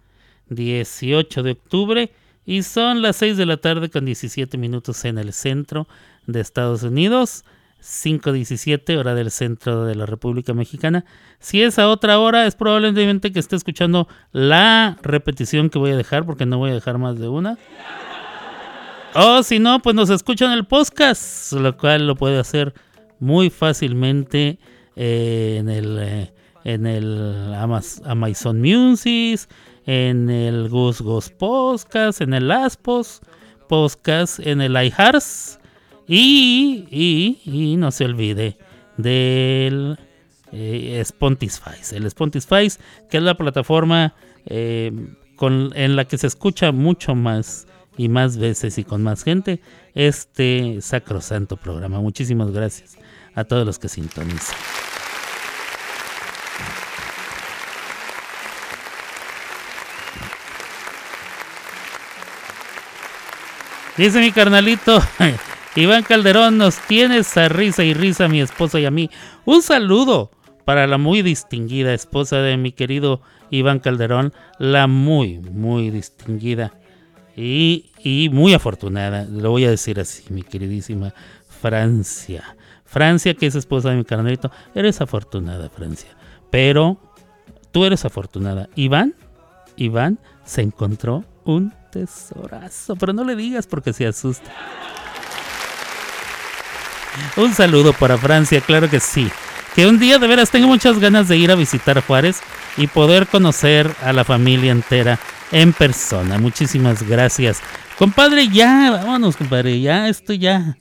18 0.48 1.42
de 1.42 1.50
octubre, 1.52 2.12
y 2.46 2.62
son 2.62 3.02
las 3.02 3.16
6 3.16 3.36
de 3.36 3.46
la 3.46 3.56
tarde 3.56 3.90
con 3.90 4.04
17 4.04 4.56
minutos 4.58 5.04
en 5.04 5.18
el 5.18 5.32
centro 5.32 5.88
de 6.26 6.40
Estados 6.40 6.82
Unidos. 6.82 7.44
5.17 7.82 8.96
hora 8.96 9.14
del 9.14 9.30
centro 9.30 9.84
de 9.84 9.94
la 9.94 10.06
República 10.06 10.54
Mexicana. 10.54 11.04
Si 11.38 11.62
es 11.62 11.78
a 11.78 11.88
otra 11.88 12.18
hora, 12.18 12.46
es 12.46 12.54
probablemente 12.54 13.30
que 13.30 13.38
esté 13.38 13.56
escuchando 13.56 14.08
la 14.32 14.96
repetición 15.02 15.68
que 15.68 15.78
voy 15.78 15.90
a 15.90 15.96
dejar, 15.96 16.24
porque 16.24 16.46
no 16.46 16.56
voy 16.56 16.70
a 16.70 16.74
dejar 16.74 16.96
más 16.96 17.18
de 17.18 17.28
una. 17.28 17.58
O 19.14 19.42
si 19.42 19.58
no, 19.58 19.80
pues 19.80 19.94
nos 19.94 20.08
escuchan 20.08 20.52
el 20.52 20.64
podcast, 20.64 21.52
lo 21.52 21.76
cual 21.76 22.06
lo 22.06 22.16
puede 22.16 22.38
hacer 22.38 22.72
muy 23.20 23.50
fácilmente 23.50 24.58
eh, 24.96 25.58
en 25.60 25.68
el, 25.68 25.98
eh, 26.00 26.33
en 26.64 26.86
el 26.86 27.52
Amaz- 27.54 28.00
Amazon 28.04 28.60
Music, 28.60 29.40
en 29.86 30.30
el 30.30 30.68
Gus 30.68 31.00
Gus 31.00 31.30
Podcast, 31.30 32.20
en 32.20 32.34
el 32.34 32.50
Aspos 32.50 33.20
Podcast, 33.68 34.40
en 34.40 34.60
el 34.60 34.72
iHearts 34.72 35.58
y, 36.06 36.86
y, 36.90 37.40
y 37.44 37.76
no 37.76 37.90
se 37.90 38.04
olvide 38.04 38.56
del 38.96 39.98
eh, 40.52 40.98
Spotify. 41.00 41.76
El 41.92 42.06
Spotify, 42.06 42.68
que 43.10 43.16
es 43.18 43.22
la 43.22 43.36
plataforma 43.36 44.14
eh, 44.46 44.92
con, 45.36 45.72
en 45.74 45.96
la 45.96 46.04
que 46.06 46.16
se 46.18 46.26
escucha 46.26 46.72
mucho 46.72 47.14
más 47.14 47.66
y 47.96 48.08
más 48.08 48.36
veces 48.38 48.78
y 48.78 48.84
con 48.84 49.02
más 49.02 49.22
gente 49.22 49.60
este 49.94 50.80
sacrosanto 50.80 51.56
programa. 51.56 52.00
Muchísimas 52.00 52.50
gracias 52.50 52.96
a 53.34 53.44
todos 53.44 53.66
los 53.66 53.78
que 53.78 53.88
sintonizan. 53.88 54.56
Dice 63.96 64.20
mi 64.20 64.32
carnalito, 64.32 65.00
Iván 65.76 66.02
Calderón, 66.02 66.58
nos 66.58 66.78
tienes 66.78 67.36
a 67.36 67.48
risa 67.48 67.84
y 67.84 67.94
risa 67.94 68.26
mi 68.26 68.40
esposa 68.40 68.80
y 68.80 68.86
a 68.86 68.90
mí. 68.90 69.08
Un 69.44 69.62
saludo 69.62 70.32
para 70.64 70.88
la 70.88 70.98
muy 70.98 71.22
distinguida 71.22 71.94
esposa 71.94 72.38
de 72.38 72.56
mi 72.56 72.72
querido 72.72 73.20
Iván 73.50 73.78
Calderón, 73.78 74.32
la 74.58 74.88
muy, 74.88 75.38
muy 75.38 75.90
distinguida 75.90 76.72
y, 77.36 77.92
y 78.02 78.30
muy 78.32 78.52
afortunada, 78.52 79.26
lo 79.30 79.50
voy 79.50 79.64
a 79.64 79.70
decir 79.70 80.00
así, 80.00 80.24
mi 80.28 80.42
queridísima 80.42 81.14
Francia. 81.62 82.56
Francia, 82.84 83.34
que 83.34 83.46
es 83.46 83.54
esposa 83.54 83.90
de 83.90 83.96
mi 83.96 84.04
carnalito, 84.04 84.50
eres 84.74 85.00
afortunada, 85.00 85.70
Francia. 85.70 86.10
Pero 86.50 86.98
tú 87.70 87.84
eres 87.84 88.04
afortunada. 88.04 88.68
Iván, 88.74 89.14
Iván 89.76 90.18
se 90.44 90.62
encontró 90.62 91.24
un 91.44 91.72
tesorazo, 91.94 92.96
pero 92.96 93.12
no 93.12 93.24
le 93.24 93.36
digas 93.36 93.66
porque 93.66 93.92
se 93.92 94.06
asusta. 94.06 94.50
Un 97.36 97.54
saludo 97.54 97.92
para 97.92 98.18
Francia, 98.18 98.60
claro 98.60 98.90
que 98.90 98.98
sí. 98.98 99.30
Que 99.76 99.86
un 99.86 99.98
día 99.98 100.18
de 100.18 100.26
veras 100.26 100.50
tengo 100.50 100.66
muchas 100.66 100.98
ganas 100.98 101.28
de 101.28 101.36
ir 101.36 101.50
a 101.50 101.54
visitar 101.54 102.04
Juárez 102.04 102.40
y 102.76 102.88
poder 102.88 103.28
conocer 103.28 103.90
a 104.02 104.12
la 104.12 104.24
familia 104.24 104.72
entera 104.72 105.18
en 105.52 105.72
persona. 105.72 106.38
Muchísimas 106.38 107.02
gracias. 107.02 107.60
Compadre, 107.96 108.48
ya, 108.48 108.90
vámonos, 108.90 109.36
compadre, 109.36 109.80
ya 109.80 110.08
esto 110.08 110.32
ya. 110.32 110.76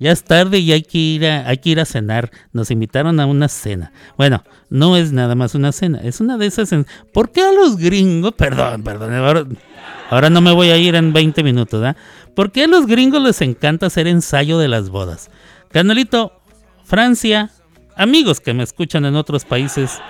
Ya 0.00 0.12
es 0.12 0.22
tarde 0.22 0.58
y 0.60 0.72
hay 0.72 0.82
que 0.82 0.98
ir 0.98 1.26
a, 1.26 1.48
hay 1.48 1.58
que 1.58 1.70
ir 1.70 1.80
a 1.80 1.84
cenar. 1.84 2.30
Nos 2.52 2.70
invitaron 2.70 3.18
a 3.20 3.26
una 3.26 3.48
cena. 3.48 3.92
Bueno, 4.16 4.44
no 4.70 4.96
es 4.96 5.12
nada 5.12 5.34
más 5.34 5.54
una 5.54 5.72
cena, 5.72 6.00
es 6.02 6.20
una 6.20 6.38
de 6.38 6.46
esas. 6.46 6.72
¿Por 7.12 7.32
qué 7.32 7.42
a 7.42 7.52
los 7.52 7.76
gringos? 7.76 8.32
Perdón, 8.34 8.82
perdón. 8.84 9.12
Ahora, 9.14 9.44
ahora 10.10 10.30
no 10.30 10.40
me 10.40 10.52
voy 10.52 10.70
a 10.70 10.76
ir 10.76 10.94
en 10.94 11.12
20 11.12 11.42
minutos, 11.42 11.84
¿ah? 11.84 11.96
¿Por 12.34 12.52
qué 12.52 12.64
a 12.64 12.68
los 12.68 12.86
gringos 12.86 13.22
les 13.22 13.40
encanta 13.40 13.86
hacer 13.86 14.06
ensayo 14.06 14.58
de 14.58 14.68
las 14.68 14.90
bodas? 14.90 15.30
Canalito, 15.70 16.40
Francia, 16.84 17.50
amigos 17.96 18.40
que 18.40 18.54
me 18.54 18.62
escuchan 18.62 19.04
en 19.04 19.16
otros 19.16 19.44
países, 19.44 20.00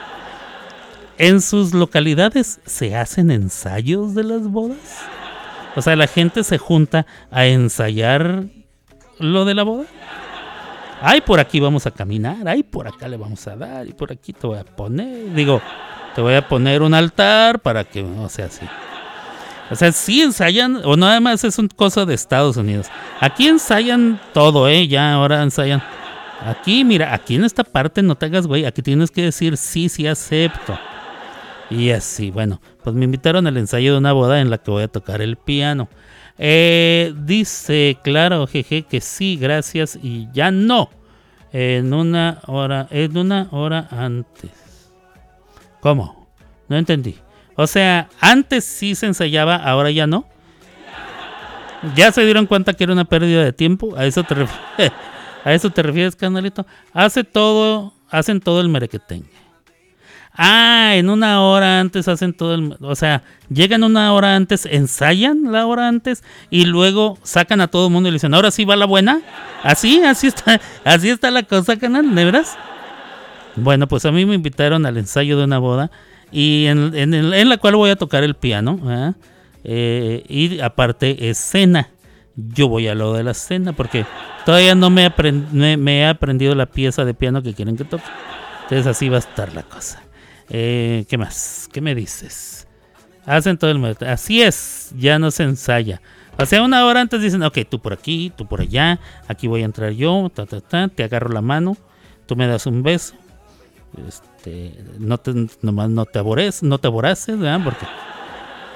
¿en 1.17 1.41
sus 1.41 1.75
localidades 1.75 2.61
se 2.67 2.97
hacen 2.97 3.31
ensayos 3.31 4.15
de 4.15 4.25
las 4.25 4.43
bodas? 4.49 5.01
O 5.75 5.83
sea, 5.83 5.97
la 5.97 6.07
gente 6.07 6.45
se 6.45 6.59
junta 6.59 7.07
a 7.31 7.47
ensayar 7.47 8.45
lo 9.19 9.45
de 9.45 9.55
la 9.55 9.63
boda. 9.63 9.85
Ay, 11.01 11.21
por 11.21 11.39
aquí 11.39 11.61
vamos 11.61 11.87
a 11.87 11.93
caminar, 11.93 12.49
ay, 12.49 12.63
por 12.63 12.89
acá 12.89 13.07
le 13.07 13.17
vamos 13.17 13.47
a 13.47 13.57
dar, 13.57 13.87
y 13.87 13.93
por 13.93 14.11
aquí 14.11 14.33
te 14.33 14.47
voy 14.47 14.59
a 14.59 14.65
poner, 14.65 15.33
digo, 15.33 15.63
te 16.15 16.21
voy 16.21 16.35
a 16.35 16.49
poner 16.49 16.83
un 16.83 16.93
altar 16.93 17.61
para 17.61 17.85
que 17.85 18.03
no 18.03 18.29
sea 18.29 18.47
así. 18.47 18.67
O 19.71 19.77
sea, 19.77 19.93
sí 19.93 20.23
ensayan, 20.23 20.81
o 20.85 20.97
nada 20.97 21.21
más 21.21 21.45
es 21.45 21.59
una 21.59 21.69
cosa 21.69 22.07
de 22.07 22.15
Estados 22.15 22.57
Unidos. 22.57 22.87
Aquí 23.21 23.49
ensayan 23.49 24.21
todo, 24.33 24.69
¿eh? 24.69 24.89
Ya 24.89 25.13
ahora 25.13 25.43
ensayan. 25.43 25.83
Aquí, 26.41 26.85
mira, 26.85 27.13
aquí 27.13 27.35
en 27.35 27.45
esta 27.45 27.65
parte 27.65 28.03
no 28.03 28.15
te 28.15 28.27
hagas, 28.27 28.47
güey, 28.47 28.65
aquí 28.65 28.81
tienes 28.81 29.11
que 29.11 29.23
decir 29.23 29.57
sí, 29.57 29.89
sí 29.89 30.07
acepto. 30.07 30.79
Y 31.71 31.91
así, 31.91 32.31
bueno, 32.31 32.61
pues 32.83 32.97
me 32.97 33.05
invitaron 33.05 33.47
al 33.47 33.57
ensayo 33.57 33.93
de 33.93 33.99
una 33.99 34.13
boda 34.13 34.41
en 34.41 34.49
la 34.49 34.59
que 34.59 34.71
voy 34.71 34.85
a 34.85 34.89
tocar 34.89 35.21
el 35.21 35.37
piano. 35.37 35.89
Eh, 36.39 37.13
dice, 37.25 37.99
claro, 38.03 38.47
jeje, 38.47 38.85
que 38.85 39.01
sí, 39.01 39.37
gracias 39.37 39.99
y 40.01 40.29
ya 40.33 40.51
no. 40.51 40.89
En 41.53 41.93
una 41.93 42.41
hora, 42.47 42.87
en 42.91 43.17
una 43.17 43.49
hora 43.51 43.89
antes. 43.91 44.51
¿Cómo? 45.81 46.29
No 46.69 46.77
entendí. 46.77 47.17
O 47.61 47.67
sea, 47.67 48.09
antes 48.21 48.65
sí 48.65 48.95
se 48.95 49.07
ensayaba, 49.07 49.57
ahora 49.57 49.91
ya 49.91 50.07
no. 50.07 50.25
¿Ya 51.97 52.13
se 52.13 52.25
dieron 52.25 52.47
cuenta 52.47 52.73
que 52.73 52.85
era 52.85 52.93
una 52.93 53.05
pérdida 53.05 53.43
de 53.43 53.53
tiempo? 53.53 53.97
¿A 53.97 54.07
eso 54.07 54.23
te 54.23 54.37
refieres, 54.37 54.93
¿A 55.45 55.53
eso 55.53 55.69
te 55.69 55.83
refieres 55.83 56.15
canalito? 56.15 56.65
Hace 56.93 57.25
todo, 57.25 57.95
hacen 58.11 58.41
todo 58.41 58.61
el 58.61 58.69
merequetengue. 58.69 59.29
Ah, 60.35 60.93
en 60.95 61.11
una 61.11 61.43
hora 61.43 61.81
antes 61.81 62.07
hacen 62.07 62.33
todo 62.33 62.55
el... 62.55 62.77
O 62.81 62.95
sea, 62.95 63.25
llegan 63.51 63.83
una 63.83 64.13
hora 64.13 64.37
antes, 64.37 64.65
ensayan 64.65 65.51
la 65.51 65.67
hora 65.67 65.89
antes 65.89 66.23
y 66.51 66.65
luego 66.65 67.19
sacan 67.25 67.61
a 67.61 67.67
todo 67.67 67.89
el 67.89 67.93
mundo 67.93 68.09
y 68.09 68.13
le 68.13 68.17
dicen, 68.17 68.35
ahora 68.35 68.53
sí 68.53 68.65
va 68.67 68.77
la 68.77 68.87
buena. 68.87 69.21
Así, 69.65 70.01
así 70.05 70.29
está, 70.29 70.61
así 70.85 71.11
está 71.11 71.33
la 71.33 71.43
cosa, 71.43 71.77
canal, 71.77 72.15
¿de 72.15 72.25
veras? 72.25 72.57
Bueno, 73.57 73.89
pues 73.89 74.05
a 74.05 74.13
mí 74.13 74.25
me 74.27 74.37
invitaron 74.37 74.87
al 74.87 74.97
ensayo 74.97 75.37
de 75.37 75.43
una 75.43 75.59
boda 75.59 75.91
y 76.33 76.67
en, 76.67 76.95
en 76.95 77.49
la 77.49 77.57
cual 77.59 77.77
voy 77.77 77.91
a 77.91 77.97
tocar 77.97 78.23
el 78.25 78.35
piano. 78.35 78.81
¿ah? 78.85 79.15
Eh, 79.65 80.25
y 80.29 80.61
aparte 80.61 81.29
es 81.29 81.39
cena. 81.39 81.91
Yo 82.37 82.69
voy 82.69 82.87
a 82.89 82.95
lo 82.95 83.15
de 83.15 83.25
la 83.25 83.35
cena 83.35 83.73
porque 83.73 84.07
todavía 84.47 84.75
no 84.75 84.91
me, 84.91 85.03
he 85.07 86.07
aprendido 86.07 86.55
la 86.55 86.67
pieza 86.67 87.05
de 87.05 87.13
piano 87.15 87.43
que 87.43 87.55
quieren 87.55 87.77
que 87.77 87.85
toque. 87.85 88.05
Entonces 88.63 88.87
así 88.87 89.09
va 89.09 89.17
a 89.17 89.21
estar 89.21 89.53
la 89.55 89.63
cosa. 89.63 90.03
Eh, 90.49 91.05
¿Qué 91.09 91.19
más? 91.19 91.69
¿Qué 91.73 91.81
me 91.81 91.95
dices? 91.95 92.67
Hacen 93.27 93.59
todo 93.59 93.71
el 93.71 93.79
met- 93.79 94.07
Así 94.07 94.41
es, 94.41 94.93
ya 94.97 95.19
no 95.19 95.31
se 95.31 95.43
ensaya. 95.43 96.01
O 96.39 96.47
sea, 96.47 96.63
una 96.63 96.87
hora 96.87 97.01
antes 97.01 97.21
dicen, 97.21 97.43
ok, 97.43 97.59
tú 97.69 97.81
por 97.81 97.93
aquí, 97.93 98.33
tú 98.37 98.47
por 98.47 98.61
allá, 98.61 99.01
aquí 99.27 99.49
voy 99.49 99.63
a 99.63 99.65
entrar 99.65 99.91
yo, 99.93 100.31
ta, 100.33 100.47
ta, 100.47 100.61
ta, 100.61 100.87
te 100.89 101.03
agarro 101.03 101.31
la 101.31 101.43
mano, 101.43 101.77
tú 102.27 102.37
me 102.37 102.47
das 102.47 102.67
un 102.67 102.83
beso. 102.85 103.15
No 104.99 105.19
te, 105.19 105.35
nomás 105.63 105.91
no 105.91 106.05
te 106.07 106.19
abores, 106.19 106.63
no 106.63 106.79
te 106.79 106.87
aboraces, 106.87 107.39
¿verdad? 107.39 107.61
Porque 107.65 107.87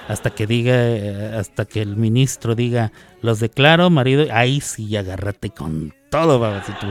hasta 0.09 0.31
que 0.31 0.47
diga, 0.47 0.75
eh, 0.75 1.37
hasta 1.39 1.65
que 1.65 1.81
el 1.81 1.97
ministro 1.97 2.55
diga, 2.55 2.93
los 3.21 3.41
declaro, 3.41 3.89
marido, 3.91 4.27
ahí 4.33 4.61
sí, 4.61 4.97
agárrate 4.97 5.51
con 5.51 5.95
todo, 6.11 6.39
babacito. 6.39 6.87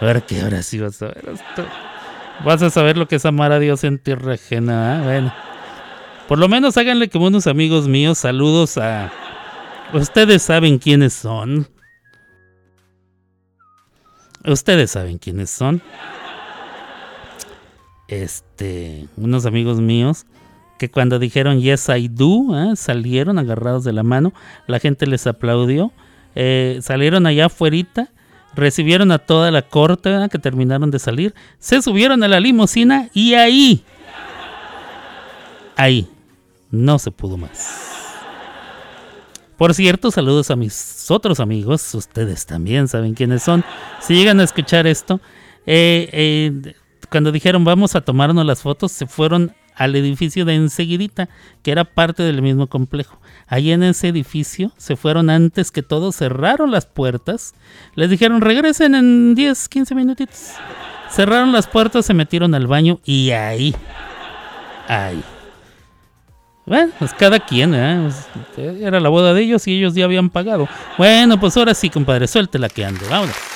A 0.00 0.04
ver 0.04 0.22
que 0.24 0.40
ahora 0.40 0.62
sí 0.62 0.78
vas 0.78 1.00
a 1.02 1.06
ver. 1.06 1.24
Vas 2.44 2.62
a 2.62 2.70
saber 2.70 2.98
lo 2.98 3.08
que 3.08 3.16
es 3.16 3.24
amar 3.24 3.52
a 3.52 3.58
Dios 3.58 3.82
en 3.84 3.98
tierra 3.98 4.34
ajena, 4.34 4.98
¿ah? 4.98 5.02
Bueno. 5.04 5.34
Por 6.28 6.38
lo 6.38 6.48
menos 6.48 6.76
háganle 6.76 7.08
como 7.08 7.26
unos 7.28 7.46
amigos 7.46 7.88
míos, 7.88 8.18
saludos 8.18 8.78
a... 8.78 9.12
Ustedes 9.92 10.42
saben 10.42 10.78
quiénes 10.78 11.12
son. 11.12 11.68
Ustedes 14.44 14.90
saben 14.90 15.18
quiénes 15.18 15.50
son. 15.50 15.80
Este, 18.08 19.08
unos 19.16 19.46
amigos 19.46 19.80
míos 19.80 20.26
que 20.78 20.90
cuando 20.90 21.18
dijeron 21.18 21.60
Yes 21.60 21.88
I 21.88 22.08
Do, 22.08 22.56
¿eh? 22.56 22.76
salieron 22.76 23.38
agarrados 23.38 23.84
de 23.84 23.92
la 23.92 24.02
mano, 24.02 24.32
la 24.66 24.78
gente 24.78 25.06
les 25.06 25.26
aplaudió, 25.26 25.92
eh, 26.34 26.78
salieron 26.82 27.26
allá 27.26 27.46
afuera, 27.46 28.10
recibieron 28.54 29.10
a 29.10 29.18
toda 29.18 29.50
la 29.50 29.62
corte 29.62 30.14
que 30.30 30.38
terminaron 30.38 30.90
de 30.90 30.98
salir, 30.98 31.34
se 31.58 31.80
subieron 31.82 32.22
a 32.22 32.28
la 32.28 32.40
limusina 32.40 33.08
y 33.14 33.34
ahí, 33.34 33.84
ahí, 35.76 36.08
no 36.70 36.98
se 36.98 37.10
pudo 37.10 37.36
más. 37.36 37.84
Por 39.56 39.72
cierto, 39.72 40.10
saludos 40.10 40.50
a 40.50 40.56
mis 40.56 41.10
otros 41.10 41.40
amigos, 41.40 41.94
ustedes 41.94 42.44
también 42.44 42.88
saben 42.88 43.14
quiénes 43.14 43.42
son. 43.42 43.64
Si 44.00 44.14
llegan 44.14 44.38
a 44.40 44.44
escuchar 44.44 44.86
esto, 44.86 45.18
eh, 45.64 46.74
cuando 47.16 47.32
dijeron 47.32 47.64
vamos 47.64 47.94
a 47.94 48.02
tomarnos 48.02 48.44
las 48.44 48.60
fotos, 48.60 48.92
se 48.92 49.06
fueron 49.06 49.54
al 49.74 49.96
edificio 49.96 50.44
de 50.44 50.54
enseguidita, 50.54 51.30
que 51.62 51.70
era 51.70 51.86
parte 51.86 52.22
del 52.22 52.42
mismo 52.42 52.66
complejo. 52.66 53.18
Allí 53.46 53.72
en 53.72 53.84
ese 53.84 54.08
edificio 54.08 54.70
se 54.76 54.96
fueron 54.96 55.30
antes 55.30 55.70
que 55.70 55.82
todos, 55.82 56.16
cerraron 56.16 56.70
las 56.70 56.84
puertas, 56.84 57.54
les 57.94 58.10
dijeron 58.10 58.42
regresen 58.42 58.94
en 58.94 59.34
10, 59.34 59.66
15 59.66 59.94
minutitos. 59.94 60.50
Cerraron 61.10 61.52
las 61.52 61.66
puertas, 61.66 62.04
se 62.04 62.12
metieron 62.12 62.54
al 62.54 62.66
baño 62.66 63.00
y 63.06 63.30
ahí, 63.30 63.74
ahí. 64.86 65.24
Bueno, 66.66 66.92
pues 66.98 67.14
cada 67.14 67.40
quien, 67.40 67.74
¿eh? 67.74 68.10
Pues, 68.54 68.78
era 68.82 69.00
la 69.00 69.08
boda 69.08 69.32
de 69.32 69.40
ellos 69.40 69.66
y 69.68 69.78
ellos 69.78 69.94
ya 69.94 70.04
habían 70.04 70.28
pagado. 70.28 70.68
Bueno, 70.98 71.40
pues 71.40 71.56
ahora 71.56 71.72
sí, 71.72 71.88
compadre, 71.88 72.28
suéltela 72.28 72.68
que 72.68 72.84
ande, 72.84 73.08
vámonos. 73.08 73.55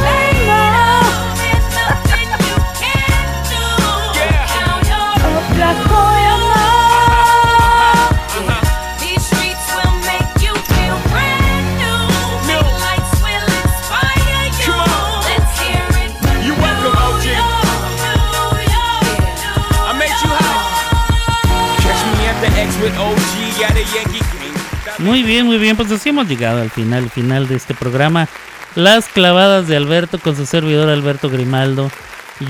Muy 25.03 25.23
bien, 25.23 25.47
muy 25.47 25.57
bien, 25.57 25.75
pues 25.75 25.91
así 25.91 26.09
hemos 26.09 26.27
llegado 26.27 26.61
al 26.61 26.69
final, 26.69 27.09
final 27.09 27.47
de 27.47 27.55
este 27.55 27.73
programa. 27.73 28.29
Las 28.75 29.07
clavadas 29.07 29.67
de 29.67 29.75
Alberto 29.75 30.19
con 30.19 30.35
su 30.35 30.45
servidor 30.45 30.89
Alberto 30.89 31.27
Grimaldo. 31.27 31.89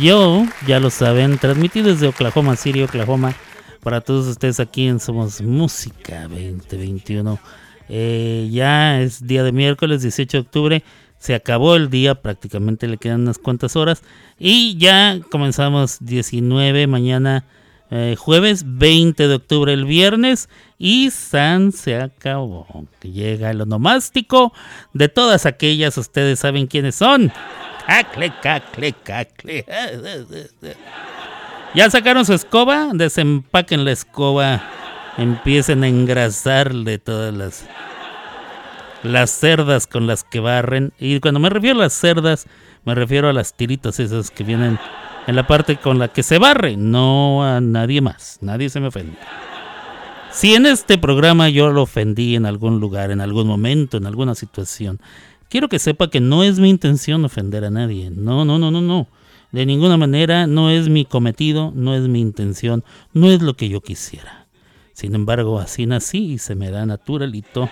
Yo, 0.01 0.45
ya 0.67 0.81
lo 0.81 0.89
saben, 0.89 1.37
transmití 1.37 1.81
desde 1.81 2.07
Oklahoma 2.07 2.57
City, 2.57 2.83
Oklahoma, 2.83 3.33
para 3.81 4.01
todos 4.01 4.27
ustedes 4.27 4.59
aquí 4.59 4.87
en 4.87 4.99
Somos 4.99 5.41
Música 5.41 6.27
2021. 6.27 7.39
Eh, 7.87 8.49
ya 8.51 9.01
es 9.01 9.25
día 9.25 9.43
de 9.43 9.53
miércoles 9.53 10.01
18 10.01 10.37
de 10.37 10.41
octubre. 10.41 10.83
Se 11.19 11.33
acabó 11.35 11.77
el 11.77 11.89
día, 11.89 12.15
prácticamente 12.15 12.87
le 12.87 12.97
quedan 12.97 13.21
unas 13.21 13.37
cuantas 13.37 13.77
horas. 13.77 14.03
Y 14.37 14.77
ya 14.77 15.21
comenzamos 15.31 15.99
19 16.01 16.87
mañana, 16.87 17.45
eh, 17.91 18.15
jueves 18.17 18.63
20 18.65 19.27
de 19.27 19.35
octubre, 19.35 19.73
el 19.73 19.85
viernes. 19.85 20.49
Y 20.77 21.11
San 21.11 21.71
se 21.71 21.97
acabó. 21.97 22.65
Llega 23.01 23.51
el 23.51 23.61
onomástico 23.61 24.53
de 24.93 25.09
todas 25.09 25.45
aquellas, 25.45 25.97
ustedes 25.97 26.39
saben 26.39 26.67
quiénes 26.67 26.95
son. 26.95 27.31
Cacle, 27.85 28.33
cacle, 28.41 28.93
cacle. 28.93 29.65
Ya 31.73 31.89
sacaron 31.89 32.25
su 32.25 32.33
escoba, 32.33 32.89
desempaquen 32.93 33.85
la 33.85 33.93
escoba, 33.93 34.61
empiecen 35.17 35.85
a 35.85 35.87
engrasarle 35.87 36.97
todas 36.97 37.33
las 37.33 37.65
las 39.03 39.31
cerdas 39.31 39.87
con 39.87 40.05
las 40.05 40.25
que 40.25 40.41
barren. 40.41 40.91
Y 40.99 41.19
cuando 41.19 41.39
me 41.39 41.49
refiero 41.49 41.79
a 41.79 41.83
las 41.83 41.93
cerdas, 41.93 42.45
me 42.83 42.93
refiero 42.93 43.29
a 43.29 43.33
las 43.33 43.53
tiritas 43.55 43.99
esas 43.99 44.31
que 44.31 44.43
vienen 44.43 44.79
en 45.27 45.35
la 45.35 45.47
parte 45.47 45.77
con 45.77 45.99
la 45.99 46.07
que 46.07 46.23
se 46.23 46.39
barre, 46.39 46.77
no 46.77 47.43
a 47.43 47.61
nadie 47.61 48.01
más. 48.01 48.39
Nadie 48.41 48.69
se 48.69 48.79
me 48.79 48.87
ofende. 48.87 49.17
Si 50.31 50.55
en 50.55 50.65
este 50.65 50.97
programa 50.97 51.49
yo 51.49 51.71
lo 51.71 51.83
ofendí 51.83 52.35
en 52.35 52.45
algún 52.45 52.79
lugar, 52.79 53.11
en 53.11 53.21
algún 53.21 53.47
momento, 53.47 53.97
en 53.97 54.05
alguna 54.05 54.33
situación, 54.33 54.99
quiero 55.49 55.67
que 55.67 55.77
sepa 55.77 56.09
que 56.09 56.21
no 56.21 56.43
es 56.43 56.59
mi 56.59 56.69
intención 56.69 57.25
ofender 57.25 57.65
a 57.65 57.69
nadie. 57.69 58.09
No, 58.09 58.45
no, 58.45 58.57
no, 58.57 58.71
no, 58.71 58.81
no. 58.81 59.07
De 59.51 59.65
ninguna 59.65 59.97
manera 59.97 60.47
no 60.47 60.69
es 60.69 60.87
mi 60.87 61.03
cometido, 61.03 61.73
no 61.75 61.93
es 61.93 62.03
mi 62.03 62.21
intención, 62.21 62.85
no 63.13 63.29
es 63.29 63.41
lo 63.41 63.55
que 63.55 63.67
yo 63.67 63.81
quisiera. 63.81 64.47
Sin 64.93 65.13
embargo, 65.13 65.59
así 65.59 65.85
nací 65.85 66.33
y 66.33 66.37
se 66.37 66.55
me 66.55 66.71
da 66.71 66.85
naturalito. 66.85 67.69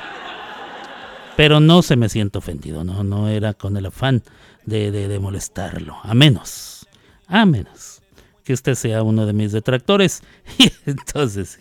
Pero 1.37 1.61
no 1.61 1.81
se 1.81 1.95
me 1.95 2.09
siente 2.09 2.37
ofendido, 2.37 2.83
no, 2.83 3.05
no 3.05 3.29
era 3.29 3.53
con 3.53 3.77
el 3.77 3.85
afán 3.85 4.23
de, 4.65 4.91
de 4.91 5.19
molestarlo. 5.19 5.95
A 6.03 6.13
menos, 6.13 6.78
a 7.29 7.45
menos 7.45 8.01
que 8.43 8.53
usted 8.53 8.73
sea 8.73 9.03
uno 9.03 9.25
de 9.25 9.33
mis 9.33 9.51
detractores. 9.51 10.23
Y 10.57 10.71
entonces 10.85 11.59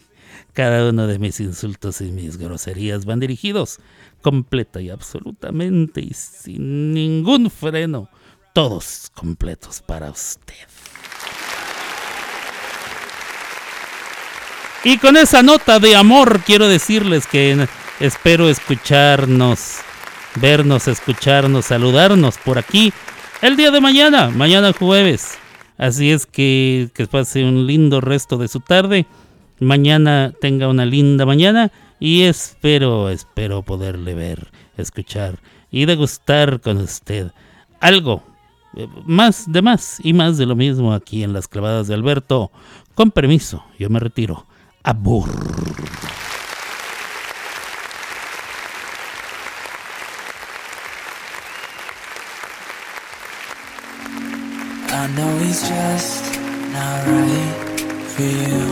cada 0.54 0.88
uno 0.88 1.06
de 1.06 1.18
mis 1.18 1.38
insultos 1.38 2.00
y 2.00 2.10
mis 2.10 2.38
groserías 2.38 3.04
van 3.04 3.20
dirigidos 3.20 3.78
completa 4.22 4.80
y 4.80 4.90
absolutamente 4.90 6.00
y 6.00 6.14
sin 6.14 6.94
ningún 6.94 7.50
freno. 7.50 8.08
Todos 8.54 9.12
completos 9.14 9.82
para 9.82 10.10
usted. 10.10 10.54
Y 14.82 14.96
con 14.98 15.16
esa 15.16 15.42
nota 15.42 15.78
de 15.78 15.94
amor 15.94 16.40
quiero 16.44 16.68
decirles 16.68 17.26
que 17.26 17.68
espero 18.00 18.48
escucharnos, 18.48 19.76
vernos, 20.36 20.88
escucharnos, 20.88 21.66
saludarnos 21.66 22.38
por 22.38 22.58
aquí 22.58 22.92
el 23.42 23.56
día 23.56 23.70
de 23.70 23.80
mañana, 23.80 24.30
mañana 24.30 24.72
jueves. 24.72 25.38
Así 25.78 26.10
es 26.10 26.26
que 26.26 26.90
que 26.92 27.06
pase 27.06 27.44
un 27.44 27.66
lindo 27.66 28.00
resto 28.00 28.36
de 28.36 28.48
su 28.48 28.60
tarde. 28.60 29.06
Mañana 29.60 30.34
tenga 30.40 30.68
una 30.68 30.84
linda 30.84 31.24
mañana 31.24 31.72
y 31.98 32.22
espero, 32.22 33.08
espero 33.08 33.62
poderle 33.62 34.14
ver, 34.14 34.48
escuchar 34.76 35.38
y 35.70 35.86
degustar 35.86 36.60
con 36.60 36.78
usted 36.78 37.32
algo 37.80 38.22
eh, 38.76 38.86
más 39.04 39.50
de 39.50 39.62
más 39.62 39.98
y 40.02 40.12
más 40.12 40.36
de 40.36 40.46
lo 40.46 40.56
mismo 40.56 40.92
aquí 40.92 41.22
en 41.22 41.32
las 41.32 41.48
clavadas 41.48 41.88
de 41.88 41.94
Alberto. 41.94 42.50
Con 42.94 43.10
permiso, 43.10 43.64
yo 43.78 43.88
me 43.90 44.00
retiro. 44.00 44.46
Abur. 44.82 45.28
I 55.00 55.06
know 55.06 55.38
he's 55.38 55.62
just 55.62 56.24
not 56.72 57.06
right 57.06 57.80
for 58.12 58.22
you. 58.22 58.64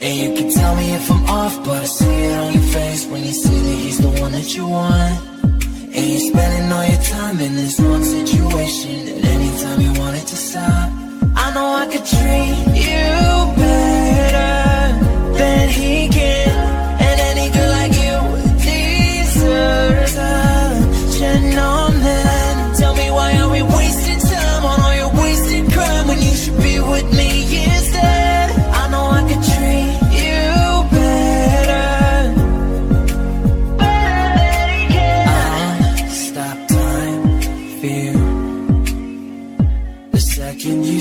And 0.00 0.14
you 0.22 0.28
can 0.36 0.52
tell 0.52 0.76
me 0.76 0.94
if 0.94 1.10
I'm 1.10 1.24
off, 1.26 1.64
but 1.64 1.82
I 1.82 1.84
see 1.84 2.14
it 2.26 2.38
on 2.38 2.52
your 2.52 2.62
face 2.62 3.06
when 3.06 3.24
you 3.24 3.32
say 3.32 3.58
that 3.66 3.78
he's 3.84 3.98
the 3.98 4.10
one 4.22 4.30
that 4.30 4.54
you 4.54 4.68
want. 4.68 5.18
And 5.96 6.06
you're 6.10 6.30
spending 6.30 6.70
all 6.70 6.86
your 6.86 7.02
time 7.02 7.40
in 7.40 7.56
this 7.56 7.80
one 7.80 8.04
situation, 8.04 9.08
and 9.08 9.24
anytime 9.24 9.80
you 9.80 9.92
want 10.00 10.16
it 10.16 10.26
to 10.28 10.36
stop, 10.36 10.92
I 11.34 11.52
know 11.52 11.74
I 11.82 11.86
could 11.90 12.06
treat 12.06 12.66
you 12.86 13.06
better 13.58 15.38
than 15.38 15.68
he 15.70 16.06
can. 16.06 16.13
Can 40.64 40.82
you. 40.82 40.93